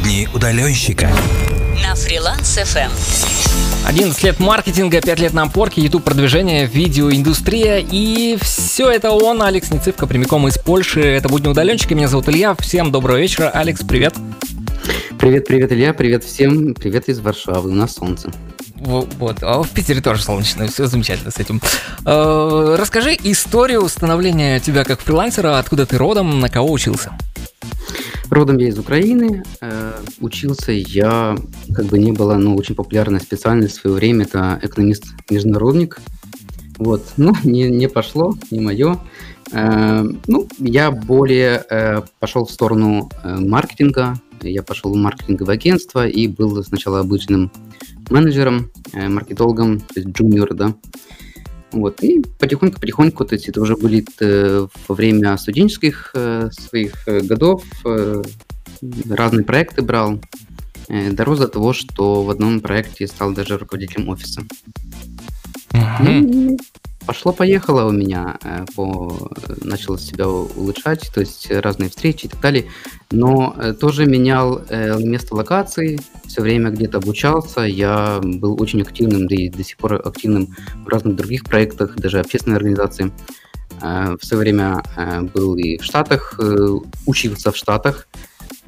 [0.00, 1.10] Будни удаленщика.
[1.82, 2.90] На фриланс FM.
[3.86, 9.70] 11 лет маркетинга, 5 лет на опорке, YouTube продвижение, видеоиндустрия и все это он, Алекс
[9.70, 11.02] Нецивко, прямиком из Польши.
[11.02, 12.56] Это «Будни удаленщика», меня зовут Илья.
[12.58, 13.50] Всем доброго вечера.
[13.50, 14.14] Алекс, привет.
[15.18, 18.30] Привет, привет, Илья, привет всем, привет из Варшавы, у нас солнце.
[18.76, 21.60] Вот, а в Питере тоже солнечно, все замечательно с этим.
[22.06, 27.12] Э, расскажи историю становления тебя как фрилансера, откуда ты родом, на кого учился?
[28.30, 29.42] Родом я из Украины.
[29.60, 31.36] Э, учился я,
[31.74, 36.00] как бы не было, но очень популярная специальность в свое время, это экономист-международник.
[36.78, 39.00] Вот, ну, не, не пошло, не мое.
[39.50, 44.20] Э, ну, я более э, пошел в сторону э, маркетинга.
[44.42, 47.50] Я пошел в маркетинговое агентство и был сначала обычным
[48.10, 50.74] менеджером, э, маркетологом, то есть джуниор, да.
[51.72, 57.20] Вот, и потихоньку-потихоньку, то есть это уже были э, во время студенческих э, своих э,
[57.20, 58.22] годов, э,
[59.08, 60.20] разные проекты брал,
[60.88, 64.42] э, дорос до того, что в одном проекте стал даже руководителем офиса.
[66.00, 66.58] Ну,
[67.10, 69.12] пошло-поехало у меня, э, по...
[69.64, 72.66] начал себя улучшать, то есть разные встречи и так далее,
[73.10, 79.26] но э, тоже менял э, место локации, все время где-то обучался, я был очень активным,
[79.26, 83.10] да и до сих пор активным в разных других проектах, даже общественной организации.
[83.80, 84.82] В свое время
[85.34, 86.38] был и в Штатах,
[87.06, 88.08] учился в Штатах,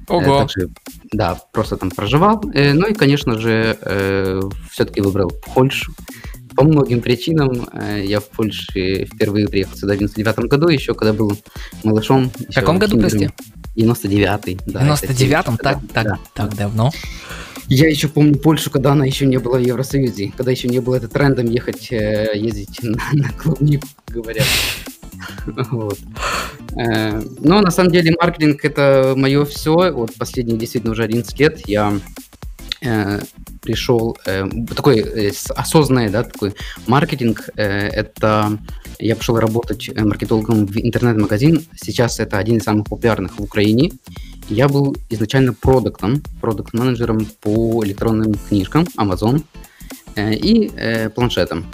[0.09, 0.39] Ого.
[0.39, 0.71] также,
[1.13, 2.43] да, просто там проживал.
[2.43, 3.77] Ну и, конечно же,
[4.71, 5.93] все-таки выбрал Польшу.
[6.57, 11.13] По многим причинам э, я в Польше впервые приехал сюда в 99 году, еще когда
[11.13, 11.37] был
[11.83, 12.31] малышом.
[12.49, 13.31] В каком году, прости?
[13.77, 14.57] 99-й.
[14.57, 16.19] В да, 99-м, это так, так, да.
[16.35, 16.91] так давно.
[17.69, 20.97] Я еще помню Польшу, когда она еще не была в Евросоюзе, когда еще не было
[20.97, 24.47] это трендом ехать, э, ездить на, на клубнику, говорят.
[25.71, 25.99] Вот.
[26.77, 29.93] Э, Но на самом деле маркетинг это мое все.
[29.93, 31.99] Вот последние действительно уже 11 лет я
[32.83, 33.21] э,
[33.61, 36.55] пришел э, такой э, осознанный, да, такой
[36.87, 37.49] маркетинг.
[37.57, 38.59] э, это
[38.99, 41.65] я пошел работать э, маркетологом в интернет-магазин.
[41.77, 43.93] Сейчас это один из самых популярных в Украине.
[44.49, 49.43] Я был изначально продуктом, продукт-менеджером по электронным книжкам Amazon
[50.17, 51.67] э, и э, планшетам.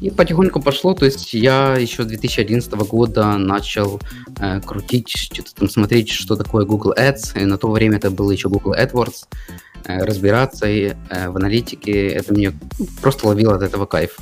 [0.00, 4.00] И потихоньку пошло, то есть я еще с 2011 года начал
[4.40, 7.40] э, крутить, что-то там смотреть, что такое Google Ads.
[7.40, 9.26] И на то время это было еще Google AdWords.
[9.86, 12.08] э, разбираться и, э, в аналитике.
[12.08, 12.52] Это мне
[13.00, 14.18] просто ловило от этого кайф.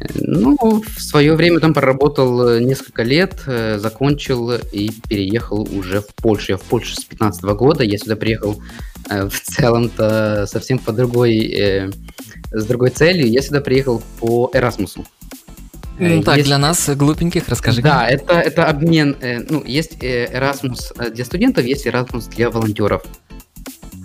[0.00, 6.00] Э, Ну, в свое время там проработал э, несколько лет, э, закончил и переехал уже
[6.00, 6.52] в Польшу.
[6.52, 7.84] Я в Польше с 15 года.
[7.84, 8.60] Я сюда приехал
[9.08, 11.92] в целом-то совсем по другой,
[12.54, 13.28] с другой целью.
[13.28, 15.04] Я сюда приехал по Эрасмусу.
[15.98, 17.80] Э, Ну, так, есть- для нас, э, глупеньких, расскажи.
[17.82, 19.16] Да, это, это обмен.
[19.20, 23.04] э, ну, есть э, Erasmus э, для студентов, есть Erasmus для волонтеров.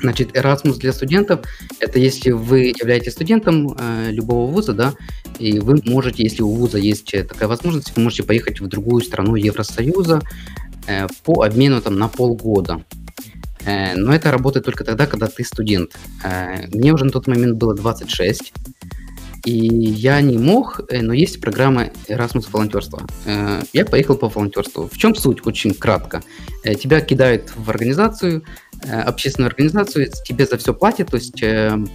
[0.01, 1.41] Значит, Erasmus для студентов–
[1.79, 4.93] это если вы являетесь студентом э, любого вуза, да,
[5.39, 9.01] и вы можете, если у вуза есть э, такая возможность, вы можете поехать в другую
[9.03, 10.21] страну Евросоюза
[10.87, 12.81] э, по обмену там на полгода.
[13.65, 15.97] Э, но это работает только тогда, когда ты студент.
[16.23, 18.53] Э, мне уже на тот момент было 26,
[19.45, 23.05] и я не мог, э, но есть программа Erasmus волонтерства.
[23.73, 24.89] Я поехал по волонтерству.
[24.91, 25.45] В чем суть?
[25.45, 26.21] Очень кратко.
[26.63, 28.43] Тебя кидают в организацию,
[28.81, 31.41] общественную организацию, тебе за все платят, то есть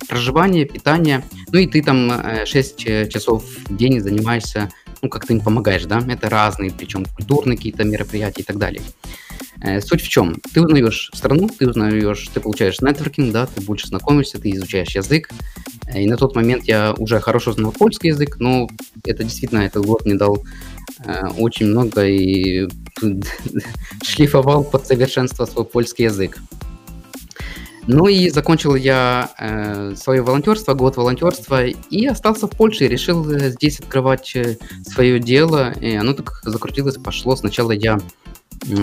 [0.09, 4.71] проживание, питание, ну и ты там э, 6 э, часов в день занимаешься,
[5.05, 8.81] ну как ты им помогаешь, да, это разные, причем культурные какие-то мероприятия и так далее.
[9.61, 10.41] Э, Суть в чем?
[10.55, 15.29] Ты узнаешь страну, ты узнаешь, ты получаешь нетворкинг, да, ты больше знакомишься, ты изучаешь язык.
[15.87, 18.69] Э, И на тот момент я уже хорошо знал польский язык, но
[19.05, 20.43] это действительно этот год мне дал
[21.05, 22.67] э, очень много и
[24.03, 26.39] шлифовал под совершенство свой польский язык.
[27.87, 33.31] Ну и закончил я э, свое волонтерство, год волонтерства, и остался в Польше, и решил
[33.31, 34.57] э, здесь открывать э,
[34.87, 35.73] свое дело.
[35.73, 37.37] И оно так закрутилось, пошло.
[37.37, 37.99] Сначала я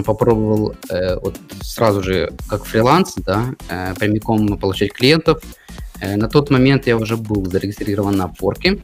[0.06, 5.42] попробовал э, вот сразу же как фриланс, да, э, прямиком получать клиентов.
[6.00, 8.84] Э, на тот момент я уже был зарегистрирован на Upwork.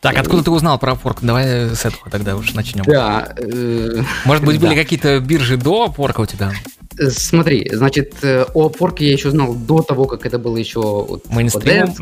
[0.00, 1.18] Так, откуда ты узнал про Upwork?
[1.22, 2.84] Давай с этого тогда уж начнем.
[2.84, 4.82] Да, э, Может быть, были да.
[4.82, 6.52] какие-то биржи до Upwork у тебя?
[6.98, 10.80] Э, Смотри, значит, э, о Upwork я еще знал до того, как это было еще
[10.80, 11.94] вот Мейнстрим?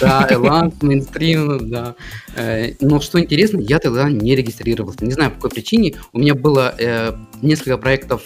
[0.00, 1.94] Да, Эланд, мейнстрим, да.
[2.80, 5.04] Но что интересно, я тогда не регистрировался.
[5.04, 5.94] Не знаю, по какой причине.
[6.12, 7.12] У меня было э,
[7.42, 8.22] несколько проектов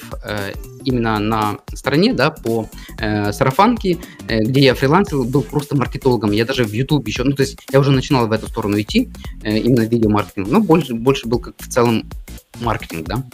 [0.84, 2.68] именно на стороне, да, по
[2.98, 3.98] э, сарафанке,
[4.28, 6.32] э, где я фрилансил, был просто маркетологом.
[6.32, 9.10] Я даже в YouTube еще, ну, то есть я уже начинал в эту сторону идти,
[9.42, 12.08] э, именно видеомаркетинг, но больше, больше был как в целом
[12.60, 13.24] маркетинг, да.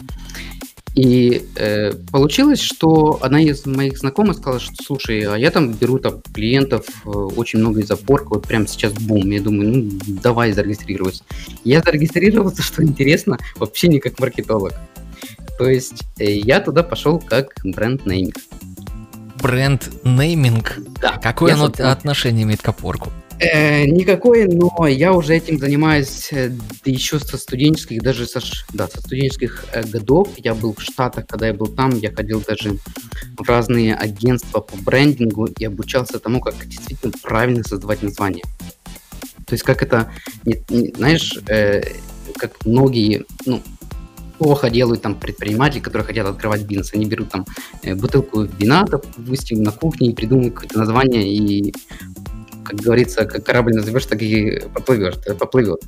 [0.97, 5.99] И э, получилось, что одна из моих знакомых сказала, что слушай, а я там беру
[5.99, 9.29] там клиентов э, очень много из опорка, вот прямо сейчас бум.
[9.29, 9.91] Я думаю, ну
[10.23, 11.21] давай зарегистрируюсь.
[11.63, 14.73] Я зарегистрировался, что интересно, вообще не как маркетолог.
[15.59, 18.37] То есть э, я туда пошел как бренд-нейминг.
[19.39, 20.79] Бренд-нейминг?
[20.99, 21.19] Да.
[21.21, 23.11] Какое Я, оно собственно, отношение имеет к опорку?
[23.39, 26.51] Э, никакой, но я уже этим занимаюсь э,
[26.85, 28.39] еще со студенческих, даже со,
[28.73, 30.29] да, со студенческих э, годов.
[30.37, 32.77] Я был в Штатах, когда я был там, я ходил даже
[33.37, 38.43] в разные агентства по брендингу и обучался тому, как действительно правильно создавать название.
[39.45, 40.11] То есть как это,
[40.43, 41.83] не- не- знаешь, э,
[42.37, 43.61] как многие, ну,
[44.39, 46.93] плохо делают там предприниматели, которые хотят открывать бизнес.
[46.93, 47.45] Они берут там
[47.83, 51.73] э, бутылку вина, допустим, на кухне и придумывают какое-то название и
[52.67, 55.81] как говорится, как корабль назовешь, так и поплывешь, э, поплывет.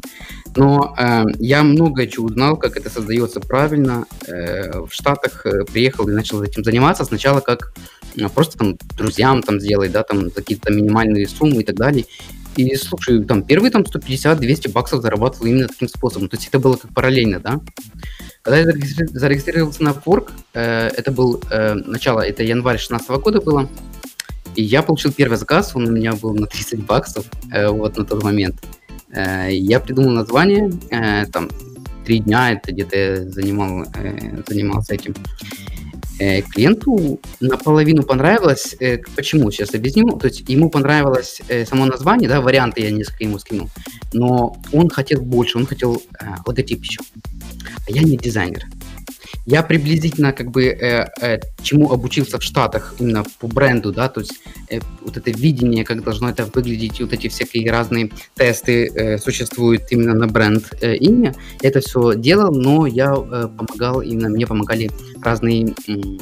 [0.56, 4.06] Но э, я много чего узнал, как это создается правильно.
[4.28, 7.06] Э, в Штатах э, приехал и начал этим заниматься.
[7.06, 7.74] Сначала как
[8.16, 12.06] э, просто там друзьям там сделать, да, там какие-то минимальные суммы и так далее.
[12.56, 16.30] И слушай, там первые там 150-200 баксов зарабатывал именно таким способом.
[16.30, 17.60] То есть это было как параллельно, да.
[18.42, 23.42] Когда я зарегистри- зарегистрировался на Upwork, э, это был э, начало, это январь 16 года
[23.42, 23.70] было,
[24.60, 28.04] и я получил первый заказ, он у меня был на 30 баксов, э, вот на
[28.04, 28.56] тот момент.
[29.10, 31.50] Э, я придумал название, э, там,
[32.06, 35.16] три дня это где-то занимал, э, занимался этим.
[36.20, 38.76] Э, клиенту наполовину понравилось.
[38.82, 39.50] Э, почему?
[39.50, 40.18] Сейчас объясню.
[40.18, 43.70] То есть ему понравилось э, само название, да, варианты я несколько ему скинул,
[44.12, 47.00] но он хотел больше, он хотел э, логотип еще.
[47.88, 48.66] А я не дизайнер.
[49.46, 54.22] Я приблизительно как бы э, э, чему обучился в Штатах именно по бренду, да, то
[54.22, 54.34] есть
[54.70, 59.84] э, вот это видение, как должно это выглядеть, вот эти всякие разные тесты э, существуют
[59.92, 61.34] именно на бренд э, имя.
[61.62, 64.92] Это все делал, но я э, помогал, именно мне помогали
[65.22, 66.20] разные м,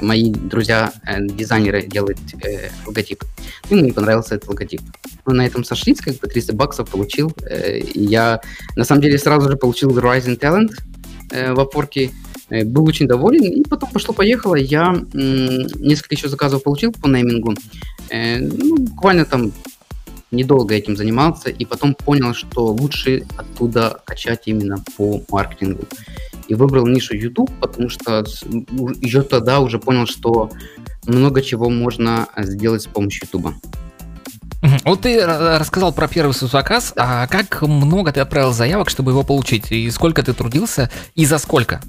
[0.00, 3.24] мои друзья э, дизайнеры делать э, логотип.
[3.68, 4.80] И мне понравился этот логотип.
[5.26, 7.32] Мы на этом сошлись, как бы 300 баксов получил.
[7.48, 8.40] э, я
[8.76, 10.89] на самом деле сразу же получил Rising Talent э,
[11.30, 12.10] в опорке.
[12.50, 14.56] Э, Был очень доволен, и потом пошло-поехало.
[14.56, 17.54] Я несколько еще заказов получил по неймингу.
[18.10, 19.52] Э, ну, буквально там
[20.30, 25.84] недолго этим занимался, и потом понял, что лучше оттуда качать именно по маркетингу.
[26.48, 28.24] И выбрал нишу YouTube, потому что
[29.00, 30.50] еще тогда уже понял, что
[31.06, 33.54] много чего можно э, сделать с помощью YouTube.
[34.84, 39.12] Вот ты ра- рассказал про первый свой заказ, а как много ты отправил заявок, чтобы
[39.12, 39.72] его получить?
[39.72, 41.80] И сколько ты трудился, и за сколько?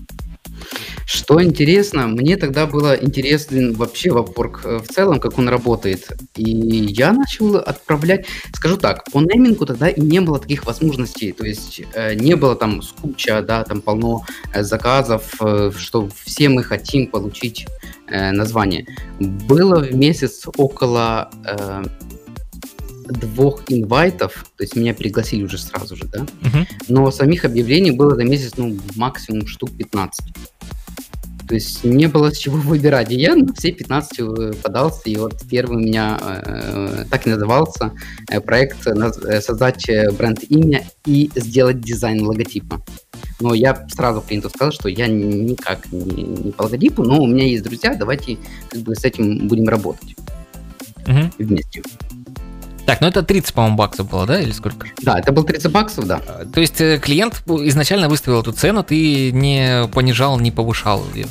[1.06, 6.12] Что интересно, мне тогда было интересен вообще Upwork э, в целом, как он работает.
[6.36, 11.34] И я начал отправлять, скажу так, по неймингу тогда и не было таких возможностей.
[11.34, 14.24] То есть э, не было там скуча, да, там полно
[14.54, 17.68] э, заказов, э, что все мы хотим получить
[18.08, 18.86] э, название.
[19.20, 21.84] Было в месяц около э,
[23.10, 26.68] двух инвайтов, то есть меня пригласили уже сразу же, да, Мгм.
[26.88, 30.26] но самих объявлений было за месяц, ну, максимум штук 15.
[31.48, 33.12] То есть не было с чего выбирать.
[33.12, 37.30] И я на все 15 э, подался, и вот первый у меня э, так и
[37.30, 37.92] назывался
[38.30, 38.94] э, проект э,
[39.28, 42.82] э, создать э, бренд имя и сделать дизайн логотипа.
[43.42, 47.28] Но я сразу клиенту сказал, что я ни- никак не, не по логотипу, но у
[47.28, 48.38] меня есть друзья, давайте
[48.70, 50.16] как бы с этим будем работать
[51.06, 51.34] Мгм.
[51.38, 51.82] вместе.
[52.86, 54.88] Так, ну это 30, по-моему, баксов было, да, или сколько?
[55.02, 56.22] Да, это был 30 баксов, да.
[56.28, 61.28] А, То есть э, клиент изначально выставил эту цену, ты не понижал, не повышал ее.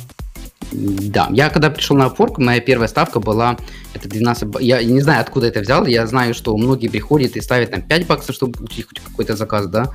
[0.71, 3.57] Да, я когда пришел на Upwork, моя первая ставка была,
[3.93, 7.41] это 12, ба- я не знаю, откуда это взял, я знаю, что многие приходят и
[7.41, 9.89] ставят там 5 баксов, чтобы получить хоть какой-то заказ, да,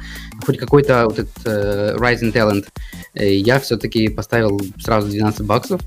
[0.44, 2.66] хоть какой-то вот этот э, Rising Talent.
[3.14, 5.80] Э, Я все-таки поставил сразу 12 баксов,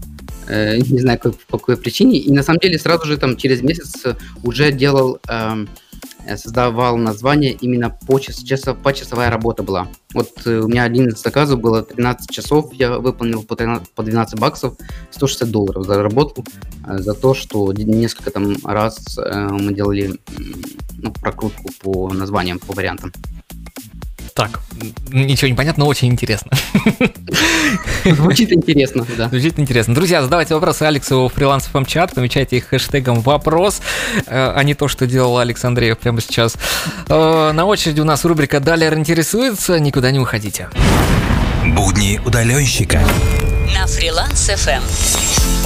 [0.50, 3.62] э, не знаю, как- по какой причине, и на самом деле сразу же там через
[3.62, 5.70] месяц э, уже делал, эм,
[6.26, 9.88] э, создавал название именно по, час, часов, по часовая работа была.
[10.14, 14.04] Вот э, у меня один из заказов было 13 часов, я выполнил по 13 по
[14.04, 14.74] 12 баксов,
[15.12, 16.44] 160 долларов заработал
[16.88, 20.20] э, за то, что несколько там раз э, мы делали м,
[20.98, 23.12] ну, прокрутку по названиям, по вариантам.
[24.40, 24.62] Так,
[25.12, 26.50] ничего не понятно, но очень интересно.
[28.06, 29.28] Звучит интересно, да.
[29.28, 29.94] Звучит интересно.
[29.94, 33.82] Друзья, задавайте вопросы Алексу в фриланс FM чат, помечайте их хэштегом вопрос,
[34.28, 36.56] э, а не то, что делал Алекс Андреев прямо сейчас.
[37.10, 40.70] Э, На очереди у нас рубрика «Далер интересуется», никуда не уходите.
[41.66, 43.02] Будни удаленщика.
[43.74, 44.82] На фриланс FM.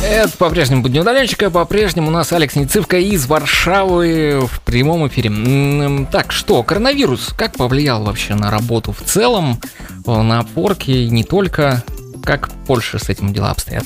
[0.04, 6.06] Это по-прежнему будет удаленщика, по-прежнему у нас Алекс Нецивка из Варшавы в прямом эфире.
[6.12, 9.62] Так, что, коронавирус как повлиял вообще на работу в целом,
[10.06, 11.84] э, на порке и не только?
[12.24, 13.86] как в Польше с этим дела обстоят?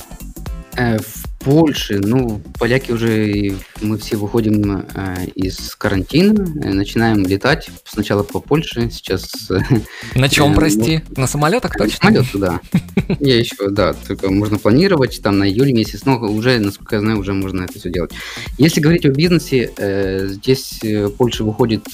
[0.75, 7.69] Э, в Польше, ну, поляки уже, мы все выходим э, из карантина, э, начинаем летать.
[7.85, 9.49] Сначала по Польше, сейчас...
[9.49, 9.61] Э,
[10.15, 11.03] на чем, прости?
[11.15, 12.11] На самолетах точно?
[12.11, 12.59] Самолет, да.
[13.21, 17.19] Я еще, да, только можно планировать там на июль месяц, но уже, насколько я знаю,
[17.19, 18.11] уже можно это все делать.
[18.57, 19.71] Если говорить о бизнесе,
[20.27, 20.81] здесь
[21.17, 21.85] Польша выходит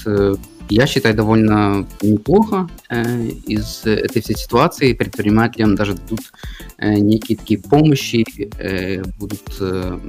[0.69, 4.93] я считаю, довольно неплохо э, из этой всей ситуации.
[4.93, 6.31] Предпринимателям даже дадут
[6.77, 8.25] э, некие такие помощи,
[8.57, 9.99] э, будут э,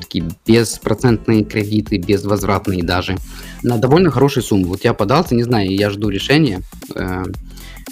[0.00, 3.16] такие беспроцентные кредиты, безвозвратные даже,
[3.62, 4.68] на довольно хорошие суммы.
[4.68, 6.62] Вот я подался, не знаю, я жду решения.
[6.94, 7.24] Э,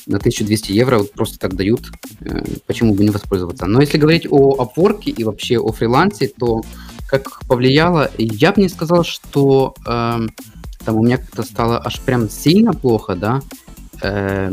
[0.07, 1.91] на 1200 евро вот просто так дают,
[2.21, 3.67] э, почему бы не воспользоваться.
[3.67, 6.63] Но если говорить о опорке и вообще о фрилансе, то
[7.09, 10.27] как повлияло, я бы не сказал, что э,
[10.89, 13.43] там у меня как-то стало аж прям сильно плохо, да.
[14.01, 14.51] Э,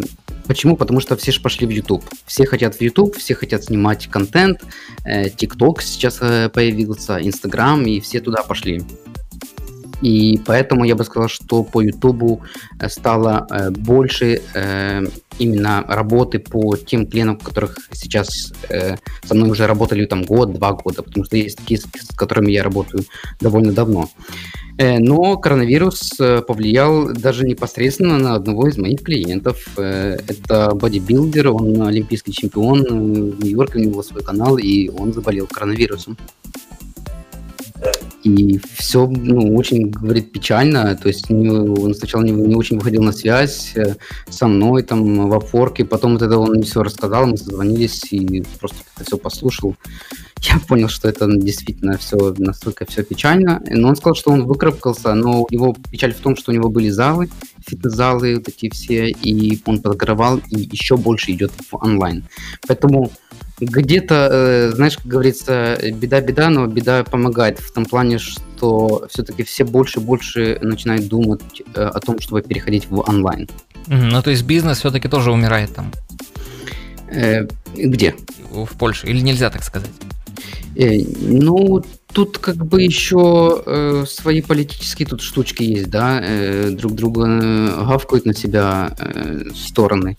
[0.48, 0.76] почему?
[0.76, 2.04] Потому что все же пошли в YouTube.
[2.26, 4.62] Все хотят в YouTube, все хотят снимать контент.
[5.06, 8.84] Э, TikTok сейчас э, появился, Instagram, и все туда пошли.
[10.02, 12.42] И поэтому я бы сказал, что по YouTube
[12.82, 15.04] э, стало э, больше э,
[15.40, 21.02] именно работы по тем клиентам, которых сейчас э, со мной уже работали там год-два года,
[21.02, 23.06] потому что есть такие, с которыми я работаю
[23.40, 24.10] довольно давно.
[24.20, 29.66] Э, но коронавирус э, повлиял даже непосредственно на одного из моих клиентов.
[29.78, 35.48] Э, это бодибилдер, он олимпийский чемпион, в Нью-Йорке у него свой канал, и он заболел
[35.48, 36.18] коронавирусом.
[38.24, 40.98] И все, ну, очень, говорит, печально.
[41.02, 43.76] То есть не, он сначала не, не очень выходил на связь
[44.30, 48.44] со мной там в опорке, потом вот это он мне все рассказал, мы созвонились и
[48.60, 49.76] просто это все послушал
[50.42, 53.62] я понял, что это действительно все настолько все печально.
[53.68, 56.70] Но он сказал, что он выкарабкался, но у него печаль в том, что у него
[56.70, 57.30] были залы,
[57.66, 62.26] фитнес-залы вот эти все, и он подогревал, и еще больше идет в онлайн.
[62.68, 63.12] Поэтому
[63.60, 69.64] где-то, э, знаешь, как говорится, беда-беда, но беда помогает в том плане, что все-таки все
[69.64, 73.48] больше и больше начинают думать э, о том, чтобы переходить в онлайн.
[73.88, 75.92] Ну, то есть бизнес все-таки тоже умирает там?
[77.10, 78.16] Э, где?
[78.52, 79.08] В Польше.
[79.08, 79.92] Или нельзя так сказать?
[80.76, 81.82] Э, ну,
[82.16, 87.86] тут как бы еще э, свои политические тут штучки есть, да, э, друг друга э,
[87.86, 90.16] гавкают на себя э, стороны.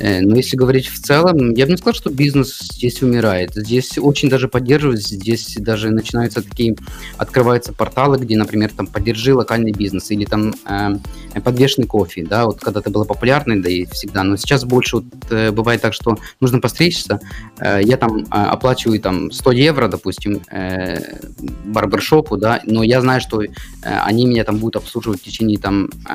[0.00, 3.52] Э, но если говорить в целом, я бы не сказал, что бизнес здесь умирает.
[3.54, 6.76] Здесь очень даже поддерживают, здесь даже начинаются такие,
[7.18, 12.60] открываются порталы, где, например, там поддержи локальный бизнес или там э, подвешенный кофе, да, вот
[12.60, 16.58] когда-то было популярно, да и всегда, но сейчас больше вот, э, бывает так, что нужно
[16.58, 17.20] постричься,
[17.58, 20.96] э, я там э, оплачиваю там 100 евро, допустим, э,
[21.40, 23.48] барбершопу, да, но я знаю, что э,
[23.82, 26.14] они меня там будут обслуживать в течение там, э,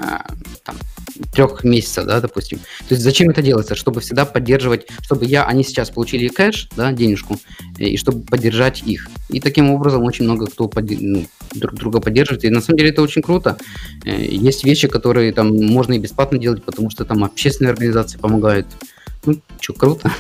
[0.64, 0.76] там
[1.34, 2.60] трех месяцев, да, допустим.
[2.60, 3.76] То есть зачем это делается?
[3.76, 7.38] Чтобы всегда поддерживать, чтобы я, они сейчас получили кэш, да, денежку,
[7.78, 9.08] э, и чтобы поддержать их.
[9.30, 12.46] И таким образом очень много кто подди- ну, друг друга поддерживает.
[12.46, 13.58] И на самом деле это очень круто.
[14.06, 18.68] Есть вещи, которые там можно и бесплатно делать, потому что там общественные организации помогают.
[19.26, 20.12] Ну, что, круто.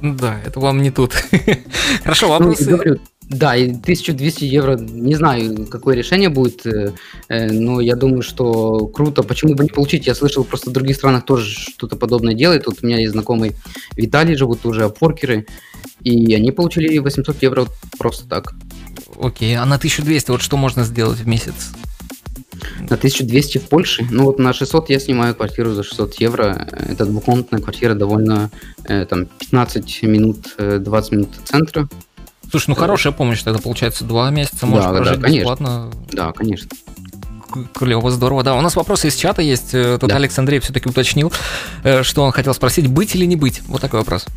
[0.00, 1.12] Да, это вам не тут.
[2.02, 2.70] Хорошо, ну, вопросы.
[2.70, 2.98] Ну, говорю,
[3.28, 6.92] да, и 1200 евро, не знаю, какое решение будет, э,
[7.28, 9.22] э, но я думаю, что круто.
[9.22, 10.06] Почему бы не получить?
[10.06, 12.66] Я слышал, просто в других странах тоже что-то подобное делают.
[12.66, 13.52] Вот у меня есть знакомый
[13.96, 15.46] Виталий, живут уже опоркеры,
[16.02, 17.66] и они получили 800 евро
[17.98, 18.54] просто так.
[19.20, 21.72] Окей, а на 1200 вот что можно сделать в месяц?
[22.80, 24.06] На 1200 в Польше?
[24.10, 26.66] Ну вот на 600 я снимаю квартиру за 600 евро.
[26.88, 28.50] Это двухкомнатная квартира, довольно
[28.84, 31.88] э, там 15 минут, 20 минут центра.
[32.50, 35.38] Слушай, ну хорошая помощь тогда получается два месяца, можешь да, прожить да, конечно.
[35.38, 35.90] бесплатно.
[36.12, 36.68] Да, конечно.
[37.74, 38.42] Клево, здорово.
[38.42, 39.74] Да, у нас вопросы из чата есть.
[39.74, 40.16] Э, тут да.
[40.16, 41.32] Алекс Андрей все-таки уточнил,
[41.82, 43.62] э, что он хотел спросить, быть или не быть?
[43.68, 44.26] Вот такой вопрос.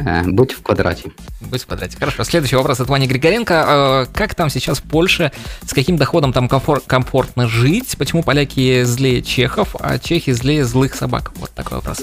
[0.00, 1.10] Э, быть в квадрате.
[1.40, 1.96] Быть в квадрате.
[1.98, 2.22] Хорошо.
[2.22, 4.06] Следующий вопрос от Вани Григоренко.
[4.12, 5.32] Как там сейчас в Польше,
[5.66, 7.96] с каким доходом там комфор- комфортно жить?
[7.98, 11.32] Почему поляки злее чехов, а чехи злее злых собак?
[11.36, 12.02] Вот такой вопрос.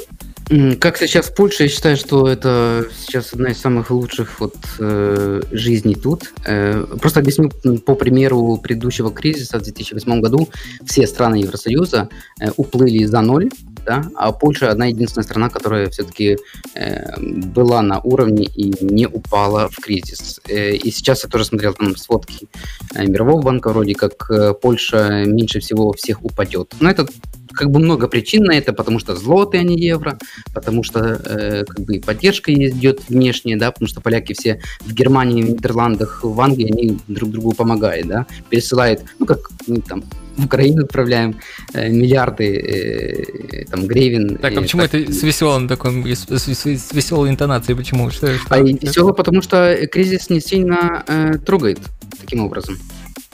[0.80, 5.42] Как сейчас в Польше, я считаю, что это сейчас одна из самых лучших вот, э,
[5.52, 6.34] жизней тут.
[6.46, 7.50] Э, просто объясню
[7.80, 10.48] по примеру предыдущего кризиса в 2008 году.
[10.86, 12.10] Все страны Евросоюза
[12.40, 13.50] э, уплыли за ноль,
[13.86, 16.38] да, а Польша одна единственная страна, которая все-таки
[16.76, 20.42] э, была на уровне и не упала в кризис.
[20.48, 22.48] Э, и сейчас я тоже смотрел там сводки
[22.94, 26.74] э, Мирового банка, вроде как э, Польша меньше всего всех упадет.
[26.80, 27.08] Но это
[27.56, 30.18] как бы много причин на это, потому что злоты, а не евро,
[30.54, 35.42] потому что э, как бы поддержка идет внешняя, да, потому что поляки все в Германии,
[35.42, 40.04] в Нидерландах, в Англии, они друг другу помогают, да, пересылают, ну, как ну, там,
[40.38, 41.40] в Украину отправляем
[41.74, 44.38] э, миллиарды э, там гривен.
[44.38, 44.94] Так, а почему так...
[44.94, 47.78] это с веселым таком, с, с, с веселой интонацией?
[47.78, 48.10] Почему?
[48.10, 48.54] Что, что?
[48.54, 51.80] А весело, потому что кризис не сильно э, трогает
[52.20, 52.78] таким образом.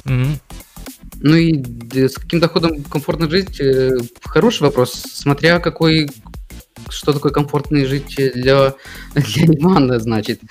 [0.05, 0.35] Mm-hmm.
[1.23, 3.59] Ну и с каким доходом комфортно жить?
[3.59, 6.09] Э, хороший вопрос, смотря какой
[6.89, 8.73] что такое комфортно жить для,
[9.15, 10.41] для Ивана, значит.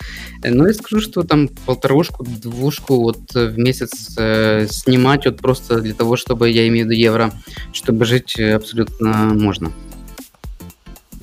[0.43, 5.95] Ну, я скажу, что там полторушку, двушку вот в месяц э, снимать вот просто для
[5.95, 7.33] того, чтобы, я имею в виду евро,
[7.73, 9.73] чтобы жить абсолютно можно.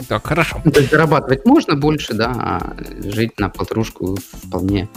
[0.07, 0.61] Так, хорошо.
[0.63, 4.87] То есть зарабатывать можно больше, да, а жить на полторушку вполне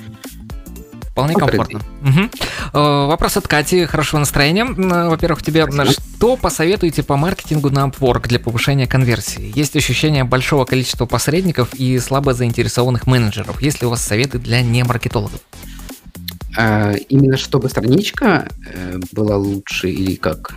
[1.29, 1.81] Вполне комфортно.
[2.03, 3.09] Угу.
[3.09, 3.85] Вопрос от Кати.
[3.87, 4.65] Хорошего настроения.
[4.65, 5.93] Во-первых, тебе Спасибо.
[5.93, 9.53] что посоветуете по маркетингу на Upwork для повышения конверсии?
[9.55, 13.61] Есть ощущение большого количества посредников и слабо заинтересованных менеджеров.
[13.63, 15.41] Есть ли у вас советы для немаркетологов?
[16.57, 20.55] А, именно чтобы страничка э, была лучше или как?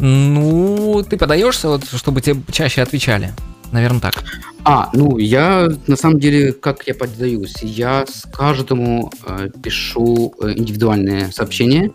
[0.00, 3.32] Ну, ты подаешься, вот, чтобы тебе чаще отвечали.
[3.72, 4.22] Наверное, так.
[4.64, 10.52] А, ну, я на самом деле, как я поддаюсь, я с каждому э, пишу э,
[10.52, 11.90] индивидуальные сообщения,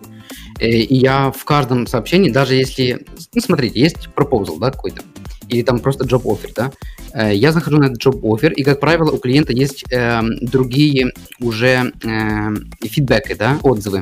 [0.59, 5.03] э, и я в каждом сообщении, даже если, ну, смотрите, есть proposal, да, какой-то,
[5.47, 6.71] или там просто job offer, да,
[7.13, 11.13] э, я захожу на этот job offer, и, как правило, у клиента есть э, другие
[11.39, 12.55] уже э,
[12.85, 14.01] фидбэки, да, отзывы.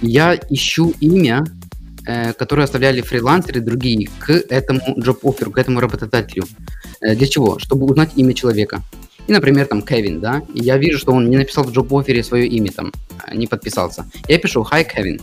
[0.00, 1.44] Я ищу имя
[2.04, 6.44] которые оставляли фрилансеры другие к этому job-офферу, к этому работодателю.
[7.00, 7.58] Э, для чего?
[7.58, 8.82] Чтобы узнать имя человека.
[9.28, 12.46] И, например, там Кевин, да, и я вижу, что он не написал в job-оффере свое
[12.46, 12.92] имя там,
[13.26, 14.04] э, не подписался.
[14.28, 15.20] Я пишу «Hi, Кевин»,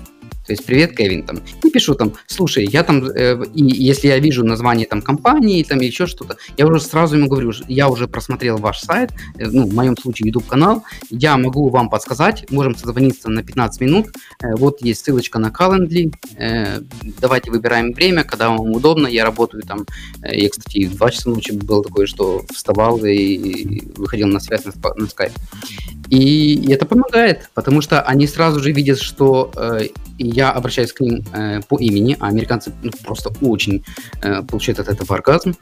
[0.49, 4.17] то есть привет, Кевин, там, и пишу там, слушай, я там, э, и если я
[4.17, 8.57] вижу название там компании, там еще что-то, я уже сразу ему говорю, я уже просмотрел
[8.57, 13.29] ваш сайт, э, ну, в моем случае YouTube канал, я могу вам подсказать, можем созвониться
[13.29, 14.07] на 15 минут,
[14.41, 16.81] э, вот есть ссылочка на Calendly, э,
[17.21, 19.85] давайте выбираем время, когда вам удобно, я работаю там,
[20.23, 24.65] э, я, кстати, в 2 часа ночи было такое, что вставал и выходил на связь
[24.65, 25.33] на, на Skype.
[26.09, 31.23] И это помогает, потому что они сразу же видят, что э, я обращаюсь к ним
[31.33, 33.84] э, по имени, а американцы ну, просто очень
[34.23, 35.55] э, получают от этого оргазм.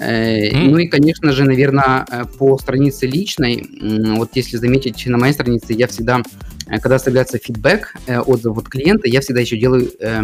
[0.00, 0.70] Э, mm.
[0.70, 5.34] Ну и, конечно же, наверное, э, по странице личной, э, вот если заметить на моей
[5.34, 6.22] странице, я всегда,
[6.66, 10.22] э, когда оставляется фидбэк, э, отзыв от клиента, я всегда еще делаю э,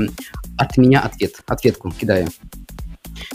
[0.56, 2.28] от меня ответ, ответку кидаю.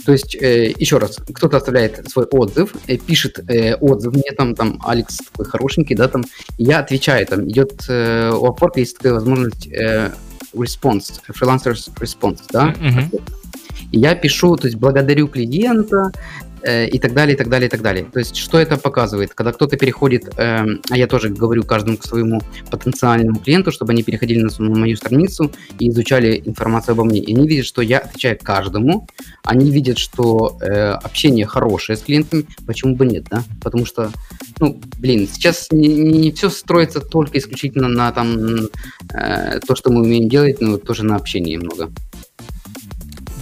[0.04, 4.54] То есть, э, еще раз, кто-то оставляет свой отзыв, э, пишет э, отзыв мне, там,
[4.54, 6.24] там, Алекс такой хорошенький, да, там,
[6.58, 10.10] я отвечаю, там, идет, э, у Upwork есть такая возможность э,
[10.54, 13.22] response, freelancers response, да, mm-hmm.
[13.92, 16.12] я пишу, то есть, благодарю клиента,
[16.64, 18.04] и так далее, и так далее, и так далее.
[18.04, 19.34] То есть, что это показывает?
[19.34, 24.40] Когда кто-то переходит, э, а я тоже говорю каждому своему потенциальному клиенту, чтобы они переходили
[24.40, 27.20] на, на мою страницу и изучали информацию обо мне.
[27.20, 29.06] И они видят, что я отвечаю каждому,
[29.44, 33.44] они видят, что э, общение хорошее с клиентами, почему бы нет, да?
[33.62, 34.10] Потому что,
[34.58, 38.68] ну, блин, сейчас не, не все строится только исключительно на там
[39.12, 41.90] э, то, что мы умеем делать, но тоже на общении много.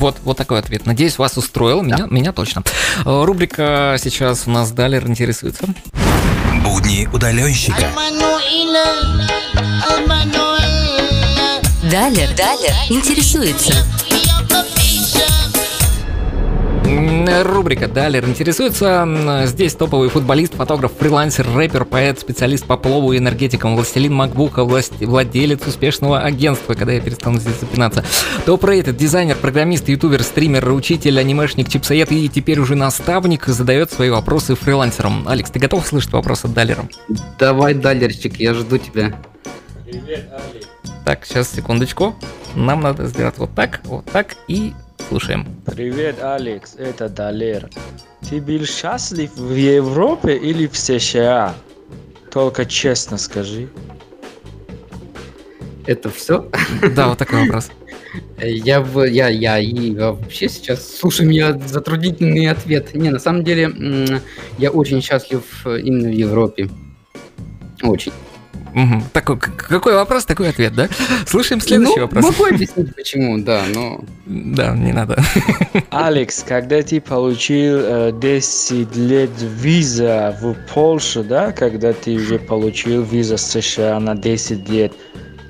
[0.02, 0.84] Вот, вот такой ответ.
[0.84, 1.80] Надеюсь, вас устроил.
[1.82, 1.94] Да.
[1.94, 2.64] Меня, меня точно.
[3.04, 5.64] Э, рубрика сейчас у нас Далер интересуется.
[6.64, 7.86] Будни удаленщика.
[11.88, 13.74] Далер, Далер интересуется.
[17.44, 19.44] Рубрика «Далер интересуется».
[19.46, 25.66] Здесь топовый футболист, фотограф, фрилансер, рэпер, поэт, специалист по плову и энергетикам, властелин макбука, владелец
[25.66, 28.04] успешного агентства, когда я перестану здесь запинаться.
[28.46, 34.54] Топ-рейтед, дизайнер, программист, ютубер, стример, учитель, анимешник, чипсоед и теперь уже наставник задает свои вопросы
[34.54, 35.26] фрилансерам.
[35.28, 36.88] Алекс, ты готов слышать вопрос от Далера?
[37.38, 39.16] Давай, Далерчик, я жду тебя.
[39.84, 40.66] Привет, Алекс.
[41.04, 42.14] Так, сейчас, секундочку.
[42.54, 44.72] Нам надо сделать вот так, вот так и
[45.12, 45.46] Слушаем.
[45.66, 47.68] Привет, Алекс, это Далер.
[48.30, 51.54] Ты был счастлив в Европе или в США?
[52.30, 53.68] Только честно скажи.
[55.86, 56.48] Это все?
[56.96, 57.70] Да, вот такой вопрос.
[58.40, 62.94] Я, я, я и вообще сейчас, слушай, меня затруднительный ответ.
[62.94, 64.20] Не, на самом деле,
[64.56, 66.70] я очень счастлив именно в Европе.
[67.82, 68.12] Очень.
[68.74, 69.02] Угу.
[69.12, 70.88] Такой, какой вопрос, такой ответ, да?
[71.26, 72.24] Слушаем следующий ну, вопрос.
[72.24, 74.00] Могу объяснить, почему, да, но...
[74.26, 75.22] Да, не надо.
[75.90, 83.02] Алекс, когда ты получил э, 10 лет виза в Польшу, да, когда ты уже получил
[83.02, 84.92] виза с США на 10 лет,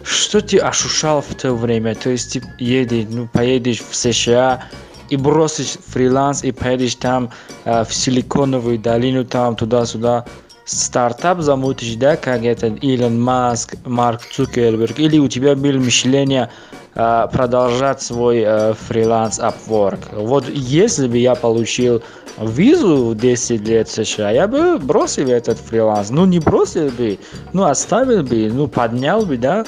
[0.04, 1.94] что ты ощущал в то время?
[1.94, 4.64] То есть ты едешь, ну, поедешь в США,
[5.10, 7.30] и бросишь фриланс и поедешь там
[7.64, 10.24] э, в Силиконовую долину, там туда-сюда
[10.64, 16.50] стартап замутишь, да, как это Илон Маск, Марк Цукерберг, или у тебя было мышление
[16.94, 18.44] продолжать свой
[18.74, 20.00] фриланс Upwork.
[20.12, 22.02] Вот если бы я получил
[22.38, 26.10] визу в 10 лет США, я бы бросил этот фриланс.
[26.10, 27.18] Ну, не бросил бы,
[27.52, 29.64] ну, оставил бы, ну, поднял бы, да,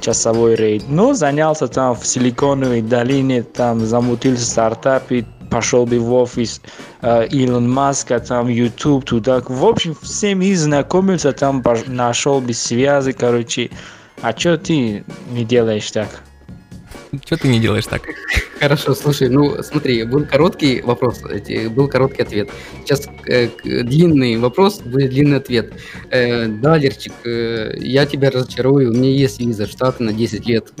[0.00, 0.84] часовой рейд.
[0.88, 6.60] Но занялся там в Силиконовой долине, там замутил стартапы, пошел бы в офис
[7.02, 9.40] э, Илон Маска, там YouTube, туда.
[9.46, 13.70] В общем, всеми знакомился, там нашел бы связи, короче.
[14.20, 16.08] А что ты не делаешь так?
[17.24, 18.02] Что ты не делаешь так?
[18.60, 21.22] Хорошо, слушай, ну смотри, был короткий вопрос,
[21.70, 22.50] был короткий ответ.
[22.84, 25.72] Сейчас э, длинный вопрос, будет длинный ответ.
[26.10, 30.72] Э, да, Лерчик, э, я тебя разочарую, у меня есть виза штата на 10 лет.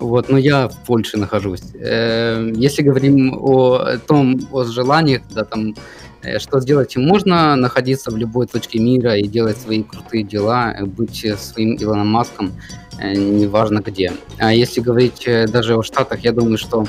[0.00, 1.62] Вот, но я в Польше нахожусь.
[1.74, 5.74] Э, если говорим о том, о желаниях, да, там,
[6.22, 11.26] э, что сделать, можно находиться в любой точке мира и делать свои крутые дела, быть
[11.38, 12.52] своим Илоном Маском,
[12.98, 14.14] э, неважно где.
[14.38, 16.86] А если говорить даже о Штатах, я думаю, что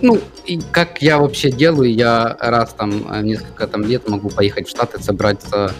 [0.00, 2.90] ну, и как я вообще делаю, я раз там
[3.22, 5.72] несколько там лет могу поехать в Штаты, собраться,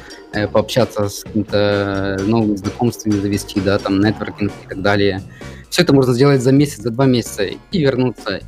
[0.52, 5.22] пообщаться с какими-то новыми знакомствами, завести, да, там, нетворкинг и так далее.
[5.74, 8.40] Все это можно сделать за месяц, за два месяца и вернуться,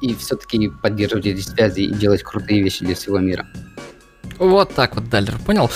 [0.00, 3.46] и все-таки поддерживать эти связи и делать крутые вещи для всего мира.
[4.38, 5.70] Вот так вот, Дальдер, понял.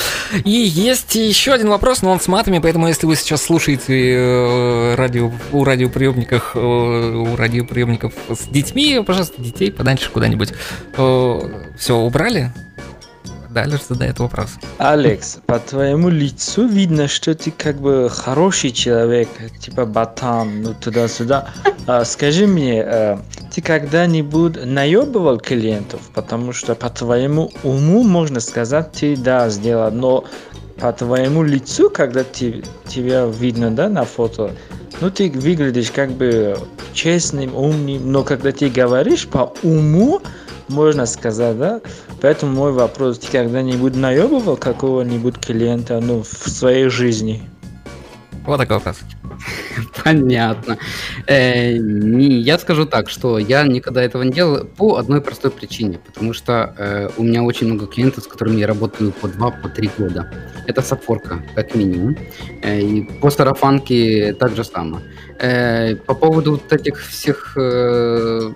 [0.47, 4.95] И есть еще один вопрос, но он с матами, поэтому если вы сейчас слушаете э,
[4.95, 10.55] радио, у радиоприемников, э, у радиоприемников с детьми, пожалуйста, детей подальше куда-нибудь.
[10.97, 11.41] Э,
[11.77, 12.53] все, убрали?
[13.57, 14.51] Далее задает вопрос.
[14.77, 21.49] Алекс, по твоему лицу видно, что ты как бы хороший человек, типа ботан, ну туда-сюда.
[21.87, 23.17] А, скажи мне, э,
[23.55, 26.03] ты когда-нибудь наебывал клиентов?
[26.13, 30.27] Потому что по твоему уму можно сказать, ты да, сделал, но
[30.79, 34.51] по твоему лицу, когда ты, тебя видно, да, на фото,
[35.01, 36.59] ну, ты выглядишь как бы
[36.93, 40.21] честным, умным, но когда ты говоришь по уму,
[40.69, 41.81] можно сказать, да?
[42.21, 47.43] Поэтому мой вопрос, ты когда-нибудь наебывал какого-нибудь клиента, ну, в своей жизни?
[48.47, 48.99] Вот такой вопрос.
[50.05, 50.79] Понятно.
[51.27, 55.99] Э, не, я скажу так, что я никогда этого не делал по одной простой причине,
[55.99, 59.69] потому что э, у меня очень много клиентов, с которыми я работаю по два, по
[59.69, 60.31] три года.
[60.67, 62.17] Это саппорка, как минимум.
[62.63, 65.03] Э, и по сарафанке так же самое.
[65.41, 68.53] Э, по поводу вот этих всех э,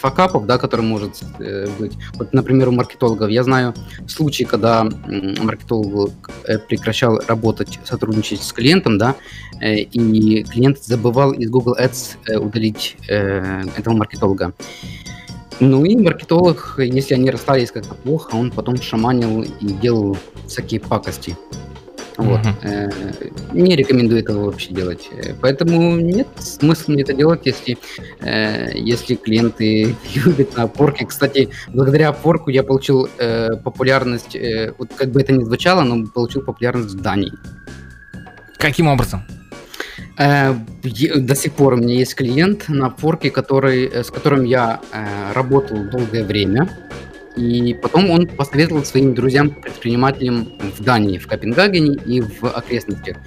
[0.00, 1.92] факапов, да, который может э, быть.
[2.14, 3.30] Вот, например, у маркетологов.
[3.30, 3.74] Я знаю
[4.08, 6.10] случаи, когда маркетолог
[6.44, 9.14] э, прекращал работать, сотрудничать с клиентом, да,
[9.60, 14.52] э, и клиент забывал из Google Ads удалить этого маркетолога.
[15.60, 21.36] Ну и маркетолог, если они расстались как-то плохо, он потом шаманил и делал всякие пакости.
[22.20, 22.40] Вот.
[22.40, 23.52] Mm-hmm.
[23.52, 25.08] Не рекомендую этого вообще делать.
[25.12, 27.78] Э, поэтому нет смысла мне это делать, если,
[28.20, 31.06] э, если клиенты любят на опорке.
[31.06, 33.08] Кстати, благодаря опорку я получил
[33.64, 34.36] популярность,
[34.78, 37.32] вот как бы это ни звучало, но получил популярность в Дании.
[38.58, 39.22] Каким образом?
[40.16, 44.80] До сих пор у меня есть клиент на опорке, который, с которым я
[45.34, 46.68] работал долгое время.
[47.36, 53.18] И потом он посоветовал своим друзьям-предпринимателям в Дании, в Копенгагене и в окрестностях.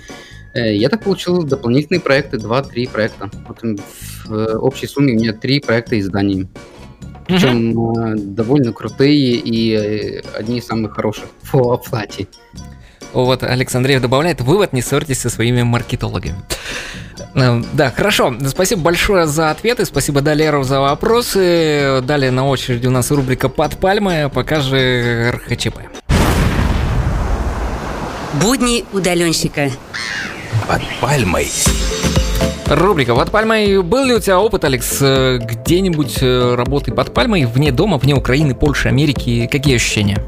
[0.53, 3.31] Э, я так получил дополнительные проекты, 2-3 проекта.
[3.47, 6.47] Вот в общей сумме у меня 3 проекта из Дании.
[7.27, 8.15] Причем mm-hmm.
[8.35, 12.27] довольно крутые и э, одни из самых хороших по оплате.
[13.13, 16.35] Вот Александреев добавляет, вывод, не ссорьтесь со своими маркетологами.
[17.35, 18.33] Э, да, хорошо.
[18.47, 19.85] Спасибо большое за ответы.
[19.85, 22.01] Спасибо Далеру за вопросы.
[22.03, 24.29] Далее на очереди у нас рубрика «Под пальмой».
[24.29, 25.79] Пока же РХЧП.
[28.41, 29.69] Будни удаленщика.
[30.67, 31.51] Под пальмой.
[32.67, 33.81] Рубрика «Под пальмой».
[33.83, 38.15] Был ли у тебя опыт, Алекс, э, где-нибудь э, работы под пальмой, вне дома, вне
[38.15, 39.47] Украины, Польши, Америки?
[39.51, 40.23] Какие ощущения?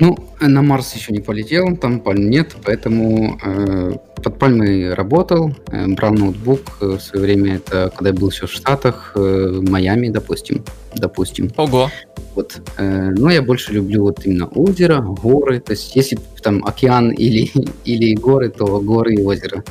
[0.00, 5.86] Ну, на Марс еще не полетел, там пальм нет, поэтому э, под пальмой работал, э,
[5.88, 6.60] брал ноутбук.
[6.80, 10.64] Э, в свое время это, когда я был еще в Штатах, э, в Майами, допустим.
[10.94, 11.50] допустим.
[11.56, 11.90] Ого.
[12.34, 12.60] Вот.
[12.78, 15.60] Э, но я больше люблю вот именно озеро, горы.
[15.60, 17.50] То есть если там океан или,
[17.84, 19.62] или горы, то горы и озеро.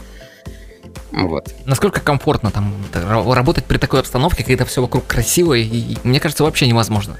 [1.12, 1.54] Вот.
[1.66, 2.74] Насколько комфортно там
[3.32, 7.18] работать при такой обстановке, когда все вокруг красиво, и, мне кажется, вообще невозможно.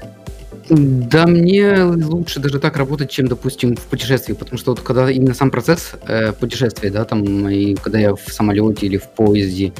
[0.70, 5.34] Да, мне лучше даже так работать, чем, допустим, в путешествии, потому что вот когда именно
[5.34, 9.74] сам процесс э, путешествия, да, там, и когда я в самолете или в поезде,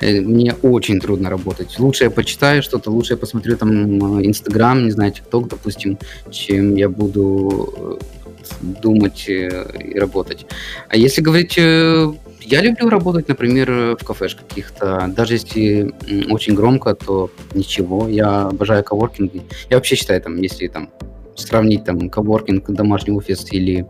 [0.00, 1.78] э, мне очень трудно работать.
[1.80, 5.98] Лучше я почитаю что-то, лучше я посмотрю там Инстаграм, не знаю, ТикТок, допустим,
[6.30, 8.17] чем я буду э,
[8.60, 10.46] думать э, и работать.
[10.88, 15.12] А если говорить э, я люблю работать, например, в кафешках каких-то.
[15.14, 15.92] Даже если
[16.30, 18.08] очень громко, то ничего.
[18.08, 19.42] Я обожаю коворкинги.
[19.68, 20.88] Я вообще считаю, там, если там
[21.36, 23.86] сравнить там коворкинг, домашний офис или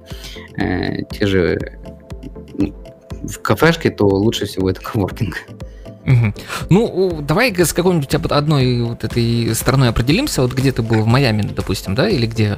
[0.56, 1.78] э, те же
[3.22, 5.36] в кафешке, то лучше всего это коворкинг.
[6.70, 10.42] Ну, давай с какой-нибудь одной вот этой стороной определимся.
[10.42, 12.56] Вот где ты был в Майами, допустим, да, или где?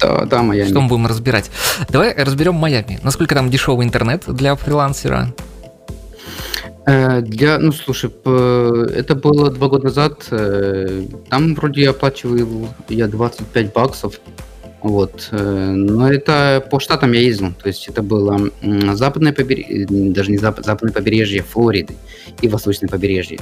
[0.00, 0.68] Да, да, Майами.
[0.68, 1.50] Что мы будем разбирать?
[1.88, 2.98] Давай разберем Майами.
[3.02, 5.32] Насколько там дешевый интернет для фрилансера?
[6.86, 10.26] Э, для, ну, слушай, это было два года назад.
[10.30, 14.20] Э, там вроде я оплачивал я 25 баксов
[14.86, 15.28] вот.
[15.32, 17.52] Э, но это по штатам я ездил.
[17.60, 18.50] То есть это было
[18.94, 21.96] западное побережье, даже не запад, западное побережье Флориды
[22.40, 23.40] и восточное побережье.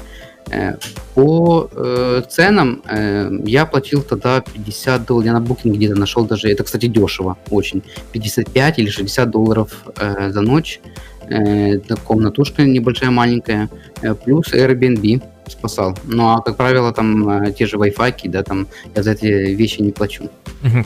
[0.50, 0.76] Э,
[1.14, 5.26] по э, ценам э, я платил тогда 50 долларов.
[5.26, 7.82] Я на Booking где-то нашел даже, это, кстати, дешево очень.
[8.12, 10.80] 55 или 60 долларов э, за ночь.
[11.28, 13.68] Э, комнатушка небольшая, маленькая.
[14.00, 15.96] Э, плюс Airbnb спасал.
[16.04, 19.82] Ну, а, как правило, там э, те же Wi-Fi, да, там я за эти вещи
[19.82, 20.30] не плачу.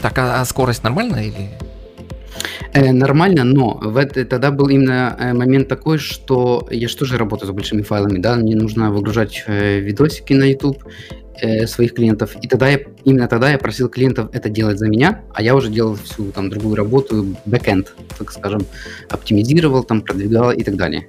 [0.02, 1.50] Так, а, а скорость нормальная или...
[2.72, 7.16] Э, нормально, но в это, тогда был именно э, момент такой, что я же тоже
[7.16, 10.84] работаю с большими файлами, да, мне нужно выгружать видосики на YouTube
[11.40, 15.22] э, своих клиентов, и тогда я, именно тогда я просил клиентов это делать за меня,
[15.34, 18.66] а я уже делал всю там другую работу, бэкэнд, так скажем,
[19.08, 21.06] оптимизировал, там, продвигал и так далее.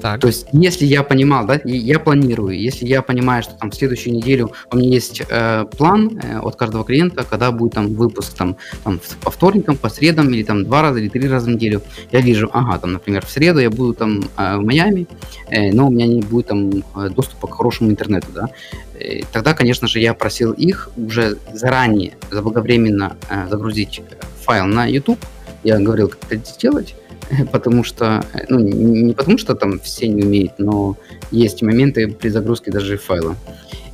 [0.00, 0.20] Так.
[0.20, 4.14] То есть, если я понимал, да, я планирую, если я понимаю, что там в следующую
[4.16, 8.56] неделю у меня есть э, план э, от каждого клиента, когда будет там выпуск там,
[8.84, 11.82] там по вторникам, по средам или там два раза или три раза в неделю,
[12.12, 15.06] я вижу, ага, там, например, в среду я буду там э, в Майами,
[15.48, 18.48] э, но у меня не будет там э, доступа к хорошему интернету, да.
[18.94, 24.02] Э, тогда, конечно же, я просил их уже заранее, заблаговременно э, загрузить
[24.42, 25.20] файл на YouTube.
[25.62, 26.94] Я говорил, как это сделать
[27.52, 30.96] потому что, ну, не потому что там все не умеют, но
[31.30, 33.36] есть моменты при загрузке даже файла.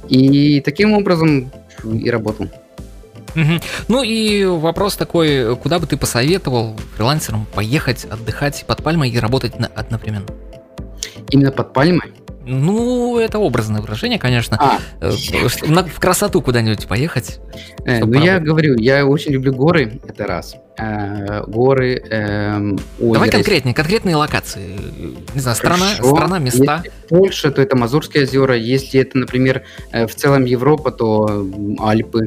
[0.08, 1.50] И таким образом
[1.84, 2.48] и работал.
[3.88, 9.58] Ну и вопрос такой, куда бы ты посоветовал фрилансерам поехать отдыхать под пальмой и работать
[9.58, 10.26] на, одновременно?
[11.30, 12.12] Именно под пальмой?
[12.46, 14.56] Ну, это образное выражение, конечно.
[14.60, 14.78] А.
[15.00, 17.40] Э, в красоту куда-нибудь поехать.
[17.84, 20.54] Э, ну, я говорю, я очень люблю горы, это раз.
[20.78, 24.78] Э, горы, эм, Давай конкретнее, конкретные локации.
[25.34, 26.82] Не знаю, страна, страна, места.
[26.84, 28.56] Если Польша, то это Мазурские озера.
[28.56, 31.46] Если это, например, в целом Европа, то
[31.80, 32.26] Альпы.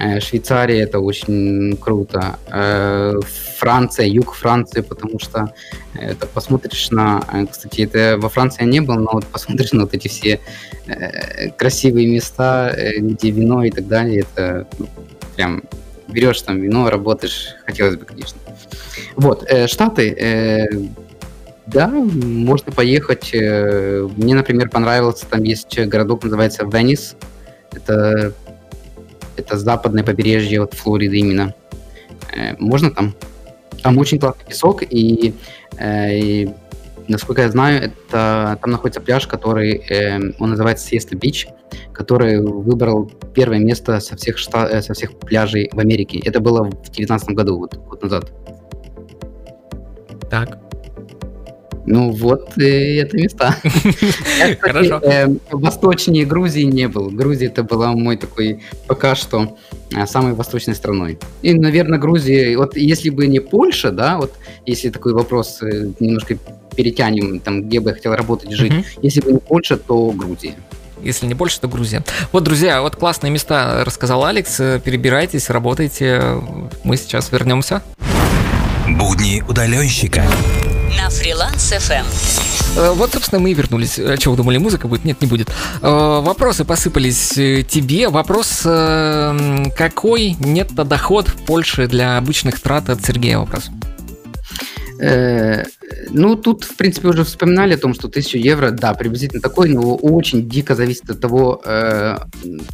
[0.00, 2.38] Э, Швейцария это очень круто.
[2.50, 3.20] Э,
[3.58, 5.52] Франция, юг Франции, потому что
[5.94, 7.22] это посмотришь на...
[7.30, 10.40] Э, кстати, это во Франции я не был, но вот посмотришь на вот эти все
[11.56, 14.88] красивые места, где вино и так далее, это ну,
[15.36, 15.62] прям
[16.08, 18.40] берешь там вино, работаешь, хотелось бы, конечно.
[19.14, 20.90] Вот, Штаты,
[21.66, 23.32] да, можно поехать.
[23.32, 27.14] Мне, например, понравился, там есть городок, называется Венис.
[27.70, 28.34] Это
[29.40, 31.54] это западное побережье от Флориды именно.
[32.34, 33.14] Э, можно там?
[33.82, 35.34] Там очень классный песок, и,
[35.78, 36.50] э, и
[37.08, 41.48] насколько я знаю, это там находится пляж, который э, он называется Сиеста Бич,
[41.92, 46.20] который выбрал первое место со всех, шта- со всех пляжей в Америке.
[46.24, 48.32] Это было в 2019 году, вот год назад.
[50.30, 50.69] Так.
[51.90, 53.56] Ну вот и это места.
[54.60, 55.00] Хорошо.
[55.02, 57.10] Э, восточнее Грузии не был.
[57.10, 59.58] Грузия это была мой такой пока что
[59.92, 61.18] э, самой восточной страной.
[61.42, 64.32] И, наверное, Грузия, вот если бы не Польша, да, вот
[64.66, 66.36] если такой вопрос э, немножко
[66.76, 68.72] перетянем, там, где бы я хотел работать, жить,
[69.02, 70.54] если бы не Польша, то Грузия.
[71.02, 72.04] Если не больше, то Грузия.
[72.30, 74.58] Вот, друзья, вот классные места рассказал Алекс.
[74.84, 76.22] Перебирайтесь, работайте.
[76.84, 77.82] Мы сейчас вернемся.
[78.86, 80.24] Будни удаленщика
[80.96, 82.04] на Фриланс FM.
[82.76, 83.92] Э, вот, собственно, мы и вернулись.
[83.92, 85.04] Что вы думали, музыка будет?
[85.04, 85.50] Нет, не будет.
[85.82, 88.08] Э, вопросы посыпались э, тебе.
[88.08, 88.60] Вопрос,
[89.76, 93.70] какой нет доход в Польше для обычных трат от Сергея вопрос?
[95.00, 95.64] Э,
[96.10, 99.96] ну, тут, в принципе, уже вспоминали о том, что 1000 евро, да, приблизительно такой, но
[99.96, 102.18] очень дико зависит от того, э,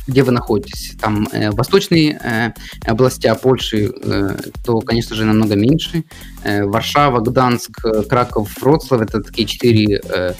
[0.09, 0.97] где вы находитесь.
[1.01, 2.55] Там э, восточные
[2.89, 6.05] области Польши, э, то, конечно же, намного меньше.
[6.45, 10.35] Варшава, Гданск, Краков, Вроцлав– это такие четыре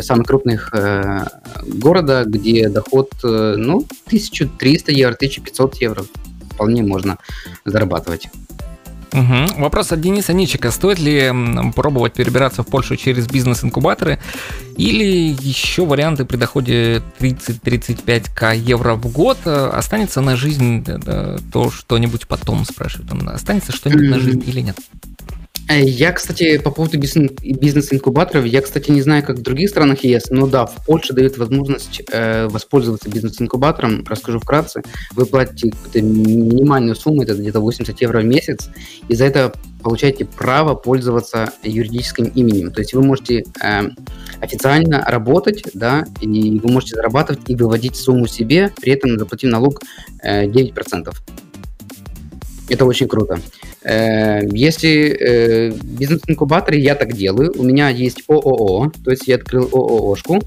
[0.00, 0.72] самых крупных
[1.66, 6.04] города, где доход, ну, 1300 евро, 1500 евро
[6.50, 7.18] вполне можно
[7.64, 8.28] зарабатывать.
[9.14, 9.60] Угу.
[9.62, 10.72] Вопрос от Дениса Ничика.
[10.72, 11.32] Стоит ли
[11.74, 14.18] пробовать перебираться в Польшу через бизнес-инкубаторы
[14.76, 21.70] или еще варианты при доходе 30-35к евро в год э, останется на жизнь э, то
[21.70, 23.12] что-нибудь потом, спрашивают.
[23.28, 24.76] Останется что-нибудь на жизнь или нет?
[25.68, 30.24] Э, я, кстати, по поводу бизнес-инкубаторов, я, кстати, не знаю, как в других странах ЕС,
[30.30, 34.04] но да, в Польше дают возможность э, воспользоваться бизнес-инкубатором.
[34.06, 34.82] Расскажу вкратце.
[35.12, 35.72] Вы платите
[36.02, 38.68] минимальную сумму, это где-то 80 евро в месяц,
[39.08, 42.70] и за это получаете право пользоваться юридическим именем.
[42.70, 43.82] То есть вы можете э,
[44.40, 49.80] официально работать, да, и вы можете зарабатывать и выводить сумму себе, при этом заплатив налог
[50.22, 51.14] э, 9%.
[52.68, 53.38] Это очень круто.
[53.84, 57.52] Э, если э, бизнес-инкубаторы, я так делаю.
[57.56, 60.42] У меня есть ООО, то есть я открыл ОООшку.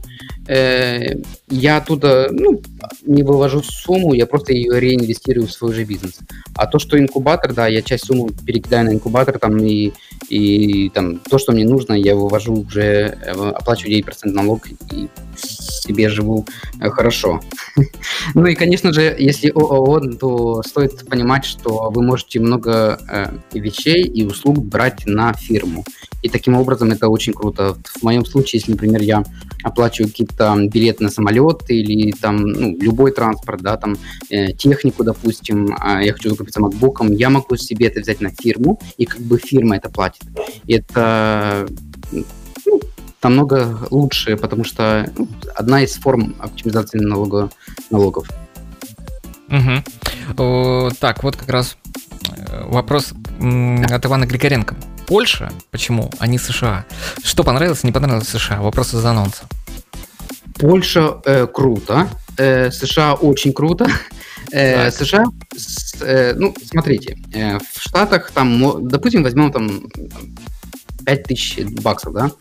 [0.47, 1.15] Э,
[1.49, 2.61] я оттуда ну,
[3.05, 6.19] не вывожу сумму, я просто ее реинвестирую в свой же бизнес.
[6.55, 9.91] А то, что инкубатор, да, я часть суммы перекидаю на инкубатор, там, и,
[10.29, 13.17] и там, то, что мне нужно, я вывожу уже,
[13.55, 16.45] оплачиваю 9% налог и себе живу
[16.79, 17.41] хорошо.
[18.33, 22.99] Ну и, конечно же, если ООО, то стоит понимать, что вы можете много
[23.53, 25.85] вещей и услуг брать на фирму.
[26.23, 27.77] И таким образом это очень круто.
[27.85, 29.23] В моем случае, если, например, я
[29.63, 33.97] оплачиваю какие-то билеты на самолет или там ну, любой транспорт, да, там
[34.29, 38.79] э, технику, допустим, э, я хочу закупиться макбуком, я могу себе это взять на фирму,
[38.97, 40.23] и как бы фирма это платит.
[40.65, 41.67] И это
[42.65, 42.81] ну,
[43.21, 47.49] намного лучше, потому что ну, одна из форм оптимизации налога,
[47.91, 48.27] налогов.
[49.49, 50.93] Угу.
[50.99, 51.77] Так, вот как раз
[52.29, 53.13] э, вопрос
[53.89, 54.75] от Ивана Григоренко.
[55.07, 55.51] Польша?
[55.71, 56.85] Почему, а не США?
[57.23, 58.61] Что понравилось, не понравилось США?
[58.61, 59.45] Вопрос из анонса.
[60.59, 63.87] Польша э, круто, э, США очень круто.
[64.49, 65.25] Э, США,
[65.57, 69.89] с, э, ну, смотрите, э, в Штатах там, допустим, возьмем там
[71.05, 72.31] 5000 баксов, да,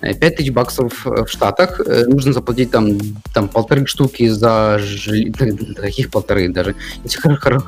[0.00, 2.98] 5000 э, баксов в Штатах, э, нужно заплатить там,
[3.34, 5.32] там полторы штуки за жилье,
[5.76, 6.74] каких полторы даже.
[7.04, 7.18] Если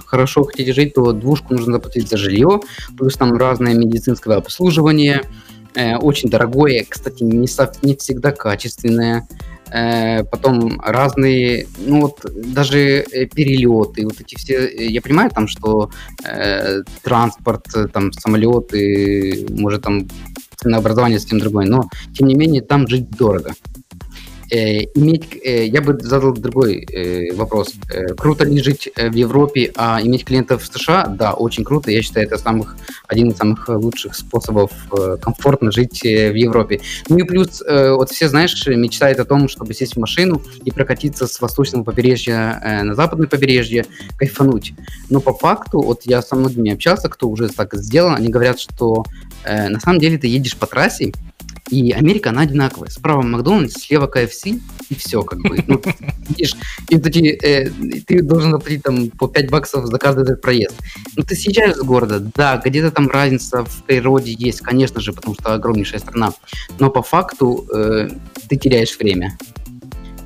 [0.07, 2.61] хорошо хотите жить, то двушку нужно заплатить за жилье,
[2.97, 5.23] плюс там разное медицинское обслуживание,
[5.75, 9.27] э, очень дорогое, кстати, не, со, не всегда качественное,
[10.31, 15.91] потом разные, ну вот даже перелеты, вот эти все, я понимаю там, что
[16.25, 20.07] э, транспорт, там самолеты, может там
[20.63, 23.55] образование совсем другое, но тем не менее там жить дорого.
[24.51, 27.75] Э, иметь, э, я бы задал другой э, вопрос.
[27.91, 31.07] Э, круто ли жить э, в Европе, а иметь клиентов в США?
[31.07, 31.91] Да, очень круто.
[31.91, 32.77] Я считаю, это самых,
[33.09, 36.81] один из самых лучших способов э, комфортно жить э, в Европе.
[37.09, 40.71] Ну и плюс, э, вот все, знаешь, мечтают о том, чтобы сесть в машину и
[40.71, 43.87] прокатиться с восточного побережья э, на западное побережье,
[44.19, 44.75] кайфануть.
[45.09, 49.05] Но по факту, вот я со многими общался, кто уже так сделал, они говорят, что
[49.45, 51.13] э, на самом деле ты едешь по трассе,
[51.71, 52.91] и Америка, она одинаковая.
[52.91, 55.65] Справа Макдональдс, слева КФС, и все как бы.
[55.67, 55.81] Ну,
[56.29, 56.55] видишь,
[56.89, 57.71] и такие, э,
[58.07, 60.75] ты должен заплатить там по 5 баксов за каждый этот проезд.
[61.17, 65.35] Ну, ты съезжаешь из города, да, где-то там разница в природе есть, конечно же, потому
[65.35, 66.35] что огромнейшая страна.
[66.79, 68.11] Но по факту э,
[68.49, 69.39] ты теряешь время.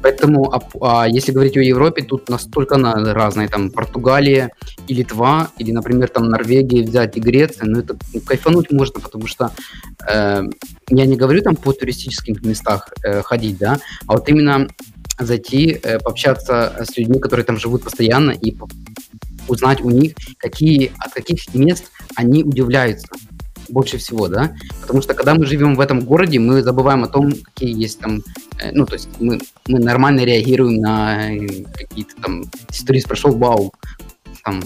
[0.03, 4.51] Поэтому, а, а если говорить о Европе, тут настолько на разные, там, Португалия
[4.87, 9.27] и Литва, или, например, там, Норвегия взять и Греция, ну, это ну, кайфануть можно, потому
[9.27, 9.51] что
[10.09, 10.43] э,
[10.91, 14.69] я не говорю там по туристическим местах э, ходить, да, а вот именно
[15.19, 18.57] зайти, э, пообщаться с людьми, которые там живут постоянно, и
[19.49, 23.09] узнать у них, какие, от каких мест они удивляются
[23.69, 27.33] больше всего, да, потому что когда мы живем в этом городе, мы забываем о том,
[27.33, 28.23] какие есть там,
[28.61, 31.29] э, ну, то есть мы, мы нормально реагируем на
[31.75, 33.73] какие-то там, если турист прошел, вау,
[34.45, 34.63] там,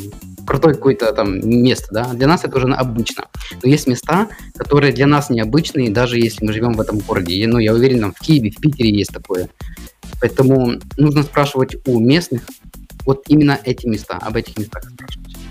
[0.47, 3.25] крутое какое-то там место, да, для нас это уже обычно.
[3.62, 7.35] Но есть места, которые для нас необычные, даже если мы живем в этом городе.
[7.35, 9.49] И, ну, я уверен, там в Киеве, в Питере есть такое.
[10.21, 12.43] Поэтому нужно спрашивать у местных
[13.05, 15.41] вот именно эти места, об этих местах спрашивать.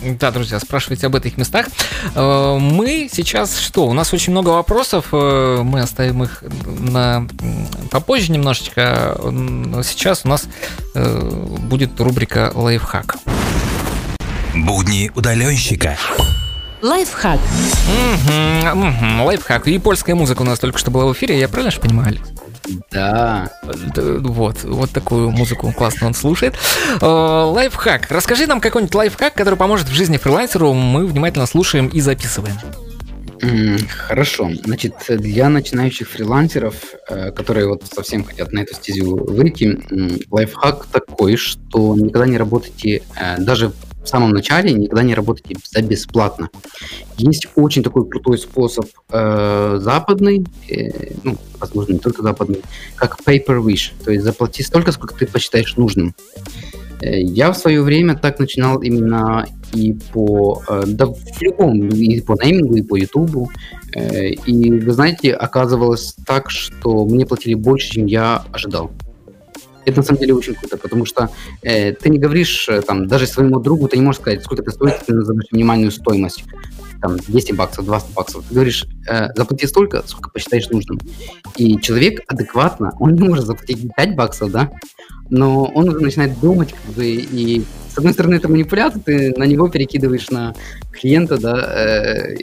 [0.00, 1.66] Да, друзья, спрашивайте об этих местах.
[2.14, 3.86] Э, мы сейчас что?
[3.86, 5.06] У нас очень много вопросов.
[5.12, 7.26] Э, мы оставим их на
[7.90, 9.18] попозже немножечко.
[9.22, 10.46] Но сейчас у нас
[10.94, 11.30] э,
[11.60, 13.16] будет рубрика лайфхак.
[14.54, 15.96] Будни удаленщика.
[16.80, 17.40] Лайфхак.
[17.88, 19.66] Мгм, мгм, лайфхак.
[19.66, 22.37] И польская музыка у нас только что была в эфире, я правильно же понимаю, Алекс?
[22.90, 23.50] Да.
[23.94, 26.54] Да, Вот, вот такую музыку классно он слушает.
[27.00, 28.10] Э, Лайфхак.
[28.10, 30.72] Расскажи нам какой-нибудь лайфхак, который поможет в жизни фрилансеру.
[30.72, 32.54] Мы внимательно слушаем и записываем.
[33.88, 34.50] Хорошо.
[34.64, 36.74] Значит, для начинающих фрилансеров,
[37.08, 39.78] э, которые вот совсем хотят на эту стезю выйти,
[40.30, 43.72] лайфхак такой, что никогда не работайте, э, даже
[44.08, 46.48] в самом начале, никогда не работайте за бесплатно.
[47.18, 52.62] Есть очень такой крутой способ э, западный, э, ну, возможно, не только западный,
[52.96, 56.14] как pay per wish, то есть заплати столько, сколько ты посчитаешь нужным.
[57.02, 62.20] Э, Я в свое время так начинал именно и по, э, да, в любом, и
[62.20, 63.50] по неймингу, и по ютубу.
[63.94, 68.90] Э, И вы знаете, оказывалось так, что мне платили больше, чем я ожидал.
[69.84, 71.30] Это на самом деле очень круто, потому что
[71.62, 74.70] э, ты не говоришь э, там даже своему другу, ты не можешь сказать, сколько это
[74.70, 76.44] стоит, ты назовешь минимальную стоимость,
[77.00, 78.44] там 200 баксов, 20 баксов.
[78.48, 80.98] Ты говоришь, э, заплати столько, сколько посчитаешь нужным.
[81.56, 84.70] И человек адекватно, он не может заплатить не 5 баксов, да,
[85.30, 89.44] но он уже начинает думать, как бы, и с одной стороны, это манипуляция, ты на
[89.44, 90.54] него перекидываешь на
[90.92, 92.36] клиента, да, э,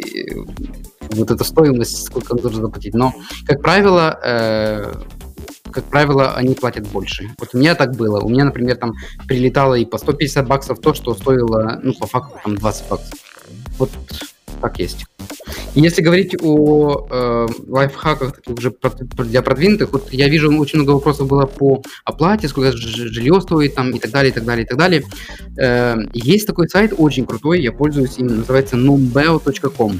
[1.12, 2.94] вот эту стоимость, сколько он должен заплатить.
[2.94, 3.14] Но,
[3.46, 4.94] как правило, э,
[5.76, 7.30] как правило, они платят больше.
[7.38, 8.22] Вот у меня так было.
[8.22, 8.94] У меня, например, там
[9.28, 13.20] прилетало и по 150 баксов то, что стоило, ну, по факту, там, 20 баксов.
[13.78, 13.92] Вот
[14.62, 15.06] так есть.
[15.76, 18.74] Если говорить о э, лайфхаках таких уже
[19.18, 23.92] для продвинутых, вот я вижу очень много вопросов было по оплате, сколько жилье стоит там
[23.92, 25.04] и так далее, и так далее, и так далее.
[25.58, 30.00] Э, есть такой сайт очень крутой, я пользуюсь им, называется numbeo.com.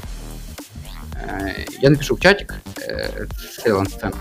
[1.40, 2.54] Э, Я напишу в чатик
[2.86, 3.26] э,
[3.58, 4.14] freelance FM.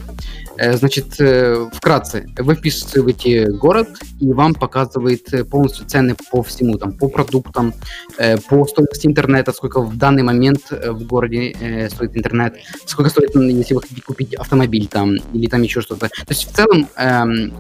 [0.58, 3.90] Э, Значит, э, вкратце, вы вписываете город,
[4.20, 7.74] и вам показывает э, полностью цены по всему, там, по продуктам,
[8.18, 12.56] э, по стоимости интернета, сколько в данный момент э, в городе э, стоит интернет,
[12.86, 16.08] сколько стоит, если вы хотите купить автомобиль там, или там еще что-то.
[16.08, 17.54] То есть в целом эм,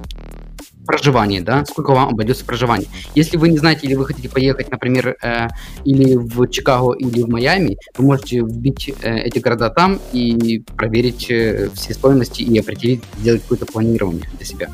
[0.86, 2.88] проживание, да, сколько вам обойдется проживание.
[3.15, 5.47] Если вы не знаете, или вы хотите поехать, например, э,
[5.83, 11.29] или в Чикаго, или в Майами, вы можете вбить э, эти города там и проверить
[11.29, 14.69] э, все стоимости и определить, сделать какое-то планирование для себя.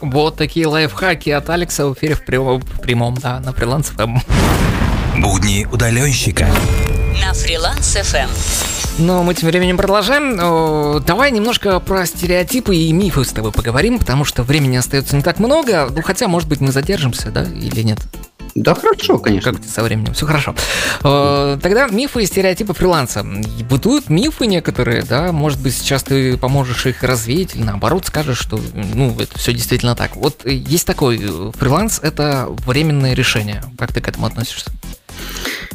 [0.00, 3.92] Вот такие лайфхаки от Алекса в эфире в прямом, в прямом да, на фриланс.
[5.16, 6.48] Будни удаленщика.
[7.20, 8.28] На Фриланс ФМ.
[8.98, 10.38] Но мы тем временем продолжаем.
[10.40, 15.22] О, Давай немножко про стереотипы и мифы с тобой поговорим, потому что времени остается не
[15.22, 15.88] так много.
[15.90, 17.98] Ну, хотя, может быть, мы задержимся, да, или нет?
[18.54, 19.52] Да, хорошо, конечно.
[19.52, 20.14] Как со временем?
[20.14, 20.54] Все хорошо.
[21.02, 23.24] Тогда мифы и стереотипы фриланса.
[23.68, 28.60] Бытуют мифы некоторые, да, может быть, сейчас ты поможешь их развеять, или наоборот скажешь, что,
[28.74, 30.16] ну, это все действительно так.
[30.16, 33.62] Вот есть такой, э, фриланс— это временное решение.
[33.78, 34.72] Как ты к этому относишься?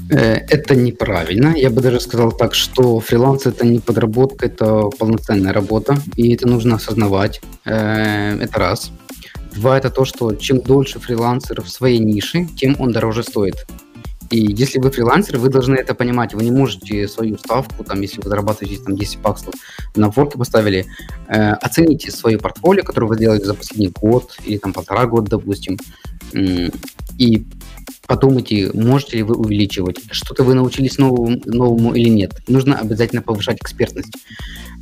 [0.10, 1.54] Э, Это неправильно.
[1.56, 6.48] Я бы даже сказал так, что фриланс это не подработка, это полноценная работа, и это
[6.48, 7.42] нужно осознавать.
[7.66, 8.92] Э, Это раз.
[9.56, 13.66] Два это то, что чем дольше фрилансер в своей нише, тем он дороже стоит.
[14.32, 16.34] И если вы фрилансер, вы должны это понимать.
[16.34, 19.54] Вы не можете свою ставку, там, если вы зарабатываете там, 10 баксов,
[19.96, 20.86] на ворке поставили,
[21.28, 25.78] э, оцените свое портфолио, которое вы сделали за последний год или там полтора года, допустим,
[27.20, 27.46] и
[28.08, 32.34] подумайте, можете ли вы увеличивать, что-то вы научились новому, новому или нет.
[32.48, 34.14] Нужно обязательно повышать экспертность.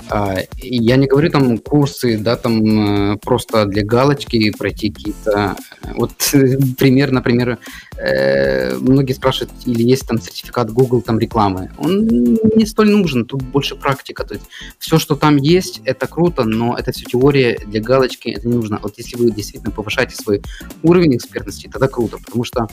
[0.10, 5.56] А, я не говорю там курсы, да, там э, просто для галочки пройти какие-то.
[5.84, 6.12] э, Вот
[6.78, 7.60] пример, например,
[7.98, 11.72] э, многие спрашивают, или есть там сертификат Google там рекламы.
[11.78, 12.08] Он
[12.56, 14.26] не столь нужен, тут больше практика.
[14.26, 14.46] То есть
[14.80, 18.80] все, что там есть, это круто, но это все теория для галочки, это не нужно.
[18.82, 20.42] Вот если вы действительно повышаете свой
[20.84, 22.68] уровень экспертности, тогда круто, потому что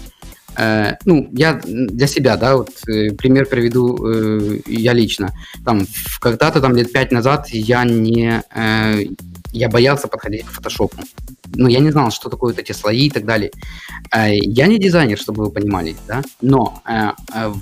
[1.05, 5.32] ну, я для себя, да, вот э, пример приведу э, я лично.
[5.64, 5.86] Там,
[6.20, 8.42] когда-то, там, лет пять назад я не...
[8.55, 9.05] э,
[9.53, 10.96] я боялся подходить к фотошопу.
[11.55, 13.51] Ну, я не знал, что такое вот эти слои и так далее.
[14.14, 17.53] Э, я не дизайнер, чтобы вы понимали, да, но э, э,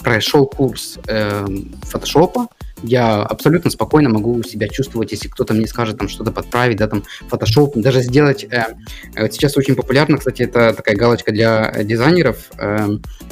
[0.00, 1.46] прошел курс э,
[1.82, 2.48] фотошопа,
[2.82, 7.04] я абсолютно спокойно могу себя чувствовать, если кто-то мне скажет там что-то подправить, да, там
[7.28, 8.44] фотошоп, даже сделать.
[8.44, 8.74] Э,
[9.18, 12.88] вот сейчас очень популярно, кстати, это такая галочка для э, дизайнеров э,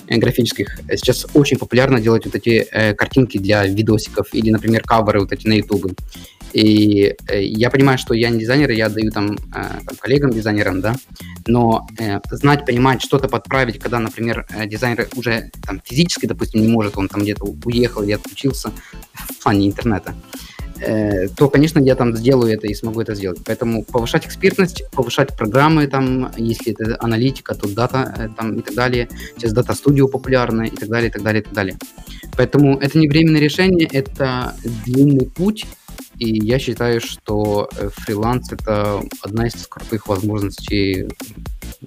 [0.08, 0.78] э, графических.
[0.90, 5.46] Сейчас очень популярно делать вот эти э, картинки для видосиков или, например, каверы вот эти
[5.46, 5.92] на YouTube.
[6.52, 10.96] И э, я понимаю, что я не дизайнер, я даю там, э, там коллегам-дизайнерам, да,
[11.46, 16.96] но э, знать, понимать, что-то подправить, когда, например, дизайнер уже там физически, допустим, не может,
[16.96, 18.72] он там где-то уехал или отключился
[19.14, 20.14] в плане интернета.
[21.36, 23.40] то, конечно, я там сделаю это и смогу это сделать.
[23.44, 29.08] Поэтому повышать экспертность, повышать программы, там, если это аналитика, то дата там, и так далее.
[29.36, 31.76] Сейчас дата студио популярна и так далее, и так далее, и так далее.
[32.36, 34.54] Поэтому это не временное решение, это
[34.86, 35.66] длинный путь,
[36.20, 41.08] и я считаю, что э, фриланс это одна из крутых возможностей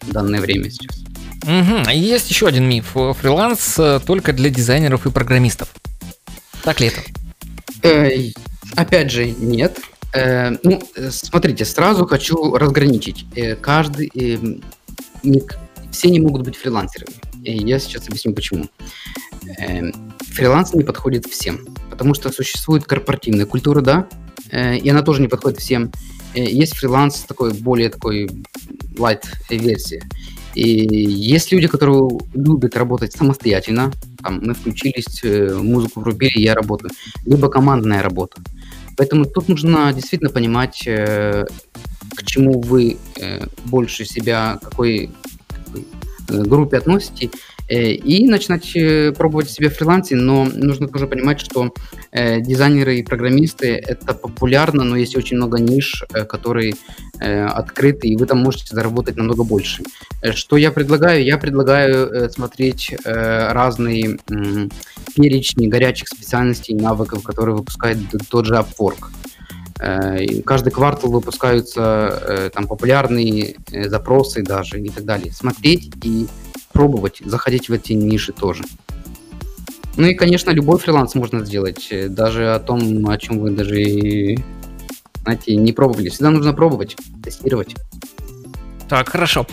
[0.02, 1.04] в данное время сейчас.
[1.44, 1.90] Угу.
[1.92, 2.94] Есть еще один миф.
[2.94, 5.70] Фриланс э, только для дизайнеров и программистов.
[6.64, 7.02] Так ли это?
[7.84, 8.32] Э,
[8.76, 9.80] опять же, нет.
[10.14, 10.82] Э, ну,
[11.12, 13.26] смотрите, сразу хочу разграничить.
[13.36, 14.38] Э, каждый, э,
[15.22, 15.44] не,
[15.92, 17.14] все не могут быть фрилансерами.
[17.44, 18.66] И я сейчас объясню почему.
[19.60, 24.08] Э, фриланс не подходит всем, потому что существует корпоративная культура, да,
[24.50, 25.92] э, и она тоже не подходит всем.
[26.34, 28.30] Э, есть фриланс такой более такой
[28.98, 30.02] light версии.
[30.56, 33.92] И есть люди, которые любят работать самостоятельно.
[34.22, 36.92] Там, мы включились, э, музыку врубили, я работаю.
[37.26, 38.42] Либо командная работа.
[38.96, 42.98] Поэтому тут нужно действительно понимать, к чему вы
[43.66, 45.10] больше себя, какой
[46.28, 47.30] группе относите,
[47.70, 51.74] Э, и начинать э, пробовать себя в фрилансе, но нужно тоже понимать, что
[52.12, 56.76] э, дизайнеры и программисты это популярно, но есть очень много ниш, которые
[57.20, 59.84] открыты, и вы там можете заработать намного больше.
[60.34, 61.24] Что я предлагаю?
[61.24, 64.20] Я предлагаю смотреть разные
[65.16, 67.98] перечни горячих специальностей и навыков, которые выпускает
[68.30, 69.10] тот же Upwork.
[70.46, 73.56] Каждый квартал выпускаются там популярные
[73.88, 75.34] запросы даже и так далее.
[75.34, 76.28] Смотреть и
[76.72, 78.64] пробовать, заходить в эти ниши тоже.
[79.96, 84.38] Ну и, конечно, любой фриланс можно сделать, э, даже о том, о чем вы даже,
[85.22, 86.10] знаете, не пробовали.
[86.10, 87.76] Всегда нужно пробовать, тестировать.
[88.90, 89.46] Так, хорошо.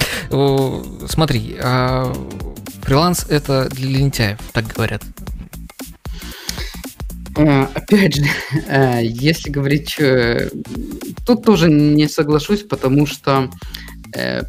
[1.08, 2.10] Смотри, а
[2.82, 5.02] фриланс это для лентяев, так говорят.
[7.40, 8.24] Э, опять же,
[8.68, 9.96] э, если говорить,
[11.26, 13.50] тут тоже не соглашусь, потому что
[14.14, 14.42] Э,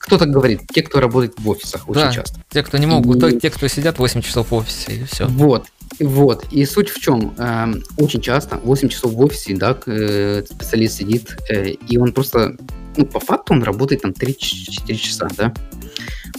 [0.00, 0.62] кто так говорит?
[0.72, 2.40] Те, кто работает в офисах очень да, часто.
[2.50, 3.38] Те, кто не могут, и...
[3.38, 5.26] те, кто сидят 8 часов в офисе, и все.
[5.26, 5.66] Вот.
[6.00, 6.46] Вот.
[6.52, 7.34] И суть в чем?
[7.38, 7.66] Э,
[7.98, 12.56] очень часто 8 часов в офисе, да, э, специалист сидит, э, и он просто,
[12.96, 15.52] ну, по факту он работает там 3-4 часа, да.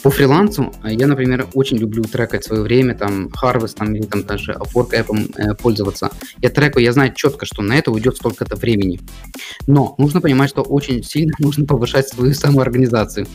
[0.03, 4.23] По фрилансу э, я, например, очень люблю трекать свое время, там, Harvest, там, или там
[4.23, 6.09] даже Upwork App э, пользоваться.
[6.41, 8.99] Я трекаю, я знаю четко, что на это уйдет столько-то времени.
[9.67, 13.27] Но нужно понимать, что очень сильно нужно повышать свою самоорганизацию.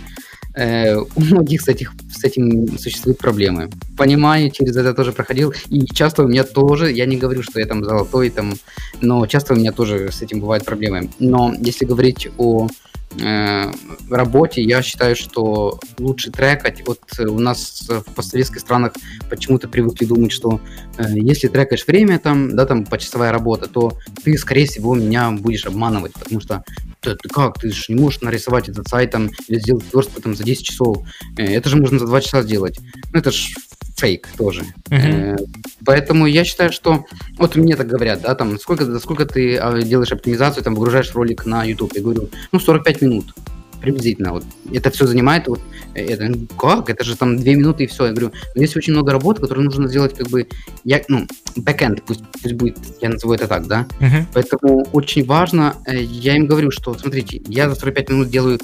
[0.54, 3.70] Э, у многих с, этих, с этим существуют проблемы.
[3.96, 5.54] Понимаю, через это тоже проходил.
[5.68, 8.54] И часто у меня тоже, я не говорю, что я там золотой, там,
[9.00, 11.08] но часто у меня тоже с этим бывают проблемы.
[11.18, 12.68] Но если говорить о
[14.10, 16.86] работе я считаю, что лучше трекать.
[16.86, 18.92] Вот у нас в постсоветских странах
[19.28, 20.60] почему-то привыкли думать, что
[20.98, 23.92] э, если трекаешь время, там, да, там, почасовая работа, то
[24.24, 26.64] ты, скорее всего, меня будешь обманывать, потому что
[27.02, 30.34] ты, ты как, ты же не можешь нарисовать этот сайт там, или сделать верстку там
[30.34, 30.98] за 10 часов.
[31.36, 32.78] Э, это же можно за 2 часа сделать.
[33.12, 33.48] Ну, это же
[33.96, 34.64] фейк тоже.
[34.88, 35.36] Uh-huh.
[35.84, 37.04] Поэтому я считаю, что
[37.38, 41.44] вот мне так говорят, да, там, сколько, сколько ты а, делаешь оптимизацию, там, выгружаешь ролик
[41.44, 41.92] на YouTube.
[41.94, 43.34] Я говорю, ну, 45 минут
[43.82, 44.32] приблизительно.
[44.32, 44.44] Вот.
[44.72, 45.60] Это все занимает, вот,
[45.94, 46.88] это, ну, как?
[46.88, 48.06] Это же там 2 минуты и все.
[48.06, 50.46] Я говорю, но есть очень много работы, которые нужно сделать, как бы,
[50.84, 51.26] я, ну,
[51.56, 53.86] бэкэнд, пусть, пусть будет, я назову это так, да.
[54.00, 54.24] Uh-huh.
[54.32, 58.58] Поэтому очень важно, э, я им говорю, что, смотрите, я за 45 минут делаю,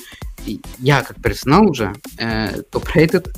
[0.78, 3.28] я как персонал уже, э, топ-рейтед,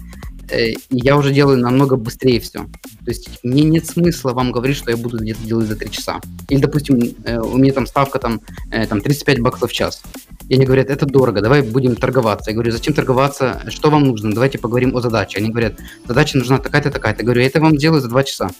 [0.50, 2.60] Э, я уже делаю намного быстрее все.
[3.04, 6.20] То есть мне нет смысла вам говорить, что я буду где-то делать за 3 часа.
[6.48, 10.02] Или, допустим, э, у меня там ставка там, э, там 35 баксов в час.
[10.50, 12.50] И они говорят, это дорого, давай будем торговаться.
[12.50, 15.38] Я говорю, зачем торговаться, что вам нужно, давайте поговорим о задаче.
[15.38, 15.74] Они говорят,
[16.08, 17.20] задача нужна такая-то, такая-то.
[17.20, 18.50] Я говорю, я это вам делаю за 2 часа.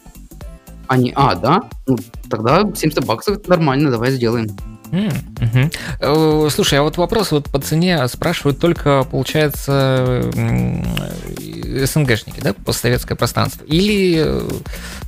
[0.87, 1.65] Они, а, да?
[1.89, 1.99] Ну,
[2.31, 4.47] тогда 70 баксов нормально, давай сделаем.
[4.93, 6.51] Mm-hmm.
[6.51, 13.65] Слушай, а вот вопрос вот по цене спрашивают только, получается, СНГшники, да, постсоветское пространство?
[13.65, 14.49] Или э,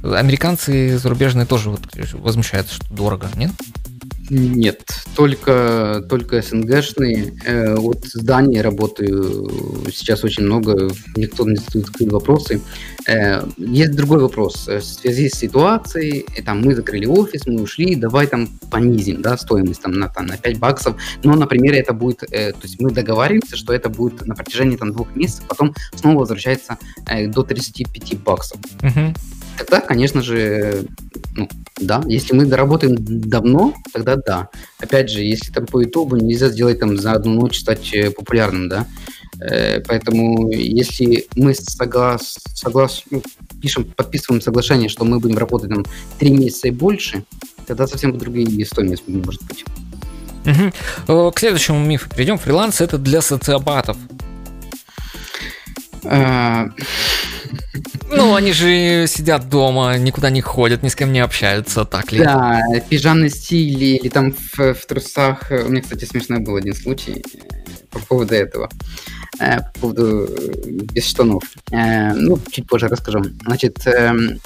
[0.03, 1.83] американцы зарубежные тоже вот
[2.15, 3.53] возмущаются, что дорого, нет?
[4.35, 4.83] Нет,
[5.15, 7.35] только, только СНГшные.
[7.45, 9.47] Э, вот в Дании работаю
[9.93, 12.63] сейчас очень много, никто не задает такие вопросы.
[13.07, 14.67] Э, есть другой вопрос.
[14.67, 19.83] В связи с ситуацией, там, мы закрыли офис, мы ушли, давай там понизим да, стоимость
[19.83, 20.97] там, на, там, на 5 баксов.
[21.23, 24.93] Но, например, это будет, э, то есть мы договариваемся, что это будет на протяжении там,
[24.93, 28.59] двух месяцев, потом снова возвращается э, до 35 баксов.
[28.81, 29.15] Uh-huh.
[29.59, 30.85] Тогда, конечно же,
[31.35, 31.49] ну,
[31.81, 34.49] да, если мы доработаем давно, тогда да.
[34.79, 38.69] Опять же, если там по Ютубу нельзя сделать там за одну ночь стать э, популярным,
[38.69, 38.87] да.
[39.41, 43.23] Э, поэтому если мы соглас, соглас, ну,
[43.61, 45.85] пишем, подписываем соглашение, что мы будем работать там
[46.19, 47.25] три месяца и больше,
[47.67, 49.65] Тогда совсем другие стоимость может быть.
[50.45, 51.31] Угу.
[51.31, 52.39] К следующему мифу перейдем.
[52.39, 53.97] Фриланс это для социопатов.
[58.17, 62.21] Ну, они же сидят дома, никуда не ходят, ни с кем не общаются, так ли?
[62.21, 65.51] Да, пижамный стиль или там в, в трусах.
[65.51, 67.49] У меня, кстати, смешной был один случай э,
[67.91, 68.69] по поводу этого.
[69.41, 70.53] Э, по поводу э,
[70.93, 71.43] без штанов.
[71.71, 73.25] Ну, чуть позже расскажу.
[73.47, 74.39] Значит, эм,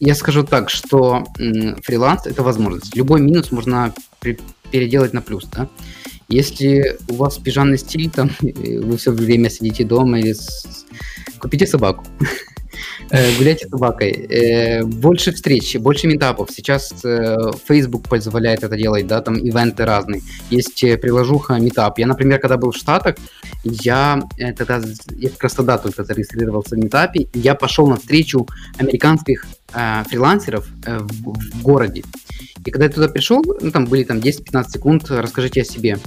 [0.00, 1.24] я скажу так, что
[1.82, 2.96] фриланс– это возможность.
[2.96, 3.94] Любой минус можно
[4.70, 5.68] переделать на плюс, да?
[6.32, 10.86] Если у вас пижамный стиль, там, вы все время сидите дома или с...
[11.38, 12.04] купите собаку.
[13.10, 14.10] Э, гуляйте с собакой.
[14.10, 16.48] Э, больше встреч, больше метапов.
[16.50, 17.36] Сейчас э,
[17.68, 20.22] Facebook позволяет это делать, да, там ивенты разные.
[20.50, 21.92] Есть приложуха Meetup.
[21.98, 23.16] Я, например, когда был в Штатах,
[23.64, 24.22] я
[24.56, 24.80] тогда,
[25.18, 28.46] я раз тогда только зарегистрировался в Meetup, я пошел на встречу
[28.78, 32.04] американских фрилансеров в, в городе.
[32.64, 35.98] И когда я туда пришел, ну, там были там 10-15 секунд, расскажите о себе.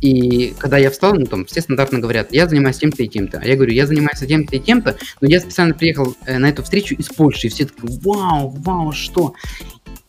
[0.00, 3.38] И когда я встал, ну, там, все стандартно говорят, я занимаюсь тем-то и тем-то.
[3.38, 6.62] А я говорю, я занимаюсь тем-то и тем-то, но я специально приехал э, на эту
[6.62, 9.34] встречу из Польши, и все такие, вау, вау, что?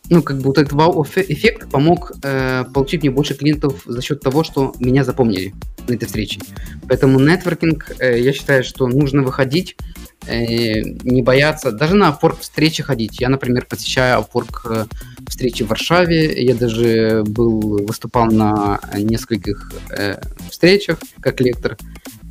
[0.08, 4.44] Ну, как бы вот этот вау-эффект помог э, получить мне больше клиентов за счет того,
[4.44, 5.54] что меня запомнили
[5.88, 6.40] на этой встрече.
[6.88, 12.82] Поэтому нетворкинг, э, я считаю, что нужно выходить, э, не бояться, даже на Upwork встречи
[12.82, 13.20] ходить.
[13.20, 14.84] Я, например, посещаю Upwork э,
[15.28, 16.42] встречи в Варшаве.
[16.42, 20.20] Я даже был, выступал на нескольких э,
[20.50, 21.76] встречах как лектор.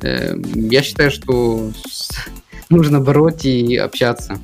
[0.02, 1.70] Э, я считаю, что
[2.70, 4.38] нужно бороть и общаться.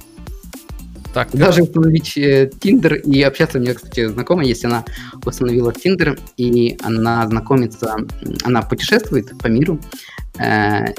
[1.15, 3.59] Так, Даже установить э, Tinder и общаться.
[3.59, 4.85] У меня, кстати, знакомая есть, она
[5.25, 7.97] установила Tinder, и она знакомится,
[8.45, 10.18] она путешествует по миру, э,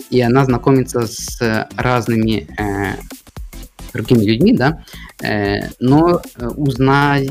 [0.09, 2.95] и она знакомится с разными э,
[3.93, 4.83] другими людьми, да,
[5.21, 7.29] э, но э, узнать,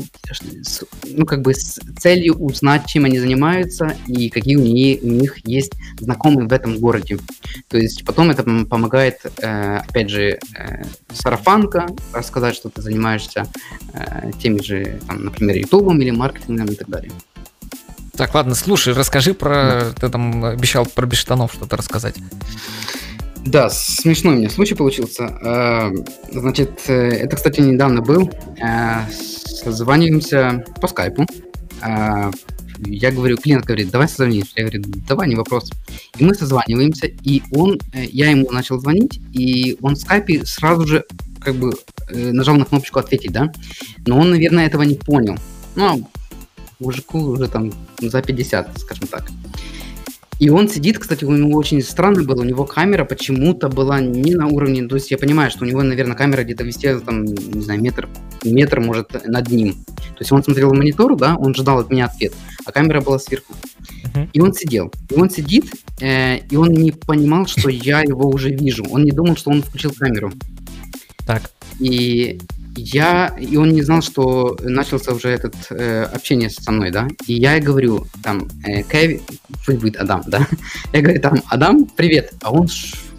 [1.05, 5.37] ну, как бы с целью узнать, чем они занимаются и какие у них, у них
[5.45, 7.17] есть знакомые в этом городе.
[7.67, 10.39] То есть потом это помогает, э, опять же,
[11.13, 13.47] сарафанка, рассказать, что ты занимаешься
[14.39, 17.11] теми же, там, например, ютубом или маркетингом и так далее.
[18.19, 19.93] Так, ладно, слушай, расскажи про...
[19.95, 20.07] Да.
[20.07, 22.15] Ты там обещал про без штанов что-то рассказать.
[23.45, 25.23] Да, смешной у меня случай получился.
[25.41, 25.91] Э,
[26.29, 28.29] значит, э, это, кстати, недавно был.
[28.61, 31.25] Э, созваниваемся по скайпу.
[31.81, 34.51] Я говорю, клиент говорит, давай созвонимся.
[34.57, 35.71] Я говорю, давай, не вопрос.
[36.17, 41.05] И мы созваниваемся, и он, я ему начал звонить, и он в скайпе сразу же
[41.39, 41.71] как бы
[42.09, 43.53] нажал на кнопочку ответить, да?
[44.05, 45.37] Но он, наверное, этого не понял.
[45.75, 46.09] Ну,
[46.79, 49.29] мужику уже там за 50, скажем так.
[50.39, 54.35] И он сидит, кстати, у него очень странно было, у него камера почему-то была не
[54.35, 57.61] на уровне, то есть я понимаю, что у него, наверное, камера где-то везде, там, не
[57.61, 58.07] знаю, метр,
[58.45, 59.73] метр, может, над ним.
[59.73, 62.33] То есть он смотрел в монитор, да, он ждал от меня ответ,
[62.65, 63.53] а камера была сверху.
[64.13, 64.29] Uh-huh.
[64.31, 64.93] И он сидел.
[65.09, 65.65] И он сидит,
[65.99, 68.85] э, и он не понимал, что я его уже вижу.
[68.89, 70.31] Он не думал, что он включил камеру.
[71.27, 71.51] Так.
[71.79, 72.39] И
[72.79, 77.33] я, и он не знал, что начался уже этот э, общение со мной, да, и
[77.33, 79.21] я говорю, там, э, Кевин,
[79.65, 80.47] пусть будет Адам, да,
[80.93, 82.67] я говорю, там, Адам, привет, а он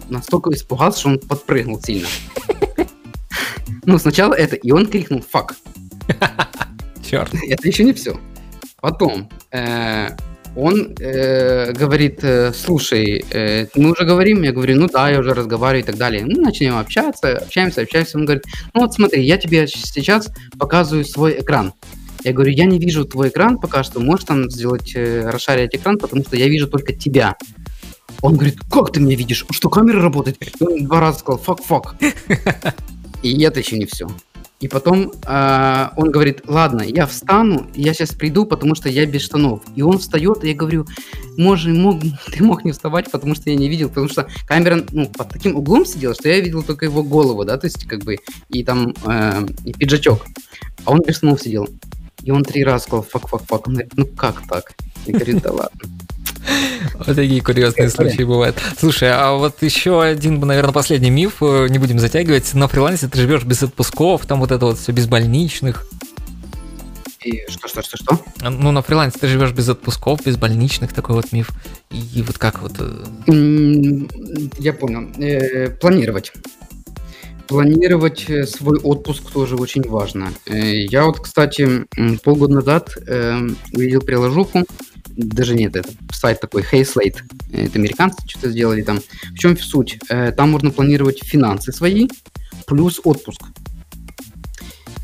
[0.09, 2.07] настолько испугался, что он подпрыгнул сильно.
[3.83, 5.55] Ну, сначала это, и он крикнул «фак».
[7.03, 7.33] Черт.
[7.33, 8.19] Это еще не все.
[8.79, 10.09] Потом, э,
[10.55, 15.33] он э, говорит, э, слушай, э, мы уже говорим, я говорю, ну да, я уже
[15.33, 16.23] разговариваю и так далее.
[16.25, 18.17] Ну, начнем общаться, общаемся, общаемся.
[18.17, 18.43] Он говорит,
[18.73, 20.29] ну вот смотри, я тебе сейчас
[20.59, 21.73] показываю свой экран.
[22.23, 25.97] Я говорю, я не вижу твой экран пока что, можешь там сделать, э, расшарить экран,
[25.97, 27.35] потому что я вижу только тебя.
[28.21, 29.45] Он говорит, как ты меня видишь?
[29.49, 30.37] Что, камера работает?
[30.59, 31.95] он два раза сказал, fuck-fuck.
[33.23, 34.07] И это еще не все.
[34.61, 39.23] И потом э, он говорит, ладно, я встану, я сейчас приду, потому что я без
[39.23, 39.63] штанов.
[39.75, 40.85] И он встает, и я говорю,
[41.35, 41.99] может, мог,
[42.31, 45.55] ты мог не вставать, потому что я не видел, потому что камера ну, под таким
[45.55, 48.17] углом сидела, что я видел только его голову, да, то есть как бы
[48.49, 50.27] и там э, и пиджачок.
[50.85, 51.67] А он без штанов сидел.
[52.23, 53.67] И он три раза сказал, fuck, fuck, fuck.
[53.67, 54.73] Он говорит, ну как так?
[55.07, 55.81] Я говорю, да ладно.
[57.05, 58.57] Вот такие курьезные случаи бывают.
[58.77, 62.53] Слушай, а вот еще один, наверное, последний миф, э, не будем затягивать.
[62.53, 65.87] На фрилансе ты живешь без отпусков, там вот это вот все без больничных.
[67.23, 68.19] И что, что, что, что?
[68.41, 71.51] Ну, на фрилансе ты живешь без отпусков, без больничных, такой вот миф.
[71.91, 72.73] И вот как вот...
[72.79, 73.03] Э,
[74.59, 75.09] я понял.
[75.17, 76.33] Э, планировать.
[77.47, 80.31] Планировать свой отпуск тоже очень важно.
[80.45, 81.85] Я вот, кстати,
[82.23, 82.95] полгода назад
[83.73, 84.63] увидел приложуху,
[85.15, 88.99] даже нет, это сайт такой Hey Slate, это американцы что-то сделали там.
[89.31, 89.99] В чем суть?
[90.09, 92.07] Э, там можно планировать финансы свои
[92.67, 93.41] плюс отпуск.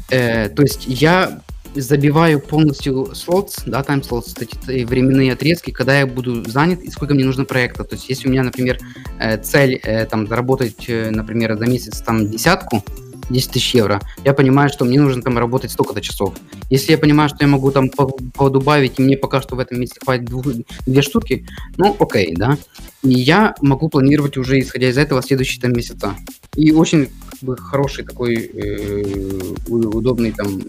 [0.09, 1.41] Э, то есть я
[1.75, 7.13] забиваю полностью слот, да, тайм слот, эти временные отрезки, когда я буду занят и сколько
[7.13, 7.83] мне нужно проекта.
[7.83, 8.79] То есть, если у меня, например,
[9.19, 12.83] э, цель там заработать, например, за месяц там десятку,
[13.29, 16.35] 10 тысяч евро, я понимаю, что мне нужно там работать столько-то часов.
[16.69, 19.99] Если я понимаю, что я могу там подубавить, и мне пока что в этом месяце
[20.03, 20.45] хватит двух,
[20.85, 21.45] две штуки,
[21.77, 22.57] ну, окей, да.
[23.03, 26.15] И я могу планировать уже, исходя из этого, следующие там месяца.
[26.55, 30.61] И очень как бы, хороший такой э, удобный там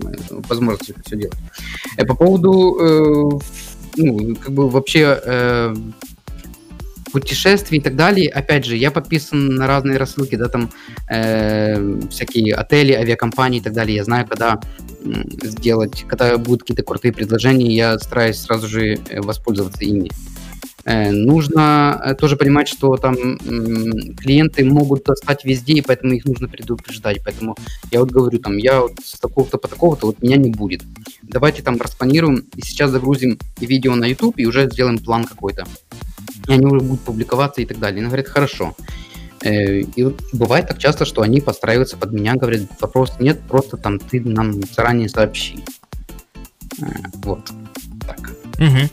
[0.49, 1.39] возможность это все делать.
[1.97, 3.39] Э, по поводу, э,
[3.97, 5.75] ну, как бы вообще э,
[7.13, 8.31] путешествий и так далее.
[8.31, 10.71] Опять же, я подписан на разные рассылки, да, там
[11.09, 13.97] э, всякие отели, авиакомпании и так далее.
[13.97, 14.61] Я знаю, когда
[15.43, 20.11] сделать, когда будут какие-то крутые предложения, я стараюсь сразу же э, воспользоваться ими.
[20.85, 23.39] Э, нужно э, тоже понимать, что там
[24.17, 27.19] клиенты могут достать везде, и поэтому их нужно предупреждать.
[27.25, 27.57] Поэтому
[27.91, 30.83] я вот говорю, там, я вот с такого-то по такого-то, вот меня не будет.
[31.23, 35.67] Давайте там распланируем, и сейчас загрузим видео на YouTube, и уже сделаем план какой-то
[36.53, 37.99] они уже будут публиковаться и так далее.
[37.99, 38.75] И она говорит, хорошо.
[39.43, 43.99] Э, и бывает так часто, что они подстраиваются под меня, говорят, вопрос нет, просто там
[43.99, 45.65] ты нам заранее сообщи.
[46.81, 47.51] Э, вот.
[48.59, 48.91] Угу.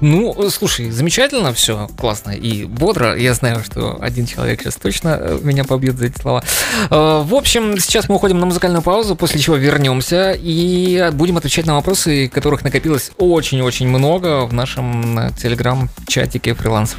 [0.00, 3.16] Ну, слушай, замечательно все, классно и бодро.
[3.16, 6.42] Я знаю, что один человек сейчас точно э, меня побьет за эти слова.
[6.90, 11.74] В общем, сейчас мы уходим на музыкальную паузу, после чего вернемся и будем отвечать на
[11.74, 16.98] вопросы, которых накопилось очень-очень много в нашем телеграм-чатике фрилансов.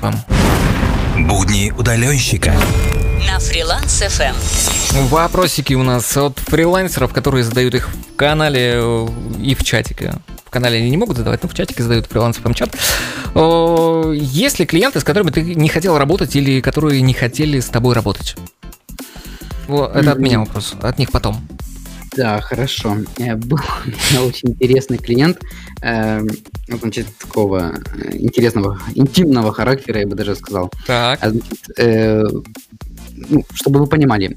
[1.17, 2.53] Будни удаленщика.
[3.27, 4.35] На фриланс FM.
[5.09, 9.07] Вопросики у нас от фрилансеров, которые задают их в канале э,
[9.41, 10.13] и в чатике.
[10.57, 12.75] Канале они не могут задавать, но в чатике задают фрилансов чат.
[14.15, 17.93] Есть ли клиенты, с которыми ты не хотел работать или которые не хотели с тобой
[17.93, 18.35] работать?
[19.67, 21.37] Вот, это от меня вопрос, от них потом.
[22.15, 22.97] Да, хорошо.
[23.19, 25.39] Э, был у меня очень интересный клиент,
[25.83, 26.21] э,
[26.67, 30.71] значит, такого э, интересного, интимного характера, я бы даже сказал.
[30.87, 31.19] Так.
[31.21, 31.53] А, значит,
[33.29, 34.35] ну, чтобы вы понимали,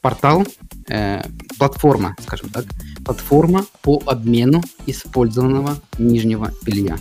[0.00, 0.46] портал,
[0.88, 1.22] э,
[1.58, 2.64] платформа, скажем так,
[3.04, 6.96] платформа по обмену использованного нижнего белья.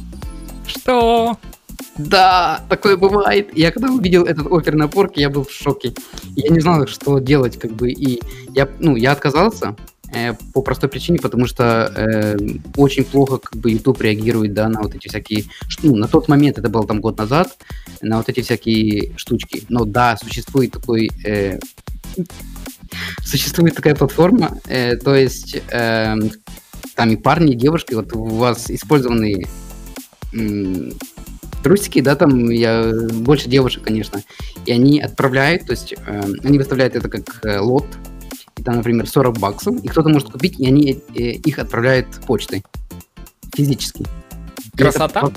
[0.67, 1.38] Что?
[1.97, 3.55] Да, такое бывает.
[3.55, 5.93] Я когда увидел этот офер на порке, я был в шоке.
[6.36, 8.21] Я не знал, что делать, как бы, и
[8.55, 9.75] я, ну, я отказался
[10.11, 12.38] э, по простой причине, потому что э,
[12.77, 15.45] очень плохо, как бы, YouTube реагирует, да, на вот эти всякие,
[15.84, 17.57] ну, на тот момент, это было там год назад,
[18.01, 19.63] на вот эти всякие штучки.
[19.69, 21.59] Но да, существует такой э,
[23.23, 26.15] существует такая платформа, э, то есть э,
[26.95, 29.47] там и парни, и девушки, вот у вас использованные
[31.63, 34.21] трусики, да, там я больше девушек, конечно,
[34.65, 37.87] и они отправляют, то есть э, они выставляют это как э, лот,
[38.57, 42.63] и там, например, 40 баксов, и кто-то может купить, и они э, их отправляют почтой
[43.55, 44.05] физически.
[44.75, 45.21] Красота.
[45.21, 45.29] Это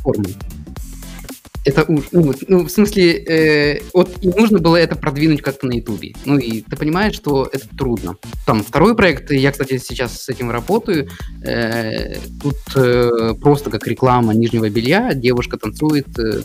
[1.89, 6.15] уж, ну, ну, в смысле, э, вот нужно было это продвинуть как-то на Ютубе.
[6.25, 8.17] Ну и ты понимаешь, что это трудно.
[8.47, 11.09] Там второй проект, я, кстати, сейчас с этим работаю.
[11.45, 16.43] Э, тут э, просто как реклама нижнего белья, девушка танцует э,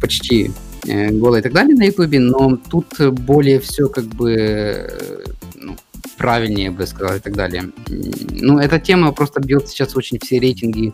[0.00, 0.50] почти
[0.86, 5.24] э, голая и так далее на Ютубе, но тут более все как бы э,
[6.16, 7.70] правильнее, бы сказал, и так далее.
[7.88, 10.92] Ну, эта тема просто бьет сейчас очень все рейтинги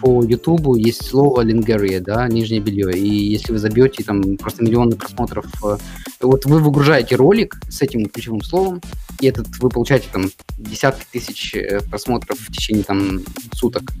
[0.00, 2.92] по Ютубу есть слово лингерия, да, нижнее белье.
[2.92, 5.76] И если вы забьете там просто миллионы просмотров, э,
[6.20, 8.82] вот вы выгружаете ролик с этим ключевым словом,
[9.20, 13.20] и этот вы получаете там десятки тысяч э, просмотров в течение там
[13.54, 13.92] суток.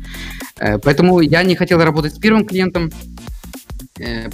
[0.58, 2.90] Э, поэтому я не хотел работать с первым клиентом,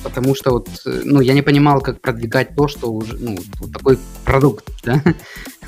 [0.03, 3.99] потому что вот, ну, я не понимал, как продвигать то, что уже, ну, вот такой
[4.25, 5.03] продукт, да,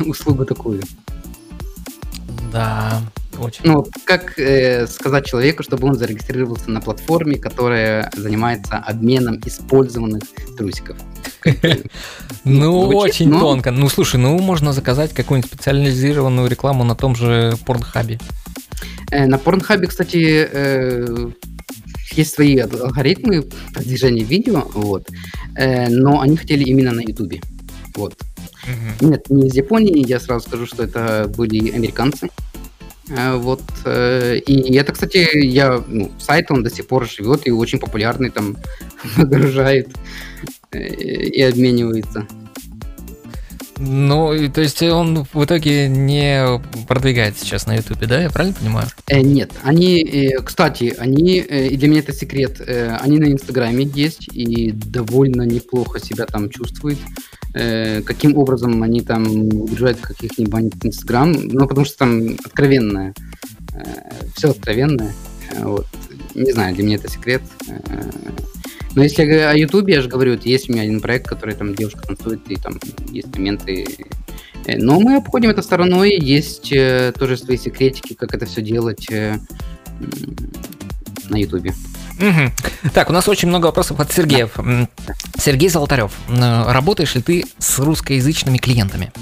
[0.01, 0.83] услугу такую.
[2.53, 3.01] Да,
[3.39, 3.61] очень.
[3.65, 10.23] Ну, как э, сказать человеку, чтобы он зарегистрировался на платформе, которая занимается обменом использованных
[10.57, 10.97] трусиков?
[12.45, 13.71] Ну, очень тонко.
[13.71, 18.19] Ну, слушай, ну, можно заказать какую-нибудь специализированную рекламу на том же Порнхабе.
[19.13, 21.31] Э, на Порнхабе, кстати, э,
[22.15, 23.43] есть свои алгоритмы
[23.75, 25.09] продвижения видео, вот,
[25.57, 27.41] э, но они хотели именно на Ютубе,
[27.95, 28.17] вот.
[29.01, 32.31] Нет, не из Японии, я сразу скажу, что это были американцы,
[33.17, 33.63] Э, вот.
[33.85, 38.31] Э, и это, кстати, я, ну, сайт, он до сих пор живет и очень популярный,
[38.31, 38.57] там
[39.17, 39.89] нагружает
[40.71, 42.27] э, и обменивается.
[43.85, 48.23] Ну, то есть он в итоге не продвигает сейчас на Ютубе, да?
[48.23, 48.87] Я правильно понимаю?
[49.09, 53.33] Э, нет, они, э, кстати, они, э, и для меня это секрет, э, они на
[53.33, 56.99] Инстаграме есть и довольно неплохо себя там чувствуют.
[57.55, 63.15] Э, каким образом они там выгружают каких-нибудь Инстаграм, ну, потому что там откровенная
[64.37, 65.13] все откровенно.
[65.61, 65.87] Вот.
[66.35, 67.43] Не знаю, для меня это секрет.
[68.95, 71.75] Но если о Ютубе, я же говорю, вот есть у меня один проект, который там
[71.75, 72.79] девушка танцует, и там
[73.11, 73.87] есть моменты.
[74.67, 76.73] Но мы обходим это стороной, есть
[77.19, 81.75] тоже свои секретики, как это все делать на Ютубе.
[82.21, 82.91] Угу.
[82.93, 84.53] Так, у нас очень много вопросов от Сергеев.
[84.57, 84.89] Да.
[85.39, 89.13] Сергей Золотарев, работаешь ли ты с русскоязычными клиентами?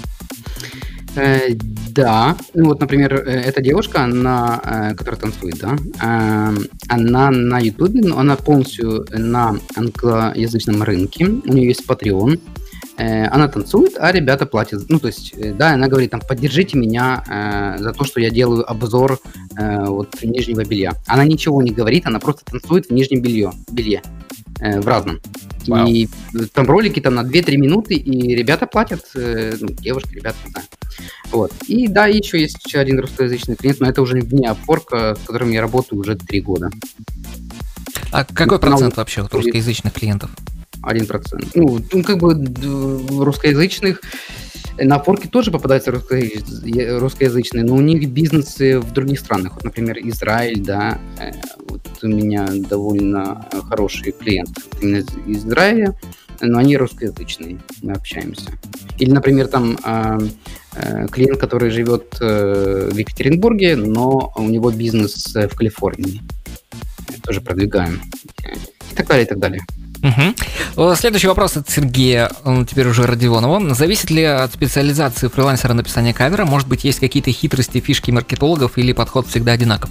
[1.15, 1.49] Э,
[1.93, 6.57] да, ну вот, например, э, эта девушка, она, э, которая танцует, да, э,
[6.87, 12.39] она на Ютубе, она полностью на англоязычном рынке, у нее есть Patreon,
[13.01, 14.83] она танцует, а ребята платят.
[14.89, 18.29] Ну, то есть, э, да, она говорит, там, поддержите меня э, за то, что я
[18.29, 19.19] делаю обзор
[19.57, 20.93] э, вот нижнего белья.
[21.07, 24.01] Она ничего не говорит, она просто танцует в нижнем белье, белье
[24.59, 25.19] э, в разном.
[25.67, 25.87] Вау.
[25.87, 26.07] И
[26.53, 30.67] там ролики там на 2-3 минуты, и ребята платят, э, ну, девушки, ребята, не знаю.
[31.31, 31.53] Вот.
[31.67, 35.51] И да, еще есть еще один русскоязычный клиент, но это уже не Upwork, с которым
[35.51, 36.69] я работаю уже 3 года.
[38.11, 40.29] А какой процент вообще от русскоязычных клиентов?
[40.83, 41.55] Один процент.
[41.55, 42.33] Ну, ну, как бы
[43.23, 44.01] русскоязычных
[44.77, 49.55] на Upwork тоже попадаются русскоязычные, но у них бизнесы в других странах.
[49.55, 51.31] Вот, например, Израиль, да, э,
[51.67, 55.95] вот у меня довольно хороший клиент именно из Израиля,
[56.41, 58.51] но они русскоязычные, мы общаемся.
[58.97, 60.17] Или, например, там э,
[60.75, 66.21] э, клиент, который живет в Екатеринбурге, но у него бизнес в Калифорнии.
[67.23, 68.01] Тоже продвигаем.
[68.91, 69.61] И так далее, и так далее.
[70.03, 70.95] Угу.
[70.95, 73.73] Следующий вопрос от Сергея, он теперь уже Родионова.
[73.75, 76.45] Зависит ли от специализации фрилансера написания кавера?
[76.45, 79.89] Может быть, есть какие-то хитрости, фишки маркетологов или подход всегда одинаков?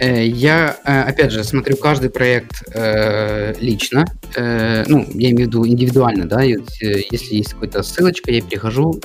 [0.00, 5.66] Э, я, э, опять же, смотрю каждый проект э, лично, ну, я имею в виду
[5.66, 9.00] индивидуально, да, если есть какая-то ссылочка, я перехожу,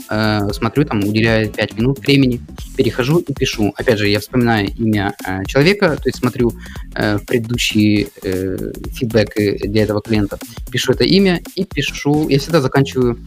[0.51, 2.39] смотрю, там, уделяю 5 минут времени,
[2.77, 3.73] перехожу и пишу.
[3.75, 5.15] Опять же, я вспоминаю имя
[5.47, 6.53] человека, то есть смотрю
[6.93, 10.37] предыдущие фидбэки для этого клиента,
[10.71, 13.17] пишу это имя и пишу, я всегда заканчиваю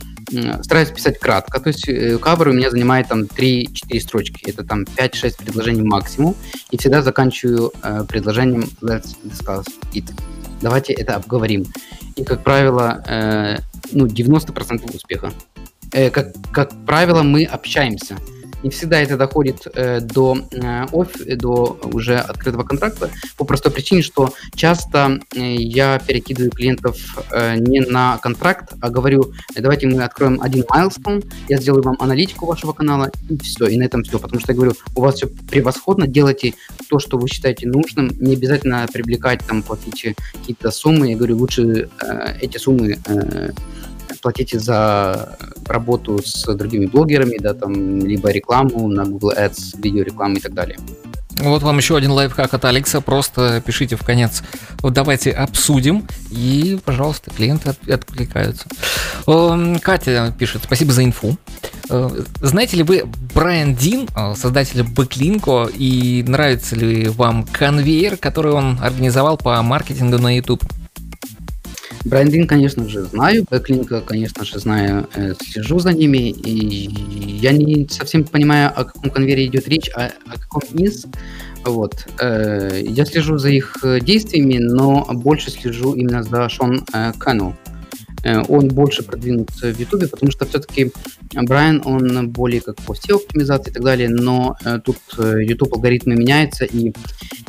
[0.63, 1.87] стараюсь писать кратко, то есть
[2.21, 6.35] кавер у меня занимает там 3-4 строчки, это там 5-6 предложений максимум,
[6.71, 10.05] и всегда заканчиваю э, предложением let's discuss it.
[10.61, 11.67] Давайте это обговорим.
[12.17, 13.59] И, как правило, э,
[13.93, 15.33] ну, 90% успеха.
[15.93, 18.17] Э, как, как правило, мы общаемся.
[18.63, 24.03] Не всегда это доходит э, до, э, оф, до уже открытого контракта по простой причине,
[24.03, 26.97] что часто э, я перекидываю клиентов
[27.31, 32.47] э, не на контракт, а говорю, давайте мы откроем один milestone, я сделаю вам аналитику
[32.47, 34.19] вашего канала, и все, и на этом все.
[34.19, 36.55] Потому что я говорю, у вас все превосходно, делайте
[36.89, 41.11] то, что вы считаете нужным, не обязательно привлекать, там, платить какие-то суммы.
[41.11, 43.51] Я говорю, лучше э, эти суммы э,
[44.23, 45.37] платите за
[45.67, 50.79] работу с другими блогерами, да, там, либо рекламу на Google Ads, видеорекламу и так далее.
[51.41, 53.01] Вот вам еще один лайфхак от Алекса.
[53.01, 54.43] Просто пишите в конец.
[54.81, 56.07] Вот давайте обсудим.
[56.31, 58.67] И, пожалуйста, клиенты от, откликаются.
[59.81, 60.63] Катя пишет.
[60.65, 61.37] Спасибо за инфу.
[61.91, 63.05] Э, знаете ли вы
[63.35, 70.19] Брайан Дин, э, создателя Backlinko, и нравится ли вам конвейер, который он организовал по маркетингу
[70.19, 70.65] на YouTube?
[72.09, 76.89] Брайан Дин, конечно же, знаю, Backlinko, конечно же, знаю, э, слежу за ними, и
[77.41, 81.05] я не совсем понимаю, о каком конвейере идет речь, а о каком из.
[81.67, 82.07] Вот.
[82.19, 86.83] Э, я слежу за их э, действиями, но больше слежу именно за Шон
[87.19, 87.55] Кану.
[88.23, 90.93] Э, он больше продвинут в Ютубе, потому что все-таки
[91.35, 96.15] Брайан, он более как по SEO-оптимизации и так далее, но э, тут YouTube э, алгоритмы
[96.15, 96.93] меняются, и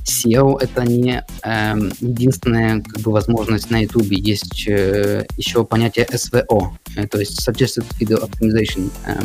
[0.03, 4.11] SEO это не э, единственная как бы, возможность на YouTube.
[4.11, 8.89] Есть э, еще понятие SVO, э, то есть Suggested Video Optimization.
[9.05, 9.21] Э,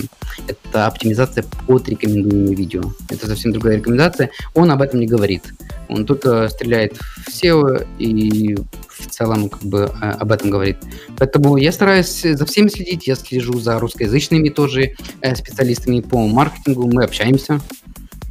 [0.47, 2.83] это оптимизация под рекомендуемые видео.
[3.09, 4.31] Это совсем другая рекомендация.
[4.55, 5.43] Он об этом не говорит.
[5.89, 8.57] Он только стреляет в SEO и
[8.89, 10.77] в целом как бы э, об этом говорит.
[11.19, 16.91] Поэтому я стараюсь за всеми следить, я слежу за русскоязычными тоже э, специалистами по маркетингу,
[16.93, 17.61] мы общаемся,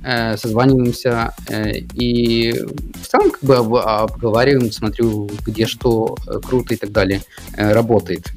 [0.03, 1.34] э, созваниваемся
[1.93, 2.53] и
[3.01, 7.22] в целом как бы обговариваем, смотрю, где что круто и так далее
[7.55, 8.32] работает.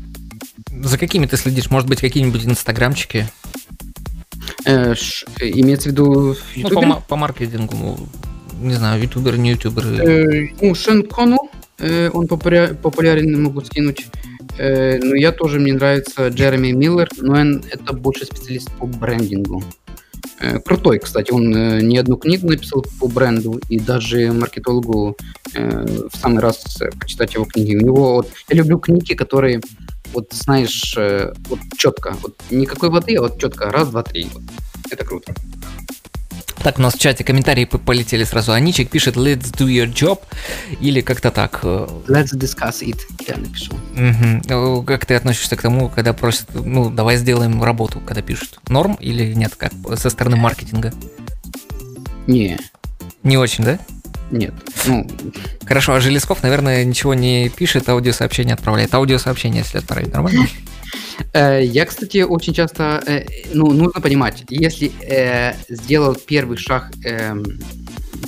[0.83, 1.70] За какими ты следишь?
[1.70, 3.27] Может быть, какие-нибудь инстаграмчики?
[4.64, 7.99] Э, ш, имеется в виду Ну, по, по маркетингу,
[8.61, 9.87] не знаю, ютубер, не ютубер.
[9.87, 14.07] Э, ну, Шен Кону, э, он популярен, могу скинуть.
[14.59, 19.62] Э, но я тоже, мне нравится Джереми Миллер, но он это больше специалист по брендингу.
[20.40, 25.16] Э, крутой, кстати, он э, не одну книгу написал по бренду, и даже маркетологу
[25.54, 27.76] э, в самый раз почитать его книги.
[27.76, 29.61] У него вот, я люблю книги, которые
[30.12, 34.28] вот знаешь, э, вот четко, вот никакой воды, а вот четко, раз, два, три.
[34.32, 34.42] Вот.
[34.90, 35.34] Это круто.
[36.67, 38.51] Так, у нас в чате комментарии полетели сразу.
[38.51, 40.19] Аничек пишет «Let's do your job»
[40.81, 41.62] или как-то так.
[41.62, 42.99] Let's discuss it,
[43.29, 43.73] я напишу.
[43.95, 44.83] Угу.
[44.83, 48.59] Как ты относишься к тому, когда просят, ну, давай сделаем работу, когда пишут?
[48.67, 50.93] Норм или нет, как со стороны маркетинга?
[52.27, 52.59] Не.
[53.23, 53.79] Не очень, да?
[54.33, 54.53] Нет.
[54.87, 55.09] Ну...
[55.64, 58.93] Хорошо, а Железков, наверное, ничего не пишет, аудиосообщение отправляет.
[58.93, 60.49] Аудиосообщение, если отправить, нормально?
[61.32, 67.45] Э, я, кстати, очень часто, э, ну, нужно понимать, если э, сделал первый шаг эм,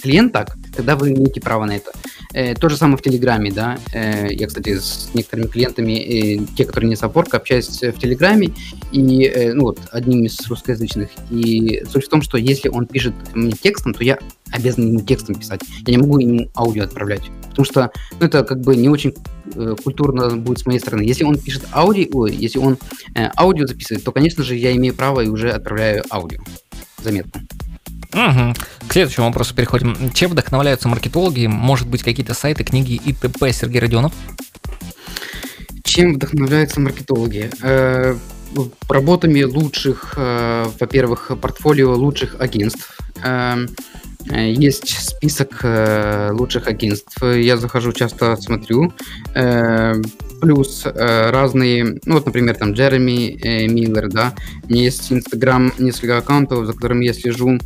[0.02, 1.92] клиент так, тогда вы имеете право на это.
[2.34, 3.78] Э, то же самое в Телеграме, да.
[3.92, 8.50] Э, я, кстати, с некоторыми клиентами, э, те, которые не с Upwork, общаюсь в Телеграме,
[8.92, 11.08] и, э, ну, вот, одним из русскоязычных.
[11.30, 14.18] И суть в том, что если он пишет мне текстом, то я
[14.50, 15.60] обязан ему текстом писать.
[15.86, 17.22] Я не могу ему аудио отправлять.
[17.50, 17.90] Потому что
[18.20, 19.14] ну, это как бы не очень
[19.54, 21.02] э, культурно будет с моей стороны.
[21.02, 22.78] Если он пишет аудио, если он
[23.14, 26.40] э, аудио записывает, то, конечно же, я имею право и уже отправляю аудио.
[27.02, 27.42] Заметно.
[28.12, 28.54] Угу.
[28.88, 30.10] К следующему вопросу переходим.
[30.14, 31.46] Чем вдохновляются маркетологи?
[31.46, 33.52] Может быть, какие-то сайты, книги и т.п.
[33.52, 34.12] Сергей Родионов?
[35.84, 37.50] Чем вдохновляются маркетологи?
[37.62, 38.16] Э,
[38.88, 42.98] работами лучших, э, во-первых, портфолио лучших агентств.
[44.30, 47.22] Э, есть список э, лучших агентств.
[47.22, 48.92] Я захожу, часто смотрю.
[49.34, 49.94] Э,
[50.40, 54.34] плюс разные, ну вот, например, там Джереми Миллер, да.
[54.68, 57.58] У меня есть Инстаграм, несколько аккаунтов, за которыми я слежу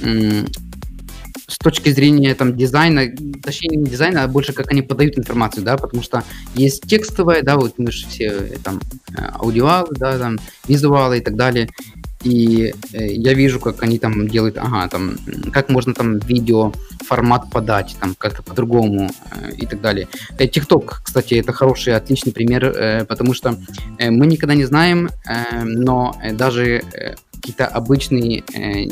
[0.00, 3.08] с точки зрения там дизайна,
[3.42, 6.22] точнее не дизайна, а больше как они подают информацию, да, потому что
[6.54, 8.80] есть текстовая, да, вот мы же все там
[9.34, 10.38] аудиалы, да, там
[10.68, 11.68] визуалы и так далее,
[12.22, 15.16] и э, я вижу, как они там делают, ага, там,
[15.52, 16.72] как можно там видео
[17.06, 20.08] формат подать, там, как-то по-другому э, и так далее.
[20.38, 23.56] ТикТок, кстати, это хороший, отличный пример, э, потому что
[23.98, 28.86] э, мы никогда не знаем, э, но даже э, какие-то обычные э,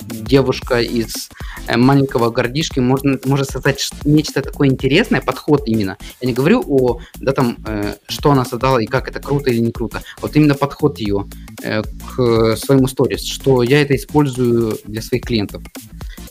[0.00, 1.28] девушка из
[1.66, 5.96] э, маленького городишки можно, может создать нечто такое интересное, подход именно.
[6.20, 9.58] Я не говорю о, да, там, э, что она создала и как это круто или
[9.58, 10.02] не круто.
[10.20, 11.26] Вот именно подход ее
[11.62, 15.62] э, к своему сторис, что я это использую для своих клиентов.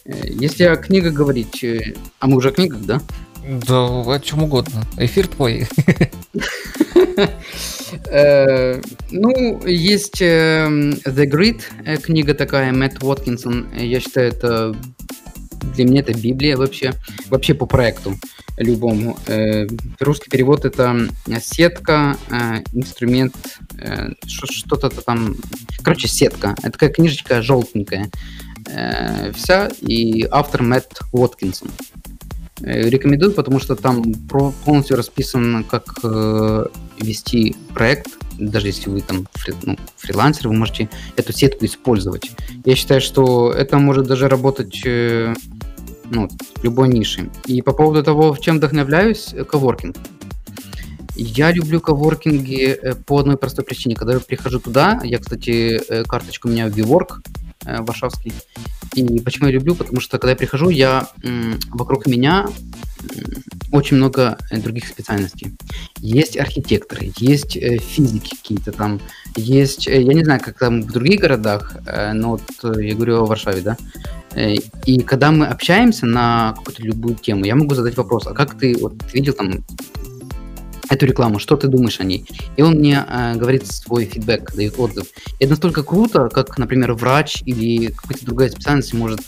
[0.05, 3.01] Э, если о книгах говорить, э, а мы уже о книгах, да?
[3.67, 4.85] Да, о чем угодно.
[4.97, 5.67] Эфир твой.
[8.09, 8.81] Э,
[9.11, 13.67] ну, есть эм, The Grid, э, книга такая, Мэтт Уоткинсон.
[13.75, 14.75] Я считаю, это
[15.75, 16.93] для меня это Библия вообще,
[17.27, 18.15] вообще по проекту
[18.57, 19.17] любому.
[19.27, 19.67] Э,
[19.99, 21.09] русский перевод это
[21.41, 22.17] сетка,
[22.73, 23.35] инструмент,
[24.25, 25.35] что-то там,
[25.83, 26.55] короче, сетка.
[26.59, 28.09] Это такая книжечка желтенькая
[29.33, 31.69] вся, и автор Мэтт Уоткинсон.
[32.61, 34.03] Э, рекомендую, потому что там
[34.65, 36.65] полностью расписано, как э,
[36.99, 38.17] вести проект.
[38.39, 42.31] Даже если вы там фри, ну, фрилансер, вы можете эту сетку использовать.
[42.65, 45.35] Я считаю, что это может даже работать э,
[46.09, 47.29] ну, в любой нише.
[47.45, 49.95] И по поводу того, в чем вдохновляюсь, э, коворкинг.
[51.15, 53.95] Я люблю коворкинги э, по одной простой причине.
[53.95, 57.21] Когда я прихожу туда, я, кстати, карточка у меня в WeWork,
[57.79, 58.33] варшавский,
[58.93, 59.75] и почему я люблю?
[59.75, 61.07] Потому что когда я прихожу, я
[61.69, 62.47] вокруг меня
[63.71, 65.55] очень много э, других специальностей.
[65.99, 68.99] Есть архитекторы, есть э, физики какие-то там,
[69.35, 71.77] есть, э, я не знаю, как там в других городах,
[72.13, 72.41] но вот
[72.77, 73.77] я говорю о Варшаве, да.
[74.85, 78.77] И когда мы общаемся на какую-то любую тему, я могу задать вопрос, а как ты
[78.77, 79.63] вот видел там
[80.89, 82.25] эту рекламу, что ты думаешь о ней.
[82.55, 85.07] И он мне э, говорит свой фидбэк, дает отзыв.
[85.39, 89.21] И это настолько круто, как, например, врач или какая-то другая специальность может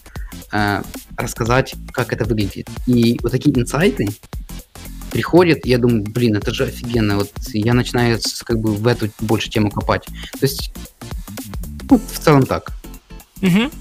[0.52, 0.82] э,
[1.18, 2.68] рассказать, как это выглядит.
[2.88, 4.08] И вот такие инсайты
[5.12, 7.18] приходят, я думаю, блин, это же офигенно.
[7.18, 10.06] Вот я начинаю как бы в эту больше тему копать.
[10.06, 10.72] То есть,
[11.90, 12.79] ну, в целом так.
[13.42, 13.72] Угу.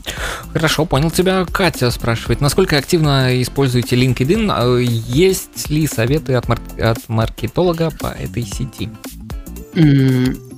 [0.53, 1.45] Хорошо, понял тебя.
[1.45, 4.51] Катя спрашивает, насколько активно используете LinkedIn?
[4.51, 8.89] А, есть ли советы от, мар- от маркетолога по этой сети?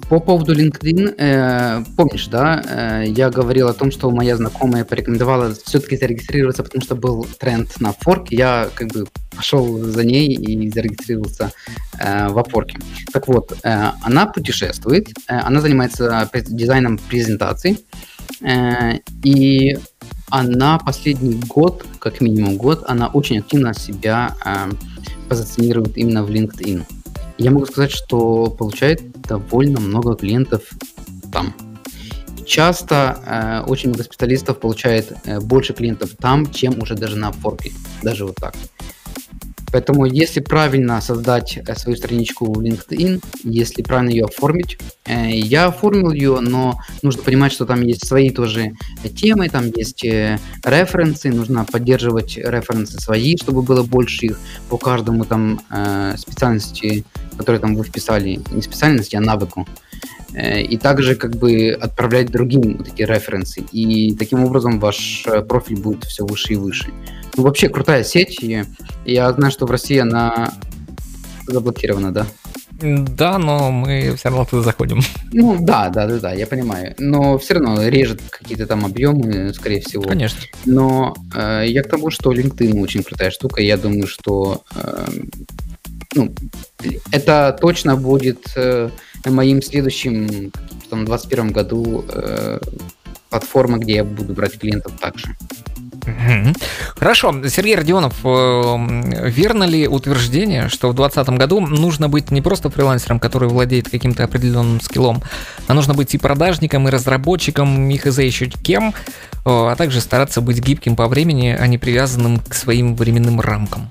[0.09, 5.55] По поводу LinkedIn, э, помнишь, да, э, я говорил о том, что моя знакомая порекомендовала
[5.65, 8.33] все-таки зарегистрироваться, потому что был тренд на форк.
[8.33, 11.53] Я как бы пошел за ней и зарегистрировался
[12.01, 12.71] э, в Upwork.
[13.13, 18.10] Так вот, э, она путешествует, э, она занимается дизайном презентаций, Э,
[18.43, 19.77] и
[20.31, 24.71] она последний год, как минимум год, она очень активно себя э,
[25.29, 26.85] позиционирует именно в LinkedIn.
[27.39, 30.63] Я могу сказать, что получает довольно много клиентов
[31.33, 31.55] там.
[32.47, 37.73] Часто э, очень много специалистов получает э, больше клиентов там, чем уже даже на Upwork.
[38.03, 38.55] Даже вот так.
[39.73, 45.67] Поэтому, если правильно создать э, свою страничку в LinkedIn, если правильно ее оформить, э, я
[45.67, 48.73] оформил ее, но нужно понимать, что там есть свои тоже
[49.17, 55.25] темы, там есть э, референсы, нужно поддерживать референсы свои, чтобы было больше их по каждому
[55.25, 55.61] там
[56.17, 57.05] специальности,
[57.41, 59.67] которые там вы вписали, не специальности, а навыку.
[60.35, 63.63] И также как бы отправлять другим вот эти референсы.
[63.73, 66.93] И таким образом ваш профиль будет все выше и выше.
[67.37, 68.39] Ну, вообще крутая сеть.
[69.05, 70.53] Я знаю, что в России она
[71.47, 72.27] заблокирована, да?
[72.83, 75.01] Да, но мы все равно туда заходим.
[75.33, 76.95] Ну да, да, да, да, я понимаю.
[76.99, 80.03] Но все равно режет какие-то там объемы, скорее всего.
[80.03, 80.41] Конечно.
[80.65, 83.61] Но э, я к тому, что LinkedIn очень крутая штука.
[83.61, 85.09] Я думаю, что э,
[86.15, 86.35] ну,
[87.13, 88.91] это точно будет э,
[89.27, 90.53] моим следующим,
[90.89, 92.59] там, 21 году э,
[93.29, 95.29] платформа, где я буду брать клиентов также.
[96.97, 97.35] Хорошо.
[97.49, 103.21] Сергей Родионов, э, верно ли утверждение, что в 2020 году нужно быть не просто фрилансером,
[103.21, 105.23] который владеет каким-то определенным скиллом,
[105.67, 108.93] а нужно быть и продажником, и разработчиком, и хз еще кем, э,
[109.45, 113.91] а также стараться быть гибким по времени, а не привязанным к своим временным рамкам?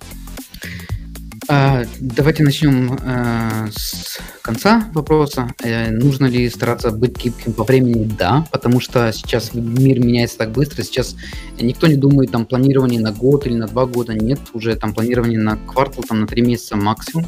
[1.52, 5.52] А, давайте начнем а, с конца вопроса.
[5.64, 8.04] А, нужно ли стараться быть гибким по времени?
[8.04, 10.84] Да, потому что сейчас мир меняется так быстро.
[10.84, 11.16] Сейчас
[11.60, 14.14] никто не думает там планирование на год или на два года.
[14.14, 17.26] Нет, уже там планирование на квартал, там на три месяца максимум.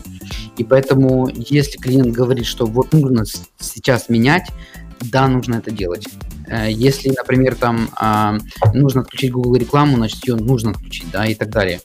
[0.55, 3.23] И поэтому, если клиент говорит, что вот нужно
[3.59, 4.51] сейчас менять,
[4.99, 6.07] да, нужно это делать.
[6.51, 8.37] Э, если, например, там а,
[8.73, 11.79] нужно отключить Google рекламу, значит, ее нужно отключить, да, и так далее.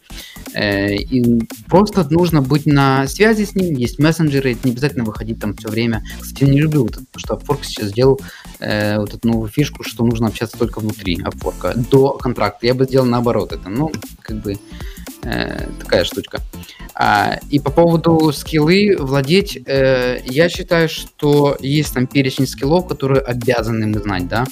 [0.54, 5.54] Э, и просто нужно быть на связи с ним, есть мессенджеры, не обязательно выходить там
[5.54, 6.02] все время.
[6.18, 8.20] Кстати, не люблю вот это, потому что Upwork сейчас сделал
[8.58, 12.66] э, вот эту новую фишку, что нужно общаться только внутри Upwork, до контракта.
[12.66, 14.58] Я бы сделал наоборот это, ну, как бы
[15.26, 16.40] э, такая штучка.
[16.98, 23.20] А, и по поводу скиллы владеть, э, я считаю, что есть там перечень скиллов, которые
[23.20, 24.46] обязаны мы знать, да.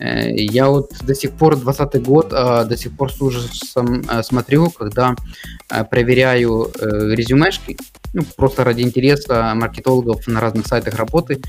[0.00, 4.22] Э, я вот до сих пор, 20 год, э, до сих пор с ужасом э,
[4.24, 5.14] смотрю, когда
[5.70, 7.76] э, проверяю э, резюмешки,
[8.12, 11.40] ну, просто ради интереса маркетологов на разных сайтах работы,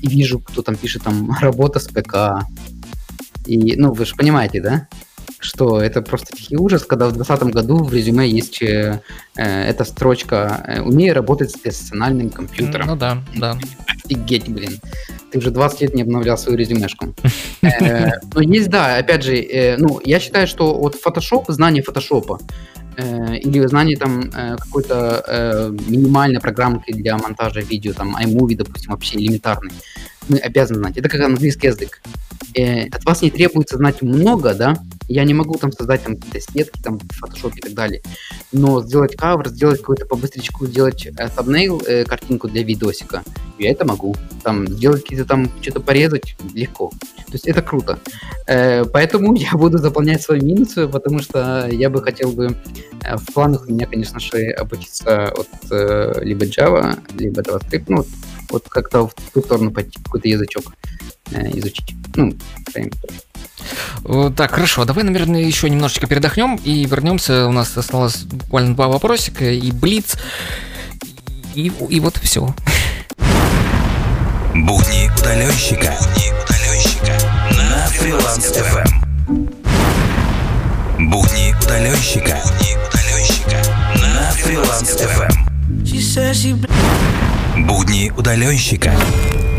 [0.00, 2.44] и вижу, кто там пишет там работа с ПК.
[3.46, 4.88] И, ну, вы же понимаете, да?
[5.44, 9.00] Что это просто тихий ужас, когда в 2020 году в резюме есть э,
[9.36, 12.86] э, эта строчка э, «Умею работать с персональным компьютером».
[12.88, 13.58] Ну да, да.
[13.86, 14.80] Офигеть, блин.
[15.30, 17.14] Ты уже 20 лет не обновлял свою резюмешку.
[17.62, 22.38] Э, но есть, да, опять же, ну, я считаю, что вот Photoshop, знание фотошопа,
[22.96, 29.72] или знание там какой-то минимальной программки для монтажа видео, там iMovie, допустим, вообще элементарный,
[30.28, 30.98] мы обязаны знать.
[30.98, 32.02] Это как английский язык
[32.92, 34.76] от вас не требуется знать много, да,
[35.08, 38.02] я не могу там создать там какие-то сетки, там, Photoshop и так далее,
[38.52, 43.22] но сделать кавер, сделать какую-то побыстричку, сделать э, thumbnail, э, картинку для видосика,
[43.58, 44.16] я это могу.
[44.42, 46.90] Там, сделать какие-то там, что-то порезать, легко.
[47.26, 47.98] То есть это круто.
[48.46, 52.56] Э, поэтому я буду заполнять свои минусы, потому что я бы хотел бы,
[53.02, 58.04] э, в планах у меня, конечно же, обучиться от э, либо Java, либо JavaScript, ну,
[58.50, 60.74] вот как-то в ту сторону пойти, какой-то язычок
[61.30, 61.94] э, изучить.
[62.16, 62.32] Ну,
[62.74, 62.84] э,
[64.36, 67.46] так, хорошо, давай, наверное, еще немножечко передохнем и вернемся.
[67.46, 70.16] У нас осталось буквально два вопросика и блиц.
[71.54, 72.54] И, и вот все.
[74.54, 75.94] Будни удаленщика.
[76.00, 77.18] Будни удаленщика.
[77.50, 79.04] На Фриланс ФМ.
[81.10, 82.38] Будни удаленщика.
[82.44, 83.58] Будни удаленщика.
[84.14, 85.44] На Фриланс ФМ.
[87.56, 88.92] Будни удаленщика.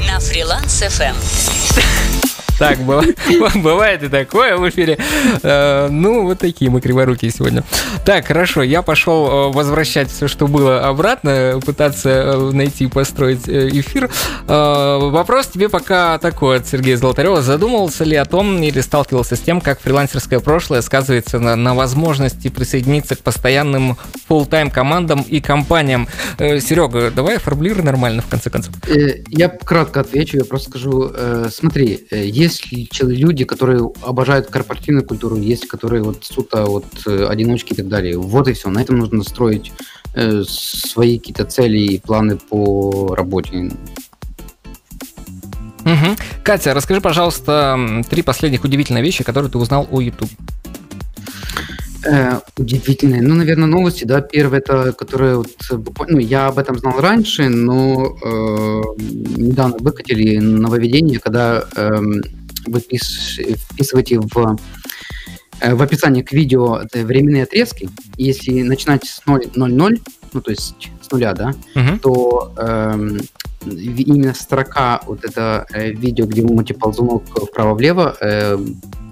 [0.05, 2.24] На фриланс FM.
[2.57, 2.79] Так,
[3.55, 4.97] бывает и такое в эфире.
[5.43, 7.63] Э, ну, вот такие мы криворукие сегодня.
[8.05, 14.09] Так, хорошо, я пошел э, возвращать все, что было обратно, пытаться э, найти, построить эфир.
[14.47, 17.41] Вопрос тебе пока такой от Сергея Золотарева.
[17.41, 22.47] Задумывался ли о том или сталкивался с тем, как фрилансерское прошлое сказывается на, на возможности
[22.47, 23.97] присоединиться к постоянным
[24.29, 26.07] full-time командам и компаниям?
[26.37, 28.73] Серега, давай формулируй нормально, в конце концов.
[29.27, 31.11] Я кратко отвечу, я просто скажу,
[31.49, 37.73] смотри, есть есть люди, которые обожают корпоративную культуру, есть, которые вот суто вот э, одиночки
[37.73, 38.17] и так далее.
[38.17, 38.69] Вот и все.
[38.69, 39.71] На этом нужно строить
[40.13, 43.71] э, свои какие-то цели и планы по работе.
[45.85, 46.15] Угу.
[46.43, 50.31] Катя, расскажи, пожалуйста, три последних удивительные вещи, которые ты узнал о YouTube.
[52.05, 53.21] Э, удивительные.
[53.21, 54.21] Ну, наверное, новости, да.
[54.21, 55.49] Первое, это, которые вот,
[56.07, 62.01] ну, я об этом знал раньше, но э, недавно выкатили нововведение, когда э,
[62.65, 63.39] вы пиш,
[63.71, 64.57] вписываете в
[65.61, 67.89] в описании к видео временные отрезки.
[68.17, 70.01] Если начинать с 0.00,
[70.33, 71.99] ну то есть с нуля, да, угу.
[72.01, 73.21] то эм,
[73.65, 78.57] именно строка вот это э, видео, где вы можете ползунок вправо-влево э,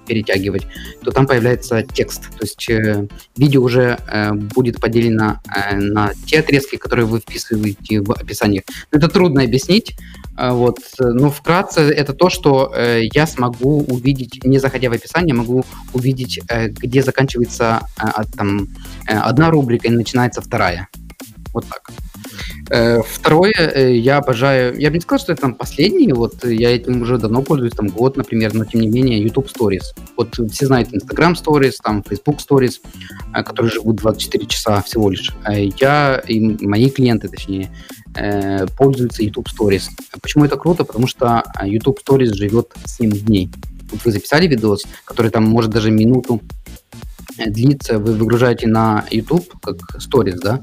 [0.06, 0.68] перетягивать,
[1.04, 2.30] то там появляется текст.
[2.38, 3.08] То есть э,
[3.38, 8.64] видео уже э, будет поделено э, на те отрезки, которые вы вписываете в описание.
[8.92, 9.96] Это трудно объяснить.
[10.38, 15.36] Э, вот, но вкратце это то, что э, я смогу увидеть, не заходя в описание,
[15.36, 18.68] могу увидеть, э, где заканчивается э, там,
[19.08, 20.88] э, одна рубрика и начинается вторая.
[21.54, 21.92] Вот так.
[22.70, 26.76] Э, второе, э, я обожаю, я бы не сказал, что это там последний, вот я
[26.76, 29.84] этим уже давно пользуюсь, там год, например, но тем не менее YouTube Stories.
[30.18, 32.80] Вот все знают Instagram Stories, там Facebook Stories,
[33.34, 35.32] э, которые живут 24 часа всего лишь.
[35.80, 37.70] Я и мои клиенты, точнее,
[38.78, 39.84] пользуются YouTube Stories.
[40.22, 40.84] Почему это круто?
[40.84, 43.50] Потому что YouTube Stories живет 7 дней.
[43.92, 46.42] Вот вы записали видос, который там может даже минуту
[47.48, 50.62] длиться, вы выгружаете на YouTube как Stories, да,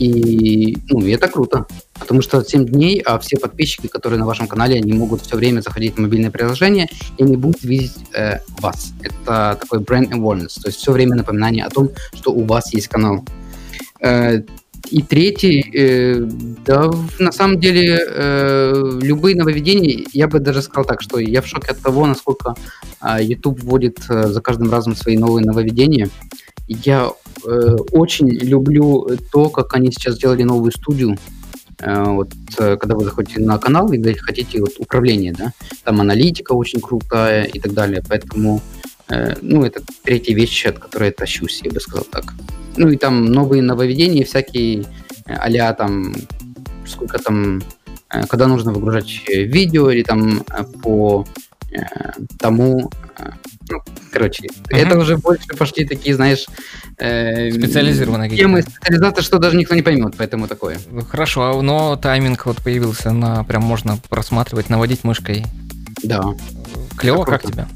[0.00, 1.66] и, ну, это круто.
[1.98, 5.60] Потому что 7 дней, а все подписчики, которые на вашем канале, они могут все время
[5.60, 8.92] заходить в мобильное приложение, и они будут видеть э, вас.
[9.02, 12.88] Это такой бренд awareness, то есть все время напоминание о том, что у вас есть
[12.88, 13.24] канал.
[14.00, 14.42] Э,
[14.90, 16.26] и третий, э,
[16.64, 21.46] да, на самом деле, э, любые нововведения, я бы даже сказал так, что я в
[21.46, 22.54] шоке от того, насколько
[23.02, 26.08] э, YouTube вводит э, за каждым разом свои новые нововведения.
[26.72, 27.10] Я
[27.44, 31.18] э, очень люблю то, как они сейчас сделали новую студию.
[31.80, 35.52] Э, вот, э, когда вы заходите на канал и хотите вот, управление, да,
[35.82, 38.04] там аналитика очень крутая и так далее.
[38.08, 38.60] Поэтому,
[39.08, 42.34] э, ну, это третья вещь, от которой я тащусь, я бы сказал так.
[42.76, 44.84] Ну и там новые нововведения всякие,
[45.26, 46.14] а там,
[46.86, 47.62] сколько там,
[48.10, 51.49] э, когда нужно выгружать видео или там э, по Э,
[52.38, 53.30] тому, э,
[53.68, 53.78] ну,
[54.12, 54.76] короче, угу.
[54.76, 56.46] это уже больше пошли такие, знаешь,
[56.98, 60.78] э, специализированные темы специализации, что даже никто не поймет, поэтому такое.
[61.08, 65.44] Хорошо, но тайминг вот появился на, прям можно просматривать, наводить мышкой.
[66.02, 66.22] Да.
[66.96, 67.66] Клево, как тебе?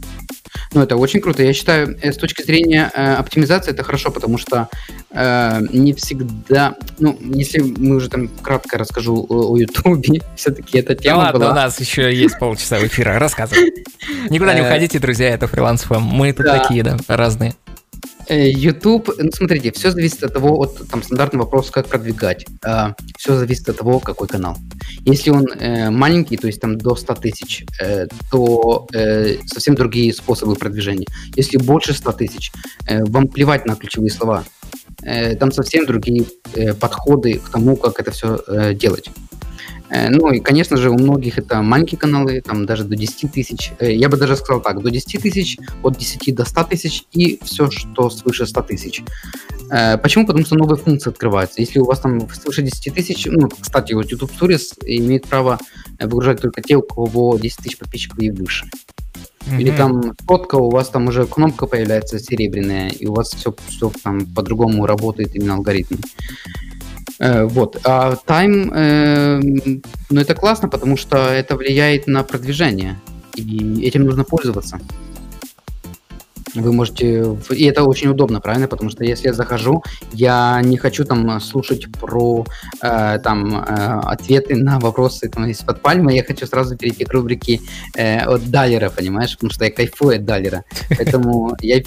[0.75, 1.43] Ну, это очень круто.
[1.43, 4.69] Я считаю, э, с точки зрения э, оптимизации это хорошо, потому что
[5.11, 6.75] э, не всегда...
[6.99, 10.05] Ну, если мы уже там кратко расскажу о, YouTube,
[10.37, 11.51] все-таки эта тема да ладно, была...
[11.53, 13.73] у нас еще есть полчаса эфира, рассказывай.
[14.31, 17.55] Никуда не э, уходите, друзья, это фриланс Мы тут такие, да, разные.
[18.29, 22.47] Э, YouTube, ну смотрите, все зависит от того, от там стандартный вопрос, как продвигать.
[22.65, 24.57] А, все зависит от того, какой канал.
[25.05, 30.13] Если он э, маленький, то есть там до 100 тысяч, э, то э, совсем другие
[30.15, 31.07] способы продвижения.
[31.37, 32.53] Если больше 100 тысяч,
[32.87, 34.45] э, вам плевать на ключевые слова.
[35.03, 36.25] Э, там совсем другие
[36.55, 39.11] э, подходы к тому, как это все э, делать.
[39.91, 43.73] Э, ну и, конечно же, у многих это маленькие каналы, там даже до 10 тысяч.
[43.79, 47.39] Э, я бы даже сказал так, до 10 тысяч, от 10 до 100 тысяч и
[47.43, 49.03] все, что свыше 100 тысяч.
[49.71, 50.27] Э, почему?
[50.27, 51.61] Потому что новые функции открываются.
[51.61, 55.59] Если у вас там свыше 10 тысяч, ну, кстати, вот YouTube Stories имеет право
[56.01, 58.67] выгружать только те, у кого 10 тысяч подписчиков и выше.
[59.47, 59.61] Mm-hmm.
[59.61, 63.93] Или там фотка, у вас там уже кнопка появляется серебряная, и у вас все, все
[64.03, 65.97] там по-другому работает именно алгоритм.
[67.19, 67.81] Э, вот.
[67.85, 69.41] А тайм, э,
[70.11, 72.99] ну это классно, потому что это влияет на продвижение,
[73.37, 74.81] и этим нужно пользоваться.
[76.55, 77.37] Вы можете...
[77.51, 78.69] И это очень удобно, правильно?
[78.69, 79.83] Потому что если я захожу,
[80.13, 82.45] я не хочу там слушать про
[82.81, 87.61] э, там э, ответы на вопросы там, из-под пальмы, я хочу сразу перейти к рубрике
[87.97, 89.35] э, от Далера, понимаешь?
[89.35, 90.65] Потому что я кайфую от Далера.
[90.89, 91.83] Поэтому я,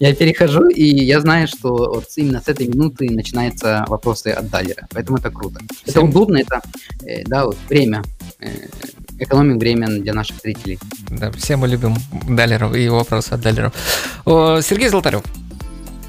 [0.00, 4.88] я перехожу, и я знаю, что вот именно с этой минуты начинаются вопросы от Далера.
[4.92, 5.60] Поэтому это круто.
[5.86, 6.60] Это удобно, это
[7.04, 8.02] э, да, вот время
[8.40, 8.48] э,
[9.18, 10.78] экономим время для наших зрителей.
[11.10, 11.96] Да, все мы любим
[12.28, 13.72] Далеров и вопросы от Далеров.
[14.24, 15.22] Сергей Золотарев,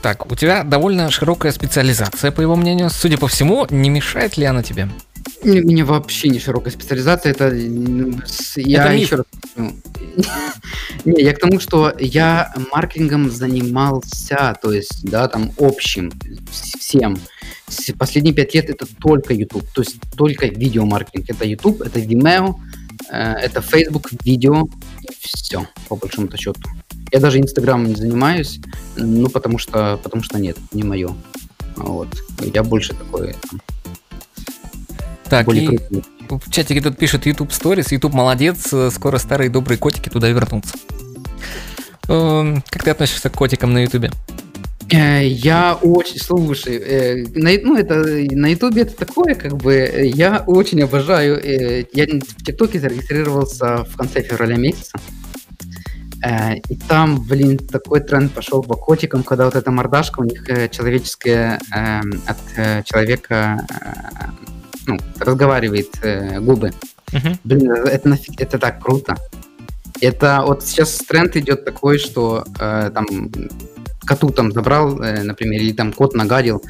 [0.02, 2.90] так, у тебя довольно широкая специализация, по его мнению.
[2.90, 4.88] Судя по всему, не мешает ли она тебе?
[5.44, 7.32] У меня вообще не широкая специализация.
[7.32, 7.54] Это
[8.56, 9.26] я это еще раз.
[11.06, 16.12] Не, я к тому, что я маркетингом занимался, то есть, да, там общим
[16.80, 17.18] всем.
[17.98, 21.30] Последние пять лет это только YouTube, то есть только видеомаркетинг.
[21.30, 22.56] Это YouTube, это Vimeo,
[23.10, 24.68] это Facebook, видео,
[25.02, 26.60] и все, по большому счету.
[27.12, 28.60] Я даже Инстаграмом не занимаюсь,
[28.96, 31.16] ну, потому что, потому что нет, не мое.
[31.76, 32.10] Вот.
[32.54, 33.36] Я больше такой...
[33.50, 33.60] Там,
[35.30, 36.04] так, более и крупный.
[36.30, 40.76] в чатике тут пишет YouTube Stories, YouTube молодец, скоро старые добрые котики туда вернутся.
[42.08, 44.12] Эм, как ты относишься к котикам на YouTube?
[44.90, 47.96] Э, я очень, слушай, э, на, ну это
[48.32, 51.38] на Ютубе это такое, как бы, я очень обожаю.
[51.44, 54.98] Э, я в ТикТоке зарегистрировался в конце февраля месяца.
[56.70, 61.60] И там, блин, такой тренд пошел по котикам, когда вот эта мордашка у них человеческая
[61.72, 63.68] э, от человека
[64.88, 65.92] ну, разговаривает
[66.40, 66.74] губы.
[67.12, 67.38] Uh-huh.
[67.44, 69.16] Блин, это нафиг, это так круто.
[70.02, 73.06] Это вот сейчас тренд идет такой, что э, там
[74.08, 76.64] коту там забрал, э, например, или там кот нагадил,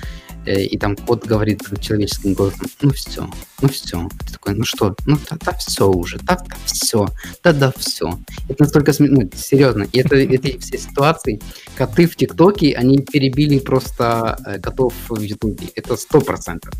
[0.48, 3.30] и там кот говорит человеческим голосом, ну все,
[3.62, 4.08] ну все.
[4.26, 7.08] Ты такой, ну что, ну да, да все уже, да, да все,
[7.44, 8.18] да, да все.
[8.48, 9.84] Это настолько смешно, ну, серьезно.
[9.92, 11.42] И это, эти все ситуации,
[11.76, 15.68] коты в ТикТоке, они перебили просто э, котов в Ютубе.
[15.76, 16.74] Это сто процентов.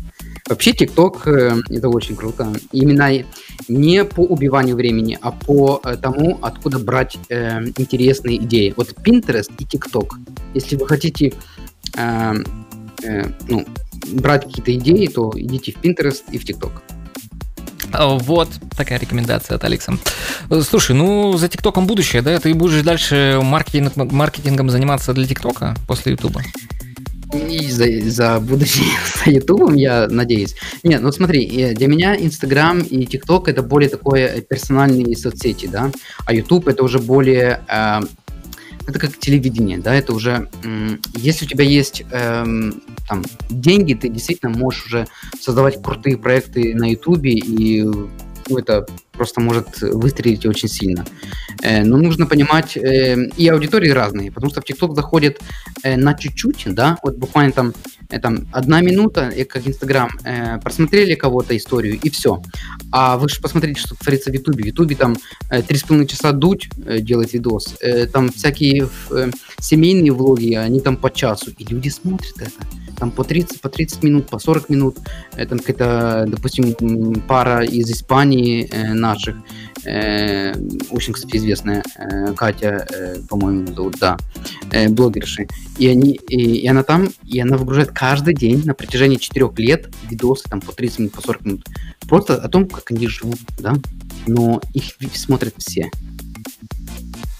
[0.48, 2.52] Вообще ТикТок э, это очень круто.
[2.72, 3.24] Именно
[3.68, 8.72] не по убиванию времени, а по тому, откуда брать э, интересные идеи.
[8.76, 10.16] Вот Pinterest и ТикТок.
[10.54, 11.34] Если вы хотите
[11.96, 12.34] э,
[13.02, 13.66] э, ну,
[14.12, 16.72] брать какие-то идеи, то идите в Pinterest и в TikTok.
[17.92, 19.94] А, вот такая рекомендация от Алекса.
[20.62, 22.38] Слушай, ну за ТикТоком будущее, да?
[22.38, 26.42] Ты будешь дальше маркетинг, маркетингом заниматься для ТикТока после Ютуба?
[27.34, 28.86] И за, за будущее
[29.24, 30.54] за Ютубом, я надеюсь.
[30.82, 35.90] Нет, ну смотри, э, для меня Инстаграм и ТикТок это более такое персональные соцсети, да,
[36.24, 38.00] а Ютуб это уже более э,
[38.88, 40.48] это как телевидение, да, это уже,
[41.14, 45.06] если у тебя есть эм, там деньги, ты действительно можешь уже
[45.38, 48.86] создавать крутые проекты на Ютубе, и ну, это
[49.18, 51.04] просто может выстрелить очень сильно.
[51.62, 55.40] Э, но нужно понимать, э, и аудитории разные, потому что в ТикТок заходит
[55.82, 57.74] э, на чуть-чуть, да, вот буквально там,
[58.22, 60.08] там одна минута, как Инстаграм,
[60.62, 62.40] просмотрели кого-то историю, и все.
[62.92, 64.64] А вы же посмотрите, что творится в Ютубе.
[64.64, 65.16] В Ютубе там
[65.66, 67.76] три с половиной часа дуть делает видос,
[68.12, 68.88] там всякие
[69.60, 72.66] семейные влоги, они там по часу, и люди смотрят это
[72.98, 74.96] там по 30, по 30 минут, по 40 минут,
[75.36, 76.74] там какая-то, допустим,
[77.28, 78.68] пара из Испании
[79.08, 79.36] наших,
[79.84, 80.52] э,
[80.90, 84.16] очень, кстати, известная э, Катя, э, по-моему, зовут, да,
[84.70, 85.46] э, блогерши.
[85.78, 89.88] И, они, и, и она там, и она выгружает каждый день на протяжении 4 лет
[90.10, 91.64] видосы там по 30 минут, по 40 минут.
[92.08, 93.74] Просто о том, как они живут, да,
[94.26, 95.90] но их смотрят все.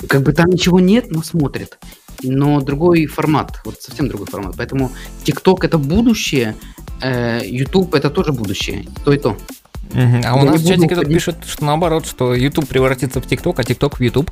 [0.08, 1.78] Как бы там ничего нет, но смотрят.
[2.22, 4.54] Но другой формат, вот совсем другой формат.
[4.56, 4.90] Поэтому
[5.24, 6.54] TikTok это будущее,
[7.02, 9.36] э, YouTube это тоже будущее, то и то.
[9.90, 10.23] Угу.
[10.24, 13.62] А у нас в чатике тут пишут, что наоборот, что YouTube превратится в TikTok, а
[13.62, 14.31] TikTok в YouTube.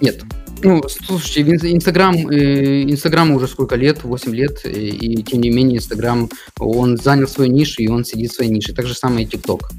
[0.00, 0.22] Нет.
[0.62, 1.42] Ну, слушайте,
[1.72, 6.28] Инстаграм, э, Инстаграму уже сколько лет, 8 лет, и, и тем не менее Инстаграм,
[6.58, 8.72] он занял свою нишу, и он сидит в своей нише.
[8.74, 9.70] Так же самое и ТикТок.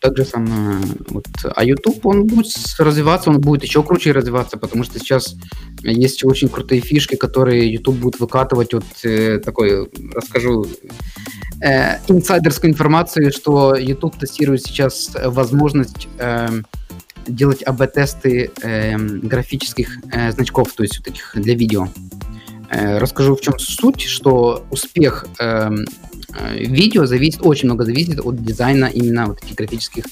[0.00, 0.78] Так же самое.
[1.08, 1.26] Вот.
[1.56, 5.34] А YouTube, он будет развиваться, он будет еще круче развиваться, потому что сейчас
[5.82, 8.74] есть очень крутые фишки, которые YouTube будет выкатывать.
[8.74, 10.66] Вот э, такой, расскажу
[11.60, 16.48] э, инсайдерскую информацию, что YouTube тестирует сейчас возможность э,
[17.26, 21.88] делать АБ-тесты э, графических э, значков, то есть этих для видео.
[22.70, 26.07] Э, расскажу, в чем суть, что успех э, Э,
[26.54, 30.04] видео зависит, очень много зависит от дизайна именно вот этих графических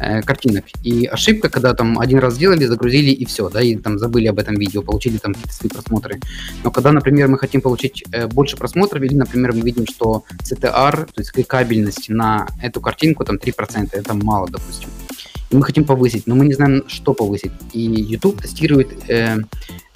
[0.00, 0.64] э, картинок.
[0.82, 4.38] И ошибка, когда там один раз сделали, загрузили и все, да, и там забыли об
[4.38, 6.20] этом видео, получили там какие-то свои просмотры.
[6.64, 11.06] Но когда, например, мы хотим получить э, больше просмотров, или, например, мы видим, что CTR,
[11.06, 14.88] то есть кликабельность на эту картинку там 3%, это мало, допустим.
[15.50, 17.52] И мы хотим повысить, но мы не знаем, что повысить.
[17.72, 19.38] И YouTube тестирует э,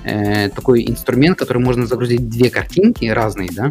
[0.04, 3.70] э, такой инструмент, который можно загрузить две картинки разные, да,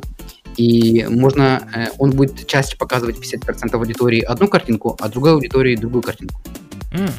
[0.58, 6.02] и можно, э, он будет чаще показывать 50% аудитории одну картинку, а другой аудитории другую
[6.02, 6.42] картинку.
[6.94, 7.12] Mm.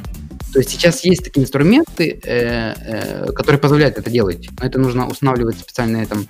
[0.52, 4.48] То есть сейчас есть такие инструменты, э, э, которые позволяют это делать.
[4.60, 6.26] Но это нужно устанавливать специальные там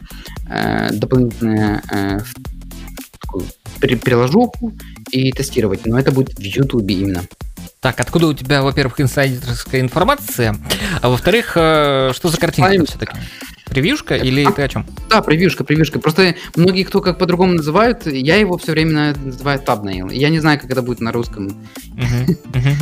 [0.48, 2.20] э, дополнительные э,
[3.20, 3.44] такую
[3.80, 4.72] приложуху
[5.10, 5.86] и тестировать.
[5.86, 7.22] Но это будет в YouTube именно.
[7.80, 10.56] Так, откуда у тебя, во-первых, инсайдерская информация,
[11.00, 13.16] а во-вторых, э, что за картинка все-таки?
[13.72, 14.86] Превьюшка или а, ты о чем?
[15.08, 15.98] Да, превьюшка, превьюшка.
[15.98, 20.10] Просто многие кто как по-другому называют, я его все время называю табнейл.
[20.10, 21.56] Я не знаю, как это будет на русском.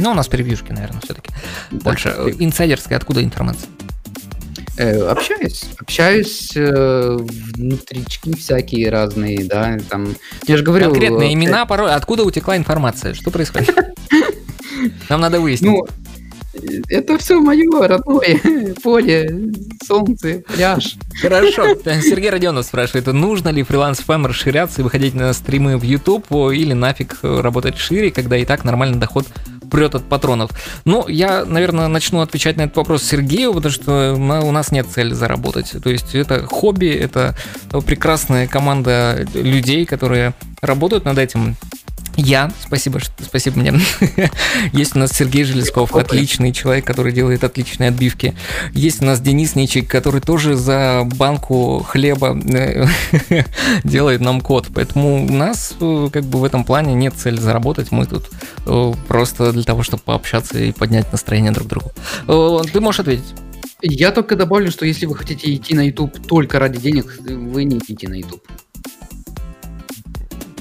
[0.00, 1.30] Ну, у нас превьюшки, наверное, все-таки.
[1.70, 2.08] Больше.
[2.38, 3.70] Инсайдерская, откуда информация?
[4.76, 10.14] Э, общаюсь, общаюсь, э, внутрички всякие разные, да, там,
[10.46, 10.86] я же говорю...
[10.86, 13.76] Конкретные имена, пароль, откуда утекла информация, что происходит?
[15.10, 15.70] Нам надо выяснить.
[15.70, 15.86] Ну,
[16.88, 19.52] это все мое родное поле,
[19.86, 20.96] солнце, пляж.
[21.20, 21.74] Хорошо.
[21.84, 26.72] Сергей Родионов спрашивает, нужно ли фриланс фэм расширяться и выходить на стримы в YouTube или
[26.72, 29.26] нафиг работать шире, когда и так нормальный доход
[29.70, 30.50] прет от патронов?
[30.84, 35.12] Ну, я, наверное, начну отвечать на этот вопрос Сергею, потому что у нас нет цели
[35.12, 35.74] заработать.
[35.82, 37.36] То есть это хобби, это
[37.86, 41.56] прекрасная команда людей, которые работают над этим
[42.22, 43.72] Я, спасибо, что, спасибо мне.
[44.74, 48.34] Есть у нас Сергей Железков, отличный человек, который делает отличные отбивки.
[48.72, 52.86] Есть у нас Денис Ничик, который тоже за банку хлеба э,
[53.84, 54.68] делает нам код.
[54.74, 57.90] Поэтому у нас э, как бы в этом плане нет цели заработать.
[57.90, 58.28] Мы тут
[58.66, 61.92] э, просто для того, чтобы пообщаться и поднять настроение друг другу.
[62.70, 63.34] Ты можешь ответить?
[63.80, 67.78] Я только добавлю, что если вы хотите идти на YouTube только ради денег, вы не
[67.78, 68.46] идите на YouTube.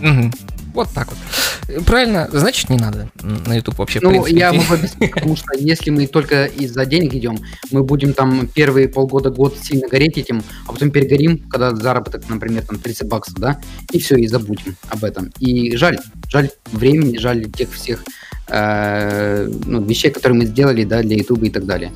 [0.01, 0.31] Угу.
[0.73, 1.85] Вот так вот.
[1.85, 3.99] Правильно, значит, не надо на YouTube вообще.
[4.01, 7.39] Ну, принципе, я могу объяснить, потому что если мы только из-за денег идем,
[7.71, 12.63] мы будем там первые полгода, год сильно гореть этим, а потом перегорим, когда заработок, например,
[12.65, 13.59] там 30 баксов, да,
[13.91, 15.31] и все, и забудем об этом.
[15.39, 18.03] И жаль, жаль времени, жаль тех всех
[18.47, 21.91] э, ну, вещей, которые мы сделали, да, для YouTube и так далее.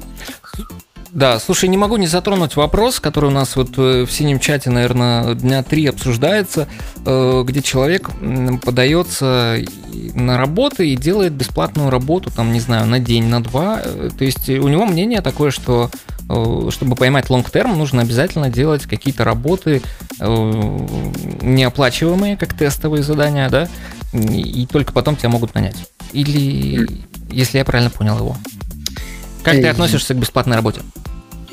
[1.14, 4.72] Да, слушай, не могу не затронуть вопрос, который у нас вот э, в синем чате,
[4.72, 6.68] наверное, дня три обсуждается,
[7.06, 8.10] э, где человек
[8.64, 9.60] подается
[10.16, 13.80] на работу и делает бесплатную работу, там, не знаю, на день, на два.
[13.84, 15.92] Э, то есть у него мнение такое, что
[16.70, 19.82] чтобы поймать лонг-терм, нужно обязательно делать какие-то работы
[21.42, 23.68] неоплачиваемые, как тестовые задания, да,
[24.14, 25.76] и только потом тебя могут нанять.
[26.14, 26.88] Или,
[27.30, 28.38] если я правильно понял его.
[29.44, 30.80] Как ты относишься к бесплатной работе?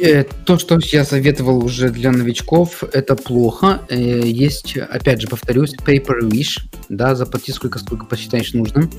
[0.01, 3.83] Э, то, что я советовал уже для новичков, это плохо.
[3.91, 6.59] Э, есть, опять же, повторюсь, paper wish,
[6.89, 8.91] да, заплати сколько, сколько посчитаешь нужным.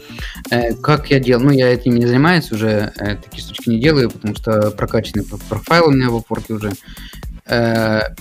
[0.51, 1.43] Э, как я делал?
[1.43, 5.91] Ну, я этим не занимаюсь уже, такие штучки не делаю, потому что прокачанный профайл у
[5.91, 6.71] меня в Upwork уже.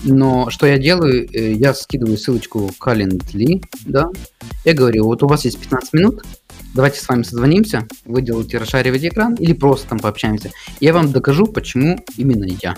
[0.03, 1.29] Но что я делаю?
[1.31, 4.09] Я скидываю ссылочку Calendly, да,
[4.65, 6.23] я говорю, вот у вас есть 15 минут,
[6.73, 10.51] давайте с вами созвонимся, вы делаете расшаривать экран или просто там пообщаемся.
[10.79, 12.75] Я вам докажу, почему именно я.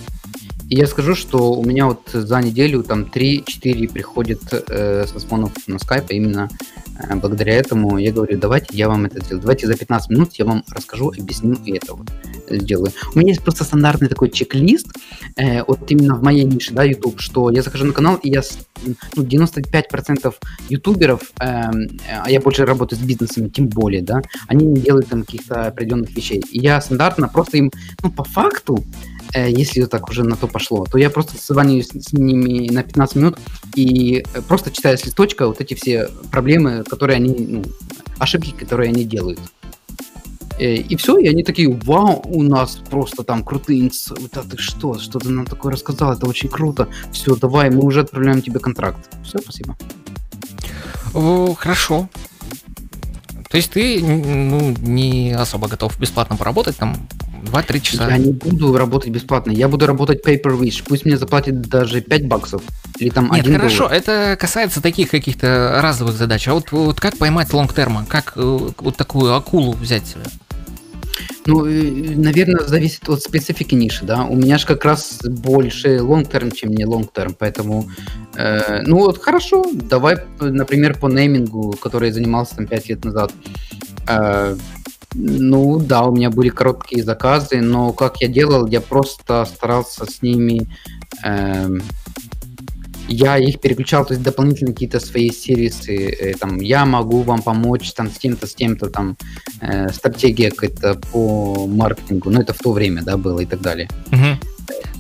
[0.70, 5.78] И я скажу, что у меня вот за неделю там 3-4 приходят э, созвонов на
[5.78, 6.73] скайп, именно э,
[7.22, 9.42] благодаря этому я говорю, давайте я вам это сделаю.
[9.42, 12.10] Давайте за 15 минут я вам расскажу, объясню и это вот
[12.50, 12.92] сделаю.
[13.14, 14.88] У меня есть просто стандартный такой чек-лист,
[15.36, 18.42] э, вот именно в моей нише, да, YouTube, что я захожу на канал, и я,
[19.16, 20.36] ну, 95%
[20.70, 25.24] ютуберов, э, а я больше работаю с бизнесами, тем более, да, они не делают там
[25.24, 26.44] каких-то определенных вещей.
[26.52, 27.72] И я стандартно просто им,
[28.02, 32.14] ну, по факту, э, если так уже на то пошло, то я просто созваниваюсь с
[32.14, 33.40] ними на 15 минут
[33.76, 37.64] и э, просто читаю с листочка вот эти все проблемы, которые они, ну,
[38.20, 39.40] ошибки, которые они делают.
[40.60, 44.12] Э, и все, и они такие, вау, у нас просто там крутые инс...
[44.32, 46.88] Да ты что, что ты нам такое рассказал, это очень круто.
[47.12, 49.10] Все, давай, мы уже отправляем тебе контракт.
[49.24, 49.76] Все, спасибо.
[51.58, 52.10] Хорошо.
[53.50, 56.96] То есть ты ну, не особо готов бесплатно поработать, там
[57.44, 58.10] 2-3 часа.
[58.10, 60.84] Я не буду работать бесплатно, я буду работать paper wish.
[60.86, 62.62] Пусть мне заплатят даже 5 баксов.
[63.00, 63.94] Или там Нет, 1 хорошо, доллар.
[63.94, 66.48] это касается таких каких-то разовых задач.
[66.48, 68.06] А вот, вот как поймать лонг-терма?
[68.08, 70.24] Как э, вот такую акулу взять себе?
[71.46, 74.24] Ну, э, наверное, зависит от специфики ниши, да.
[74.24, 77.90] У меня же как раз больше long-term, чем не long-term, поэтому,
[78.36, 83.32] э, ну вот хорошо, давай, например, по неймингу, который я занимался там 5 лет назад.
[84.08, 84.56] Э,
[85.14, 90.22] ну да, у меня были короткие заказы, но как я делал, я просто старался с
[90.22, 90.68] ними
[91.24, 91.68] э,
[93.08, 97.92] я их переключал, то есть дополнительно какие-то свои сервисы, э, там, я могу вам помочь
[97.94, 99.18] там с тем-то, с тем-то, там,
[99.62, 103.90] э, стратегия какая-то по маркетингу, ну, это в то время, да, было и так далее.
[104.12, 104.53] Угу.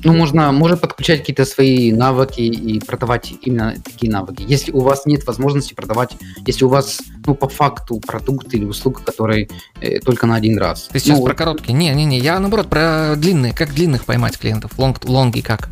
[0.04, 4.44] Ну, можно, можно подключать какие-то свои навыки и продавать именно такие навыки.
[4.48, 6.12] Если у вас нет возможности продавать,
[6.46, 9.50] если у вас, ну, по факту продукт или услуга, который
[9.80, 10.90] э, только на один раз.
[10.92, 11.74] Ты сейчас ну, про короткие?
[11.74, 13.54] Не-не-не, я наоборот про длинные.
[13.54, 14.72] Как длинных поймать клиентов?
[14.78, 15.70] Лонг, лонги как?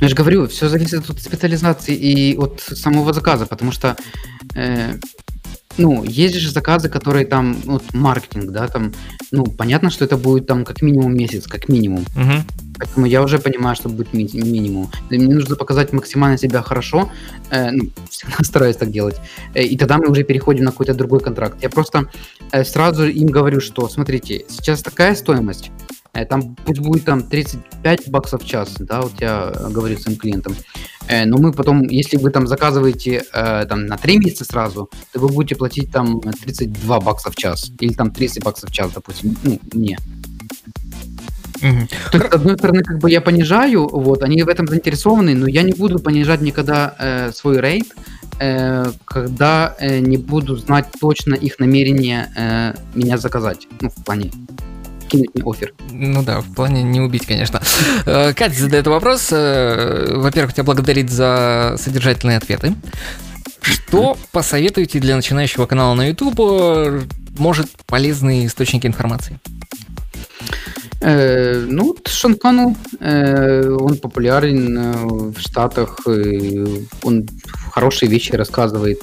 [0.00, 3.96] Ну, я же говорю, все зависит от специализации и от самого заказа, потому что,
[4.54, 4.94] э,
[5.78, 8.92] ну, есть же заказы, которые там, вот, маркетинг, да, там,
[9.30, 12.04] ну, понятно, что это будет там как минимум месяц, как минимум.
[12.16, 12.65] Угу.
[12.78, 14.90] Поэтому я уже понимаю, что будет ми- минимум.
[15.10, 17.10] Мне нужно показать максимально себя хорошо,
[17.50, 19.16] э, ну, всегда стараюсь так делать,
[19.54, 21.62] э, и тогда мы уже переходим на какой-то другой контракт.
[21.62, 22.10] Я просто
[22.52, 25.70] э, сразу им говорю, что, смотрите, сейчас такая стоимость,
[26.16, 30.56] Э, там пусть будет там 35 баксов в час, да, вот я говорю своим клиентам.
[31.08, 35.20] Э, но мы потом, если вы там заказываете э, там на 3 месяца сразу, то
[35.20, 39.36] вы будете платить там 32 бакса в час или там 30 баксов в час, допустим,
[39.44, 39.98] ну, мне.
[41.60, 41.88] Mm-hmm.
[42.12, 45.46] То есть, с одной стороны, как бы я понижаю, вот, они в этом заинтересованы, но
[45.46, 47.86] я не буду понижать никогда э, свой рейд,
[48.38, 54.30] э, когда э, не буду знать точно их намерение э, меня заказать, ну, в плане
[55.08, 55.72] кинуть мне офер.
[55.90, 57.62] Ну да, в плане не убить, конечно.
[58.04, 59.28] Э, Катя задает вопрос.
[59.30, 62.74] Э, во-первых, тебя благодарит за содержательные ответы.
[63.60, 67.06] Что посоветуете для начинающего канала на YouTube?
[67.38, 69.40] Может, полезные источники информации?
[71.00, 71.94] Э, ну,
[72.40, 76.00] Коннелл, э, он популярен э, в Штатах,
[77.02, 77.28] он
[77.70, 79.02] хорошие вещи рассказывает.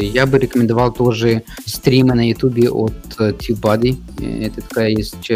[0.00, 4.44] Я бы рекомендовал тоже стримы на Ютубе от TubeBuddy.
[4.44, 5.30] Это такая есть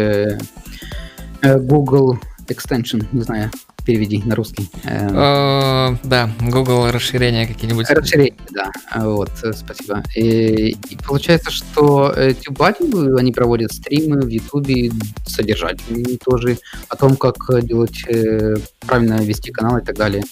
[1.43, 2.17] Google
[2.47, 3.51] extension, не знаю,
[3.89, 4.69] переведи на русский.
[4.83, 5.17] Эм.
[5.17, 7.89] Э, да, Google расширения какие-нибудь.
[7.89, 8.71] Расширения, да.
[8.97, 10.03] Вот, спасибо.
[10.15, 14.93] И, и получается, что э, TubeBuddy, они проводят стримы в YouTube,
[15.25, 20.23] содержательные тоже, о том, как делать, э, правильно вести канал и так далее.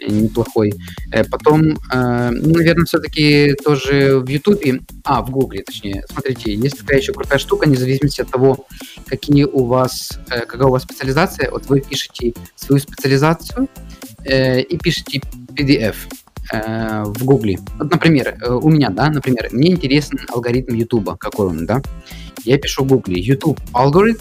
[0.00, 0.72] Неплохой.
[1.30, 1.62] Потом,
[1.92, 4.62] ну, наверное, все-таки тоже в YouTube,
[5.04, 6.04] а, в Google, точнее.
[6.10, 8.66] Смотрите, есть такая еще крутая штука, независимо от того,
[9.06, 13.68] какие у вас, какая у вас специализация, вот вы пишете свою специализацию
[14.24, 15.20] э, и пишите
[15.54, 15.96] PDF
[16.52, 17.58] э, в Гугле.
[17.78, 21.82] Вот, например, э, у меня, да, например, мне интересен алгоритм YouTube, какой он, да.
[22.44, 24.20] Я пишу в Гугле YouTube алгоритм,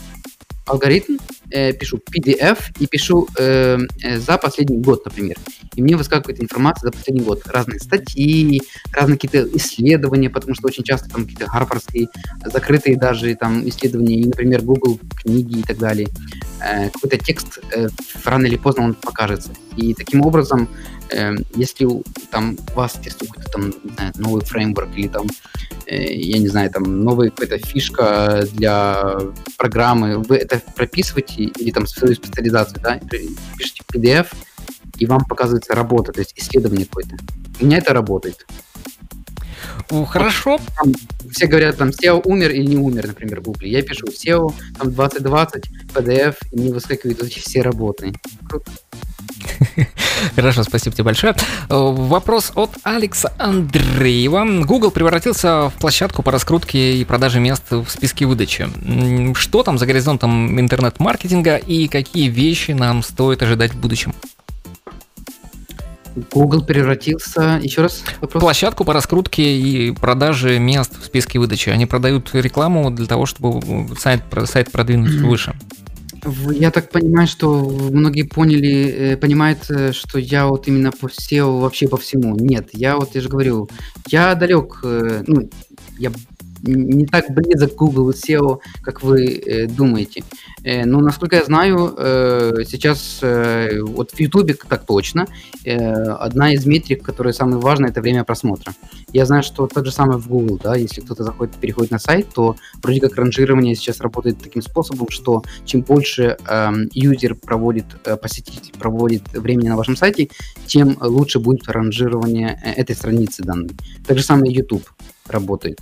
[0.65, 1.17] алгоритм,
[1.51, 5.37] э, пишу PDF и пишу э, э, за последний год, например.
[5.75, 7.41] И мне выскакивает информация за последний год.
[7.45, 8.61] Разные статьи,
[8.91, 12.07] разные какие-то исследования, потому что очень часто там какие-то гарвардские,
[12.45, 16.07] закрытые даже там исследования, и, например, Google книги и так далее.
[16.61, 17.87] Э, какой-то текст э,
[18.23, 19.51] рано или поздно он покажется.
[19.75, 20.67] И таким образом,
[21.11, 21.87] э, если
[22.31, 25.27] там вас интересует какой-то там, знаю, новый фреймворк или там,
[25.85, 29.17] э, я не знаю, там новая какая-то фишка для
[29.57, 32.99] программы, вы это прописываете или там свою специализацию, да,
[33.57, 34.27] пишите PDF,
[34.97, 37.15] и вам показывается работа, то есть исследование какое-то.
[37.59, 38.45] У меня это работает.
[40.09, 40.59] Хорошо.
[40.75, 40.93] Там,
[41.31, 43.67] все говорят, там, SEO умер или не умер, например, в Google.
[43.67, 48.13] Я пишу SEO, там, 2020, PDF, и мне выскакивают эти все работы.
[48.49, 48.71] Круто.
[50.35, 51.35] Хорошо, спасибо тебе большое.
[51.69, 54.45] Вопрос от Алекса Андреева.
[54.63, 58.67] Google превратился в площадку по раскрутке и продаже мест в списке выдачи.
[59.35, 64.13] Что там за горизонтом интернет-маркетинга и какие вещи нам стоит ожидать в будущем?
[66.31, 68.41] Google превратился, еще раз вопрос.
[68.41, 71.69] Площадку по раскрутке и продаже мест в списке выдачи.
[71.69, 75.53] Они продают рекламу для того, чтобы сайт, сайт продвинуть выше.
[76.51, 77.61] Я так понимаю, что
[77.91, 82.35] многие поняли, э, понимают, э, что я вот именно по SEO вообще по всему.
[82.35, 83.69] Нет, я вот, я же говорю,
[84.09, 85.49] я далек, э, ну,
[85.97, 86.11] я
[86.61, 90.23] не так близок Google SEO, как вы э, думаете.
[90.63, 95.27] Э, но, насколько я знаю, э, сейчас э, вот в YouTube так точно,
[95.65, 98.73] э, одна из метрик, которая самая важная, это время просмотра.
[99.13, 102.27] Я знаю, что так же самое в Google, да, если кто-то заходит, переходит на сайт,
[102.33, 108.17] то вроде как ранжирование сейчас работает таким способом, что чем больше э, юзер проводит, э,
[108.17, 110.29] посетитель проводит времени на вашем сайте,
[110.65, 113.71] тем лучше будет ранжирование э, этой страницы данной.
[114.05, 114.83] Так же самое YouTube
[115.27, 115.79] работает.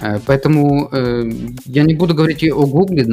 [0.00, 1.30] Э, поэтому э,
[1.64, 3.06] я не буду говорить о Гугле,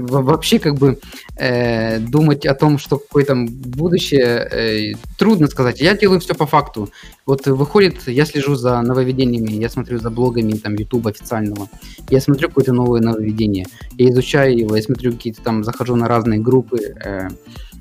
[0.00, 0.98] вообще как бы
[1.36, 5.80] э, думать о том, что какое там будущее, э, трудно сказать.
[5.80, 6.88] Я делаю все по факту.
[7.26, 11.68] Вот выходит, я слежу за нововведениями, я смотрю за блогами там YouTube официального,
[12.10, 13.66] я смотрю какое-то новое нововведение,
[13.98, 17.28] я изучаю его, я смотрю какие-то там, захожу на разные группы, э,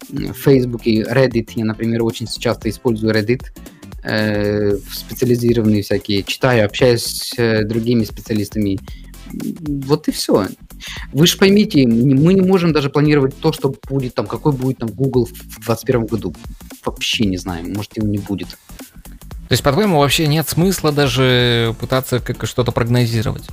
[0.10, 7.34] в Facebook Reddit, я, например, очень часто использую Reddit, э, специализированные всякие, читаю, общаюсь с
[7.38, 8.80] э, другими специалистами.
[9.30, 10.48] Вот и все.
[11.12, 14.90] Вы же поймите, мы не можем даже планировать то, что будет там, какой будет там
[14.90, 16.36] Google в 2021 году.
[16.86, 18.50] Вообще не знаем, может его не будет.
[18.50, 23.48] То есть, по-твоему, вообще нет смысла даже пытаться как что-то прогнозировать?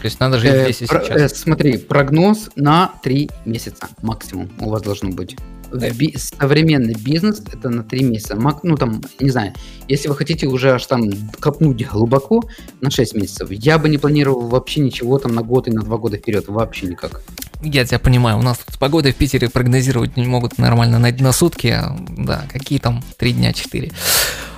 [0.00, 1.20] То есть надо жить э, здесь и про, сейчас.
[1.20, 5.36] Э, смотри, прогноз на 3 месяца максимум у вас должно быть
[5.72, 8.36] би- современный бизнес это на три месяца.
[8.62, 9.54] Ну, там, не знаю,
[9.88, 12.42] если вы хотите уже аж там копнуть глубоко
[12.80, 15.96] на 6 месяцев, я бы не планировал вообще ничего там на год и на два
[15.98, 16.44] года вперед.
[16.48, 17.22] Вообще никак.
[17.62, 21.12] Я тебя понимаю, у нас тут с погодой в Питере прогнозировать не могут нормально на,
[21.12, 23.92] на сутки, а, да, какие там три дня, четыре.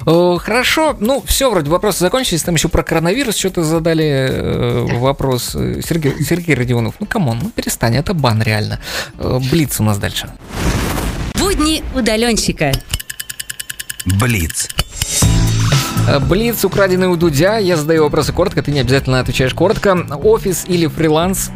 [0.04, 5.50] Хорошо, ну все, вроде вопросы закончились, там еще про коронавирус что-то задали э, вопрос.
[5.52, 8.80] Сергей, Сергей Родионов, ну come on, ну перестань, это бан реально.
[9.18, 10.30] Э, Блиц у нас дальше.
[11.52, 12.72] Будни удаленщика.
[14.06, 14.68] Блиц.
[16.08, 17.58] Э, Блиц, украденный у Дудя.
[17.58, 19.92] Я задаю вопросы коротко, ты не обязательно отвечаешь коротко.
[20.24, 21.50] Офис или фриланс?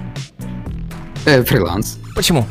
[1.25, 1.99] Э, фриланс.
[2.15, 2.45] Почему?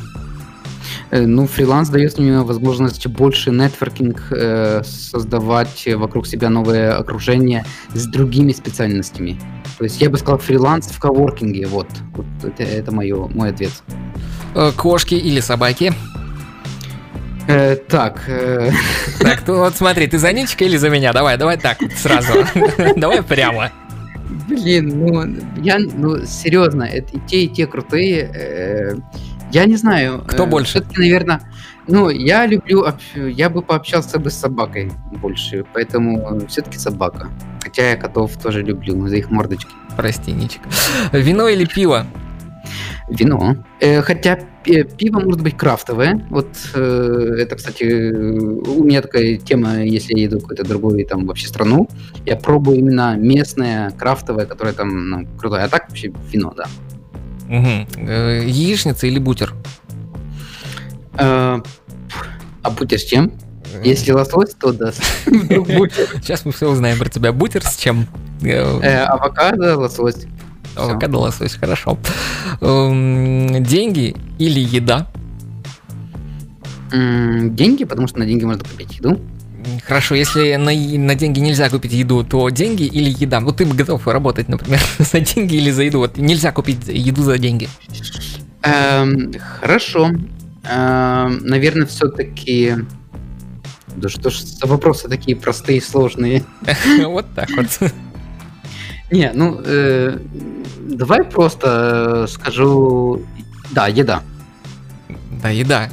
[1.12, 7.64] Э, ну, фриланс дает мне возможность больше нетворкинг э, создавать вокруг себя новое окружение
[7.94, 9.40] с другими специальностями.
[9.78, 11.90] То есть я бы сказал фриланс в коворкинге, вот.
[12.16, 13.72] вот это, это мое, мой ответ.
[14.56, 15.94] Э, кошки или собаки?
[17.48, 18.72] Э, так, э,
[19.20, 21.14] Так, ну вот смотри, ты за Ничика или за меня?
[21.14, 22.46] Давай, давай так, сразу.
[22.96, 23.72] Давай прямо.
[24.48, 28.32] блин, ну, я, ну, серьезно, это и те, и те крутые.
[28.34, 28.96] э,
[29.52, 30.24] я не знаю.
[30.28, 30.72] Кто больше?
[30.72, 31.42] Все-таки, наверное,
[31.88, 32.86] ну, я люблю,
[33.16, 34.92] я бы пообщался бы с собакой
[35.22, 37.28] больше, поэтому все-таки собака.
[37.62, 39.72] Хотя я котов тоже люблю за их мордочки.
[39.96, 40.62] Прости, Ничик.
[41.12, 42.08] Вино или пиво?
[43.10, 43.58] Вино.
[43.82, 46.26] Э, хотя пи- пиво может быть крафтовое.
[46.32, 51.06] Вот э, это, кстати, э, у меня такая тема, если я еду в какую-то другую
[51.06, 51.88] там вообще страну,
[52.26, 55.64] я пробую именно местное, крафтовое, которое там ну, крутое.
[55.64, 56.66] А так вообще вино, да.
[57.48, 59.54] Э, Яичница или бутер?
[61.18, 61.60] Э,
[62.64, 63.32] а бутер с чем?
[63.84, 64.92] Если лосось, то да.
[65.26, 67.32] Сейчас мы все узнаем про тебя.
[67.34, 68.08] Бутер с чем?
[68.42, 70.26] Э, Э, Авокадо, лосось.
[70.76, 71.98] Авокадо, лосось, хорошо.
[72.62, 75.08] Эм, Деньги или еда?
[76.92, 79.20] Деньги, потому что на деньги можно купить еду.
[79.88, 83.40] Хорошо, если на, на деньги нельзя купить еду, то деньги или еда?
[83.40, 86.00] Вот ты бы готов работать, например, за деньги или за еду.
[86.00, 87.68] Вот нельзя купить еду за деньги.
[88.62, 90.12] Эм, Хорошо.
[90.64, 92.76] Эм, Наверное, все-таки...
[93.96, 96.44] Да что ж за вопросы такие простые и сложные?
[97.06, 97.92] Вот так вот.
[99.12, 100.18] Не, ну, э,
[100.80, 103.22] давай просто э, скажу...
[103.72, 104.22] Да, еда.
[105.42, 105.90] Да, еда.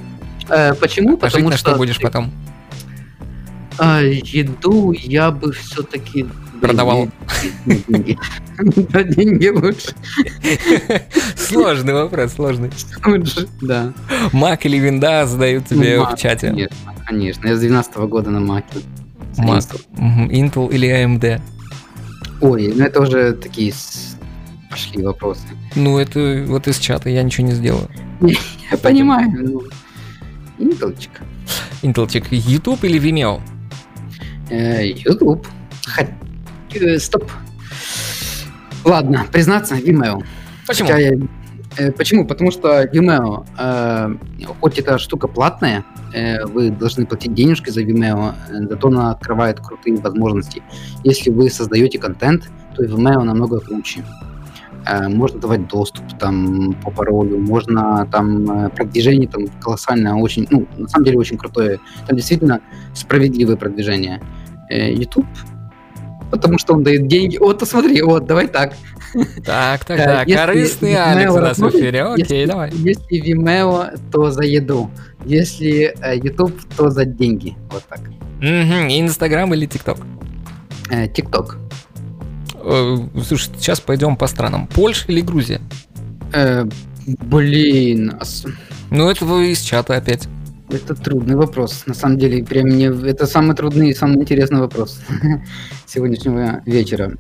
[0.49, 1.17] Э, Почему?
[1.17, 2.31] Пожить Потому на что что будешь потом?
[3.79, 6.27] э, еду я бы все-таки...
[6.61, 7.09] Продавал.
[7.67, 8.17] Деньги.
[8.91, 9.95] Да, деньги лучше.
[11.37, 12.71] Сложный вопрос, сложный.
[13.05, 13.93] Лучше, Да.
[14.33, 16.49] Мак или винда задают тебе Ну, в чате.
[16.51, 17.49] Конечно, конечно.
[17.49, 18.79] Я с 12 года на маке.
[19.39, 19.65] Мак.
[19.97, 21.41] Intel или AMD?
[22.43, 23.73] Ой, ну это уже такие
[24.69, 25.47] пошли вопросы.
[25.75, 27.89] Ну, это вот из чата я ничего не сделаю.
[28.71, 29.31] Я понимаю.
[29.33, 29.63] Ну,
[30.59, 31.11] Интелчик.
[31.83, 33.41] Интелчик, YouTube или Vimeo?
[34.51, 35.47] Э, YouTube.
[36.75, 37.31] Э, Стоп.
[38.85, 40.23] Ладно, признаться, Vimeo.
[40.67, 40.89] Почему?
[40.89, 41.19] Хотя я-
[41.77, 42.27] э, почему?
[42.27, 44.17] Потому что Vimeo, э,
[44.61, 45.85] хоть эта штука платная,
[46.47, 50.63] вы должны платить денежки за Vimeo, э, зато она открывает крутые возможности.
[51.05, 54.05] Если вы создаете контент, то Vimeo намного круче.
[54.87, 60.67] Э, можно давать доступ там по паролю, можно там э, продвижение там колоссальное, очень, ну,
[60.77, 61.79] на самом деле очень крутое.
[62.07, 62.61] Там действительно
[62.95, 64.21] справедливое продвижение.
[64.71, 65.27] Э, YouTube,
[66.31, 67.37] потому что он дает деньги.
[67.37, 68.75] Вот, посмотри, вот, давай так.
[69.45, 70.29] Так, так, так.
[70.29, 72.05] если Корыстный Алекс у нас в эфире.
[72.05, 72.71] Окей, если, давай.
[72.73, 74.91] Если Vimeo, то за еду.
[75.25, 77.57] Если э, YouTube, то за деньги.
[77.71, 78.01] Вот так.
[78.41, 79.99] Инстаграм или ТикТок?
[80.91, 81.57] Э, TikTok.
[82.57, 84.67] Э, Слушай, сейчас пойдем по странам.
[84.67, 85.61] Польша или Грузия?
[87.07, 88.13] Блин,
[88.91, 90.29] Ну, это вы из чата опять.
[90.71, 91.83] это трудный вопрос.
[91.87, 95.01] На самом деле, прям мне это самый трудный и самый интересный вопрос
[95.87, 97.13] сегодняшнего вечера.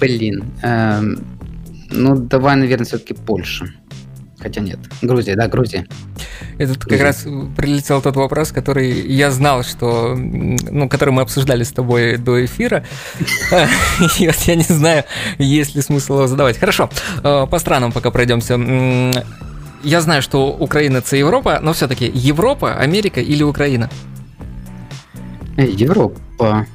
[0.00, 1.24] Блин, эм,
[1.90, 3.66] ну давай, наверное, все-таки Польша.
[4.42, 5.86] Хотя нет, Грузия, да, Грузия.
[6.58, 7.24] Это как раз
[7.56, 12.84] прилетел тот вопрос, который я знал, что, ну, который мы обсуждали с тобой до эфира.
[14.18, 15.04] И вот я не знаю,
[15.38, 16.58] есть ли смысл его задавать.
[16.58, 16.90] Хорошо,
[17.22, 18.54] э, по странам пока пройдемся.
[19.84, 23.90] Я знаю, что Украина это Европа, но все-таки Европа, Америка или Украина?
[25.56, 26.66] Э, Европа.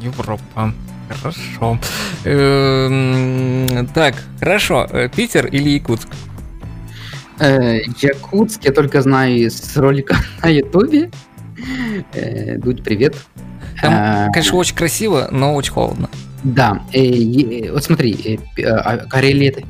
[0.00, 0.72] Европа.
[1.08, 1.78] Хорошо.
[2.24, 4.86] Эм, Так, хорошо.
[4.90, 6.08] Э, Питер или Якутск?
[7.38, 11.10] Э, Якутск я только знаю из ролика на Ютубе.
[12.14, 13.14] Э, Дудь, привет.
[13.82, 16.08] Там, Э, конечно, очень красиво, но очень холодно.
[16.42, 16.82] Да,
[17.72, 19.62] вот смотри, п- а Карелия это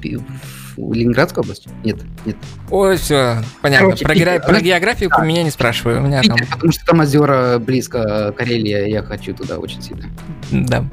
[0.77, 1.67] в Ленинградская область?
[1.85, 2.37] Нет, нет.
[2.71, 3.87] Ой, все, понятно.
[3.89, 5.25] Короче, про, Питер, про географию Да.
[5.25, 5.97] меня не спрашивай.
[5.99, 10.05] У меня там, Питер, потому что там озера близко Карелия, я хочу туда очень сильно.
[10.51, 10.85] да.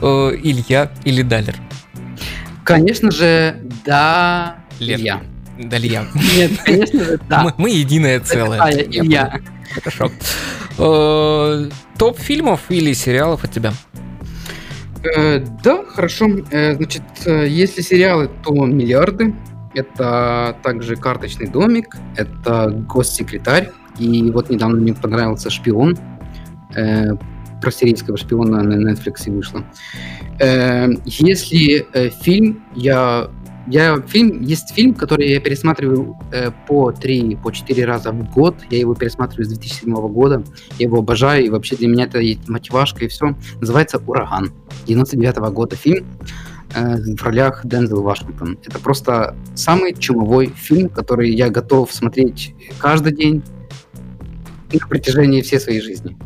[0.00, 1.56] Э, Илья или Далер?
[2.64, 4.98] Конечно же, да, Лер.
[4.98, 5.20] Илья.
[5.58, 6.06] Далья.
[6.36, 7.42] Нет, конечно же, да.
[7.42, 8.60] Мы, мы единое целое.
[8.60, 9.40] А, я-.
[9.74, 10.10] Хорошо.
[10.78, 11.68] Э,
[11.98, 13.72] Топ фильмов или сериалов от тебя?
[15.04, 16.28] Э, да, хорошо.
[16.50, 19.34] Э, значит, э, если сериалы, то миллиарды.
[19.74, 23.70] Это также карточный домик, это госсекретарь.
[23.98, 25.96] И вот недавно мне понравился шпион.
[26.76, 27.14] Э,
[27.60, 29.64] про сирийского шпиона на Netflix вышло.
[30.40, 33.30] Э, если э, фильм, я,
[33.66, 38.56] я фильм, есть фильм, который я пересматриваю э, по 3, по 4 раза в год.
[38.70, 40.42] Я его пересматриваю с 2007 года.
[40.78, 42.20] Я его обожаю, и вообще для меня это
[42.50, 43.36] мотивашка и все.
[43.60, 44.52] Называется «Ураган».
[44.86, 46.06] 99 года фильм.
[46.74, 48.58] э, в ролях Дензел Вашингтон.
[48.66, 53.42] Это просто самый чумовой фильм, который я готов смотреть каждый день
[54.72, 56.16] на протяжении всей своей жизни.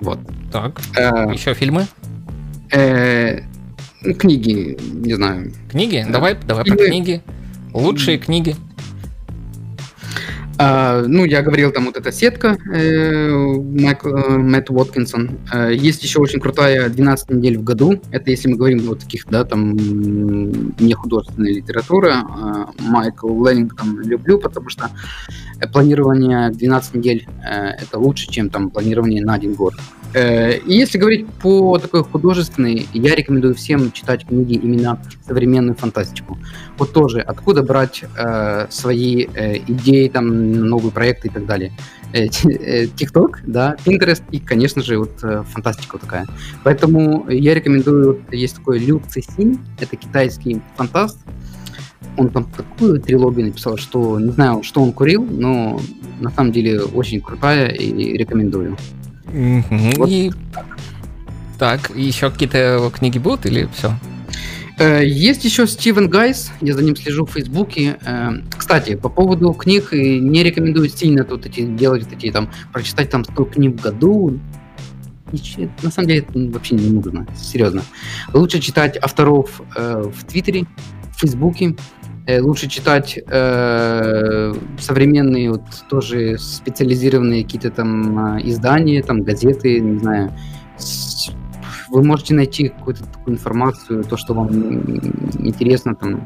[0.00, 0.18] Вот.
[0.50, 1.86] Так, Э, еще фильмы?
[2.72, 3.40] э,
[4.18, 5.52] книги, не знаю.
[5.70, 6.04] Книги?
[6.06, 6.14] Да.
[6.14, 7.22] Давай, давай про Или- книги.
[7.72, 8.56] Лучшие книги.
[10.62, 15.38] А, ну, я говорил, там вот эта сетка э, э, Мэтт Уоткинсон.
[15.50, 17.98] Э, есть еще очень крутая 12 недель в году.
[18.10, 22.26] Это если мы говорим о таких, да, там, не художественная литература.
[22.28, 24.90] А, Майкл Лэннингтон люблю, потому что
[25.60, 29.72] э, планирование 12 недель э, это лучше, чем там планирование на один год.
[29.76, 36.38] Э, И если говорить по такой художественной, я рекомендую всем читать книги именно современную фантастику.
[36.78, 41.72] Вот тоже, откуда брать э, свои э, идеи, там, новые проекты и так далее.
[42.12, 46.26] Э, э, TikTok, да, Pinterest и, конечно же, вот э, фантастика такая.
[46.64, 51.18] Поэтому я рекомендую, есть такой Люк Цесин, это китайский фантаст.
[52.16, 55.80] Он там такую трилогию написал, что не знаю, что он курил, но
[56.18, 58.76] на самом деле очень крутая и рекомендую.
[59.32, 59.92] Мгм.
[59.96, 60.32] Вот И...
[61.58, 63.92] Так, еще какие-то книги будут или все?
[64.78, 67.98] Э, Есть еще Стивен Гайс, я за ним слежу в Фейсбуке.
[68.02, 73.24] Э, Кстати, по поводу книг, не рекомендую сильно тут эти делать эти там, прочитать там
[73.24, 74.38] 100 книг в году.
[75.82, 77.82] На самом деле это вообще не нужно, серьезно.
[78.32, 80.64] Лучше читать авторов э, в Твиттере,
[81.14, 81.76] в Фейсбуке.
[82.26, 89.98] Э, Лучше читать э, современные, вот тоже специализированные какие-то там э, издания, там газеты, не
[89.98, 90.32] знаю.
[91.88, 94.48] Вы можете найти какую-то такую информацию, то, что вам
[95.40, 96.24] интересно там,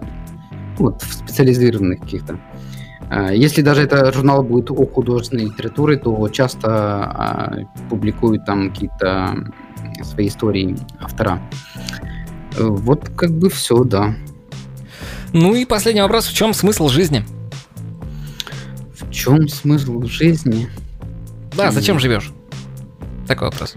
[0.79, 2.39] вот в специализированных каких-то.
[3.09, 7.59] А, Если даже это журнал будет о художественной литературе, то часто а,
[7.89, 9.53] публикуют там какие-то
[10.03, 11.41] свои истории автора.
[12.59, 14.15] Э, Вот как бы все, да.
[15.35, 16.27] Ну и последний вопрос.
[16.29, 17.25] В чем смысл жизни?
[18.95, 20.69] В чем смысл жизни?
[21.57, 22.31] Да, зачем живешь?
[23.27, 23.75] Такой вопрос.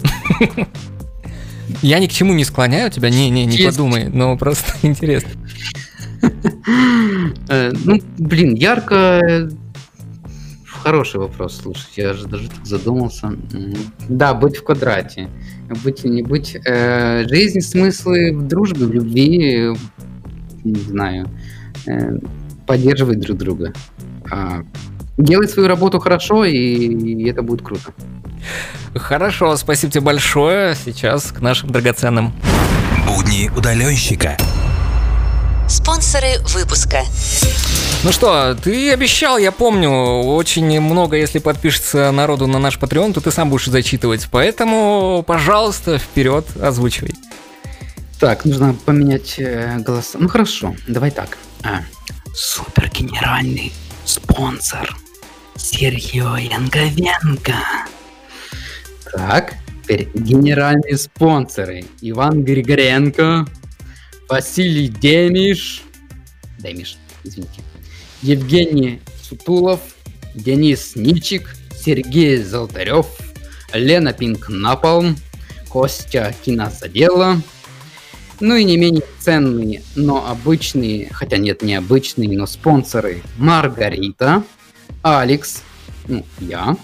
[1.82, 3.76] Я ни к чему не склоняю тебя, не-не, не Есть.
[3.76, 5.32] подумай, но просто интересно.
[7.50, 9.50] Э, Ну, блин, ярко...
[10.66, 13.34] Хороший вопрос, слушай, я же даже так задумался.
[14.10, 15.30] Да, быть в квадрате.
[15.84, 16.58] Быть и не быть.
[16.66, 19.74] Э, Жизнь, смыслы в дружбе, в любви,
[20.64, 21.30] не знаю,
[22.65, 23.73] поддерживать друг друга.
[24.30, 24.64] А,
[25.18, 27.91] Делать свою работу хорошо, и это будет круто.
[28.93, 30.76] Хорошо, спасибо тебе большое.
[30.76, 32.34] Сейчас к нашим драгоценным.
[33.07, 34.38] Будни удаленщика.
[35.68, 36.99] Спонсоры выпуска.
[38.03, 43.22] Ну что, ты обещал, я помню, очень много, если подпишется народу на наш Patreon, то
[43.22, 44.27] ты сам будешь зачитывать.
[44.31, 47.15] Поэтому, пожалуйста, вперед, озвучивай.
[48.19, 50.19] Так, нужно поменять э, голоса.
[50.19, 51.39] Ну хорошо, давай так.
[51.64, 51.84] А,
[52.34, 53.74] супер генеральный
[54.06, 54.96] спонсор
[55.56, 57.56] Сергео Янговенко.
[59.12, 63.48] Так, теперь генеральные спонсоры Иван Григоренко,
[64.30, 65.84] Василий Демиш,
[66.60, 67.62] Демиш, извините,
[68.22, 69.80] Евгений Сутулов,
[70.36, 73.08] Денис Ничик, Сергей Золотарев,
[73.74, 75.18] Лена Пинк Напалм,
[75.70, 77.42] Костя Кинозадела,
[78.39, 83.22] ну и не менее ценные, но обычные, хотя нет, не обычные, но спонсоры.
[83.38, 84.43] Маргарита,
[85.01, 85.61] Алекс,
[86.07, 86.77] ну, я,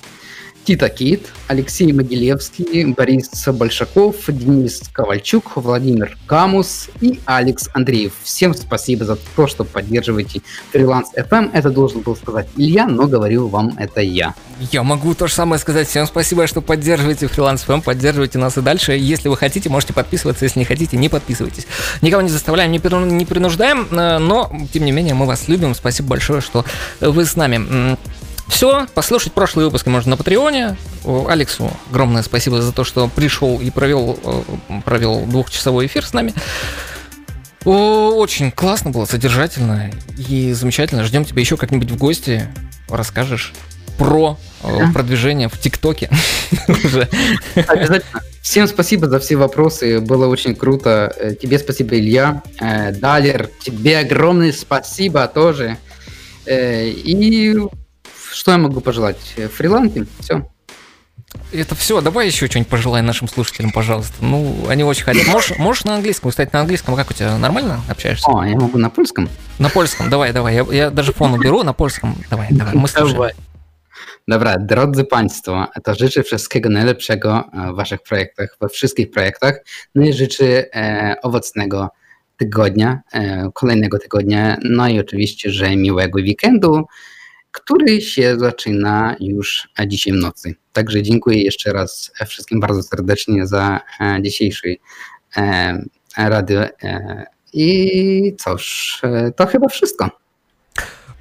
[0.65, 8.13] Тита Кит, Алексей Могилевский, Борис Большаков, Денис Ковальчук, Владимир Камус и Алекс Андреев.
[8.23, 10.41] Всем спасибо за то, что поддерживаете
[10.71, 11.51] фриланс FM.
[11.53, 14.35] Это должен был сказать Илья, но говорил вам это я.
[14.71, 15.87] Я могу то же самое сказать.
[15.87, 18.93] Всем спасибо, что поддерживаете фриланс ФМ, поддерживаете нас и дальше.
[18.93, 20.45] Если вы хотите, можете подписываться.
[20.45, 21.67] Если не хотите, не подписывайтесь.
[22.01, 25.75] Никого не заставляем, не принуждаем, э, но, тем не менее, мы вас любим.
[25.75, 26.63] Спасибо большое, что
[27.01, 27.97] вы с нами.
[28.53, 30.77] Все, послушать прошлые выпуски можно на Патреоне.
[31.27, 36.35] Алексу огромное спасибо за то, что пришел и провел, э, провел двухчасовой эфир с нами.
[37.65, 39.89] Очень классно было, содержательно
[40.29, 41.03] и замечательно.
[41.03, 42.47] Ждем тебя еще как-нибудь в гости.
[42.87, 43.53] Расскажешь
[43.97, 44.91] про э, Да.
[44.93, 46.11] продвижение в ТикТоке.
[46.67, 48.21] Обязательно.
[48.43, 49.99] Всем спасибо за все вопросы.
[49.99, 51.11] Было очень круто.
[51.17, 52.43] Э, Тебе спасибо, Илья.
[52.59, 55.77] Далер, тебе огромное спасибо тоже.
[56.45, 57.57] И
[58.33, 59.33] что я могу пожелать?
[59.37, 60.05] Э, Фрилансы.
[60.19, 60.47] Все.
[61.51, 62.01] Это все.
[62.01, 64.13] Давай еще что-нибудь пожелай нашим слушателям, пожалуйста.
[64.21, 65.27] Ну, они очень хотят.
[65.27, 66.31] Можешь, можешь на английском?
[66.31, 67.37] Кстати, на английском как у тебя?
[67.37, 68.25] Нормально общаешься?
[68.29, 69.29] О, я могу на польском?
[69.59, 70.09] На польском.
[70.09, 70.55] Давай, давай.
[70.55, 72.15] Я, я даже фон уберу на польском.
[72.29, 72.73] Давай, давай.
[72.75, 73.13] Мы слушаем.
[73.13, 73.33] Давай.
[74.27, 79.63] Dobra, drodzy Państwo, to życzę wszystkiego najlepszego w Waszych projektach, we wszystkich projektach.
[79.95, 81.89] No i życzę e, owocnego
[82.37, 86.85] tygodnia, e, kolejnego tygodnia, no i oczywiście, że miłego weekendu,
[87.53, 90.55] który się zaczyna już dzisiaj w nocy.
[90.73, 94.77] Także dziękuję jeszcze raz wszystkim bardzo serdecznie za e, dzisiejszy
[95.37, 95.83] e,
[96.17, 96.61] radio.
[96.63, 100.09] E, I cóż, e, to chyba wszystko.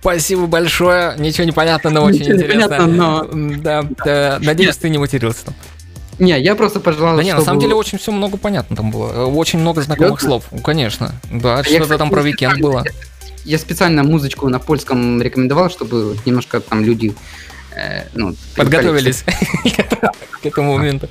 [0.00, 1.14] Спасибо большое.
[1.18, 2.68] Ничего не понятно, но очень Ничего интересно.
[2.68, 3.28] понятно, но-
[3.62, 5.52] Да, да, надеюсь, ты не матерился.
[6.18, 8.90] Не, я просто пожелал, Да не, на самом чтобы- деле очень все много понятно там
[8.90, 9.26] было.
[9.26, 10.40] Очень много знакомых Серьезно?
[10.50, 10.62] слов.
[10.64, 11.12] Конечно.
[11.30, 12.84] Да, Я, что-то там про уикенд было.
[13.44, 17.14] Я специально музычку на польском рекомендовал, чтобы немножко там люди
[17.74, 19.24] э, ну, Подготовились
[20.42, 21.08] к этому моменту.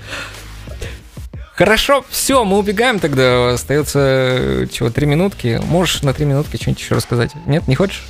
[1.55, 3.51] Хорошо, все, мы убегаем тогда.
[3.51, 5.61] Остается, э, чего, три минутки.
[5.67, 7.31] Можешь на три минутки что-нибудь еще рассказать?
[7.45, 8.03] Нет, не хочешь?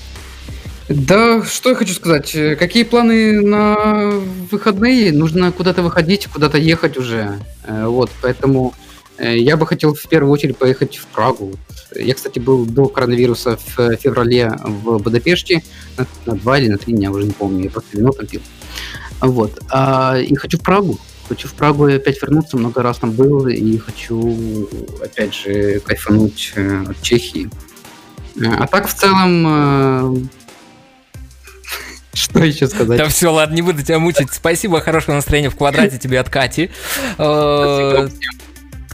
[0.88, 2.34] Да, что я хочу сказать.
[2.36, 4.12] Э, Какие планы на
[4.52, 5.12] выходные?
[5.12, 7.40] Нужно куда-то выходить, куда-то ехать уже.
[7.66, 8.74] Э, Вот, поэтому
[9.22, 11.54] я бы хотел в первую очередь поехать в Прагу.
[11.96, 15.62] Я, кстати, был до коронавируса в феврале в Будапеште
[15.98, 18.42] на, на два или на три дня, уже не помню, я просто вино там пил.
[19.22, 19.60] Вот.
[19.70, 21.00] А, и хочу в Прагу.
[21.30, 24.68] Хочу в Прагу опять вернуться, много раз там был, и хочу,
[25.02, 27.50] опять же, кайфануть э, от Чехии.
[28.36, 30.16] Э, А так, в целом, э,
[32.14, 32.98] что еще сказать?
[32.98, 34.34] Да все, ладно, не буду тебя мучить.
[34.34, 36.70] Спасибо, хорошего настроения в квадрате тебе от Кати.
[37.18, 38.32] Э, Спасибо.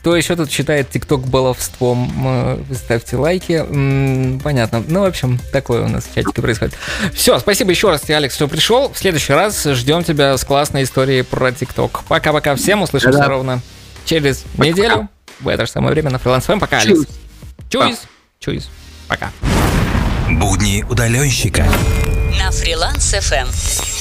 [0.07, 3.61] Кто еще тут считает ТикТок баловством, ставьте лайки.
[4.41, 4.81] Понятно.
[4.87, 6.75] Ну, в общем, такое у нас в чатике происходит.
[7.13, 8.89] Все, спасибо еще раз тебе, Алекс, что пришел.
[8.89, 12.05] В следующий раз ждем тебя с классной историей про ТикТок.
[12.07, 13.31] Пока-пока всем, услышимся Да-да.
[13.31, 13.61] ровно
[14.05, 15.09] через неделю.
[15.41, 16.59] В это же самое время на фриланс ФМ.
[16.59, 17.05] Пока, Алекс.
[17.69, 17.99] Чуйс.
[18.39, 18.69] Чуйс.
[19.09, 19.29] Пока.
[20.29, 21.67] Будни удаленщика.
[22.39, 23.96] На фриланс FM.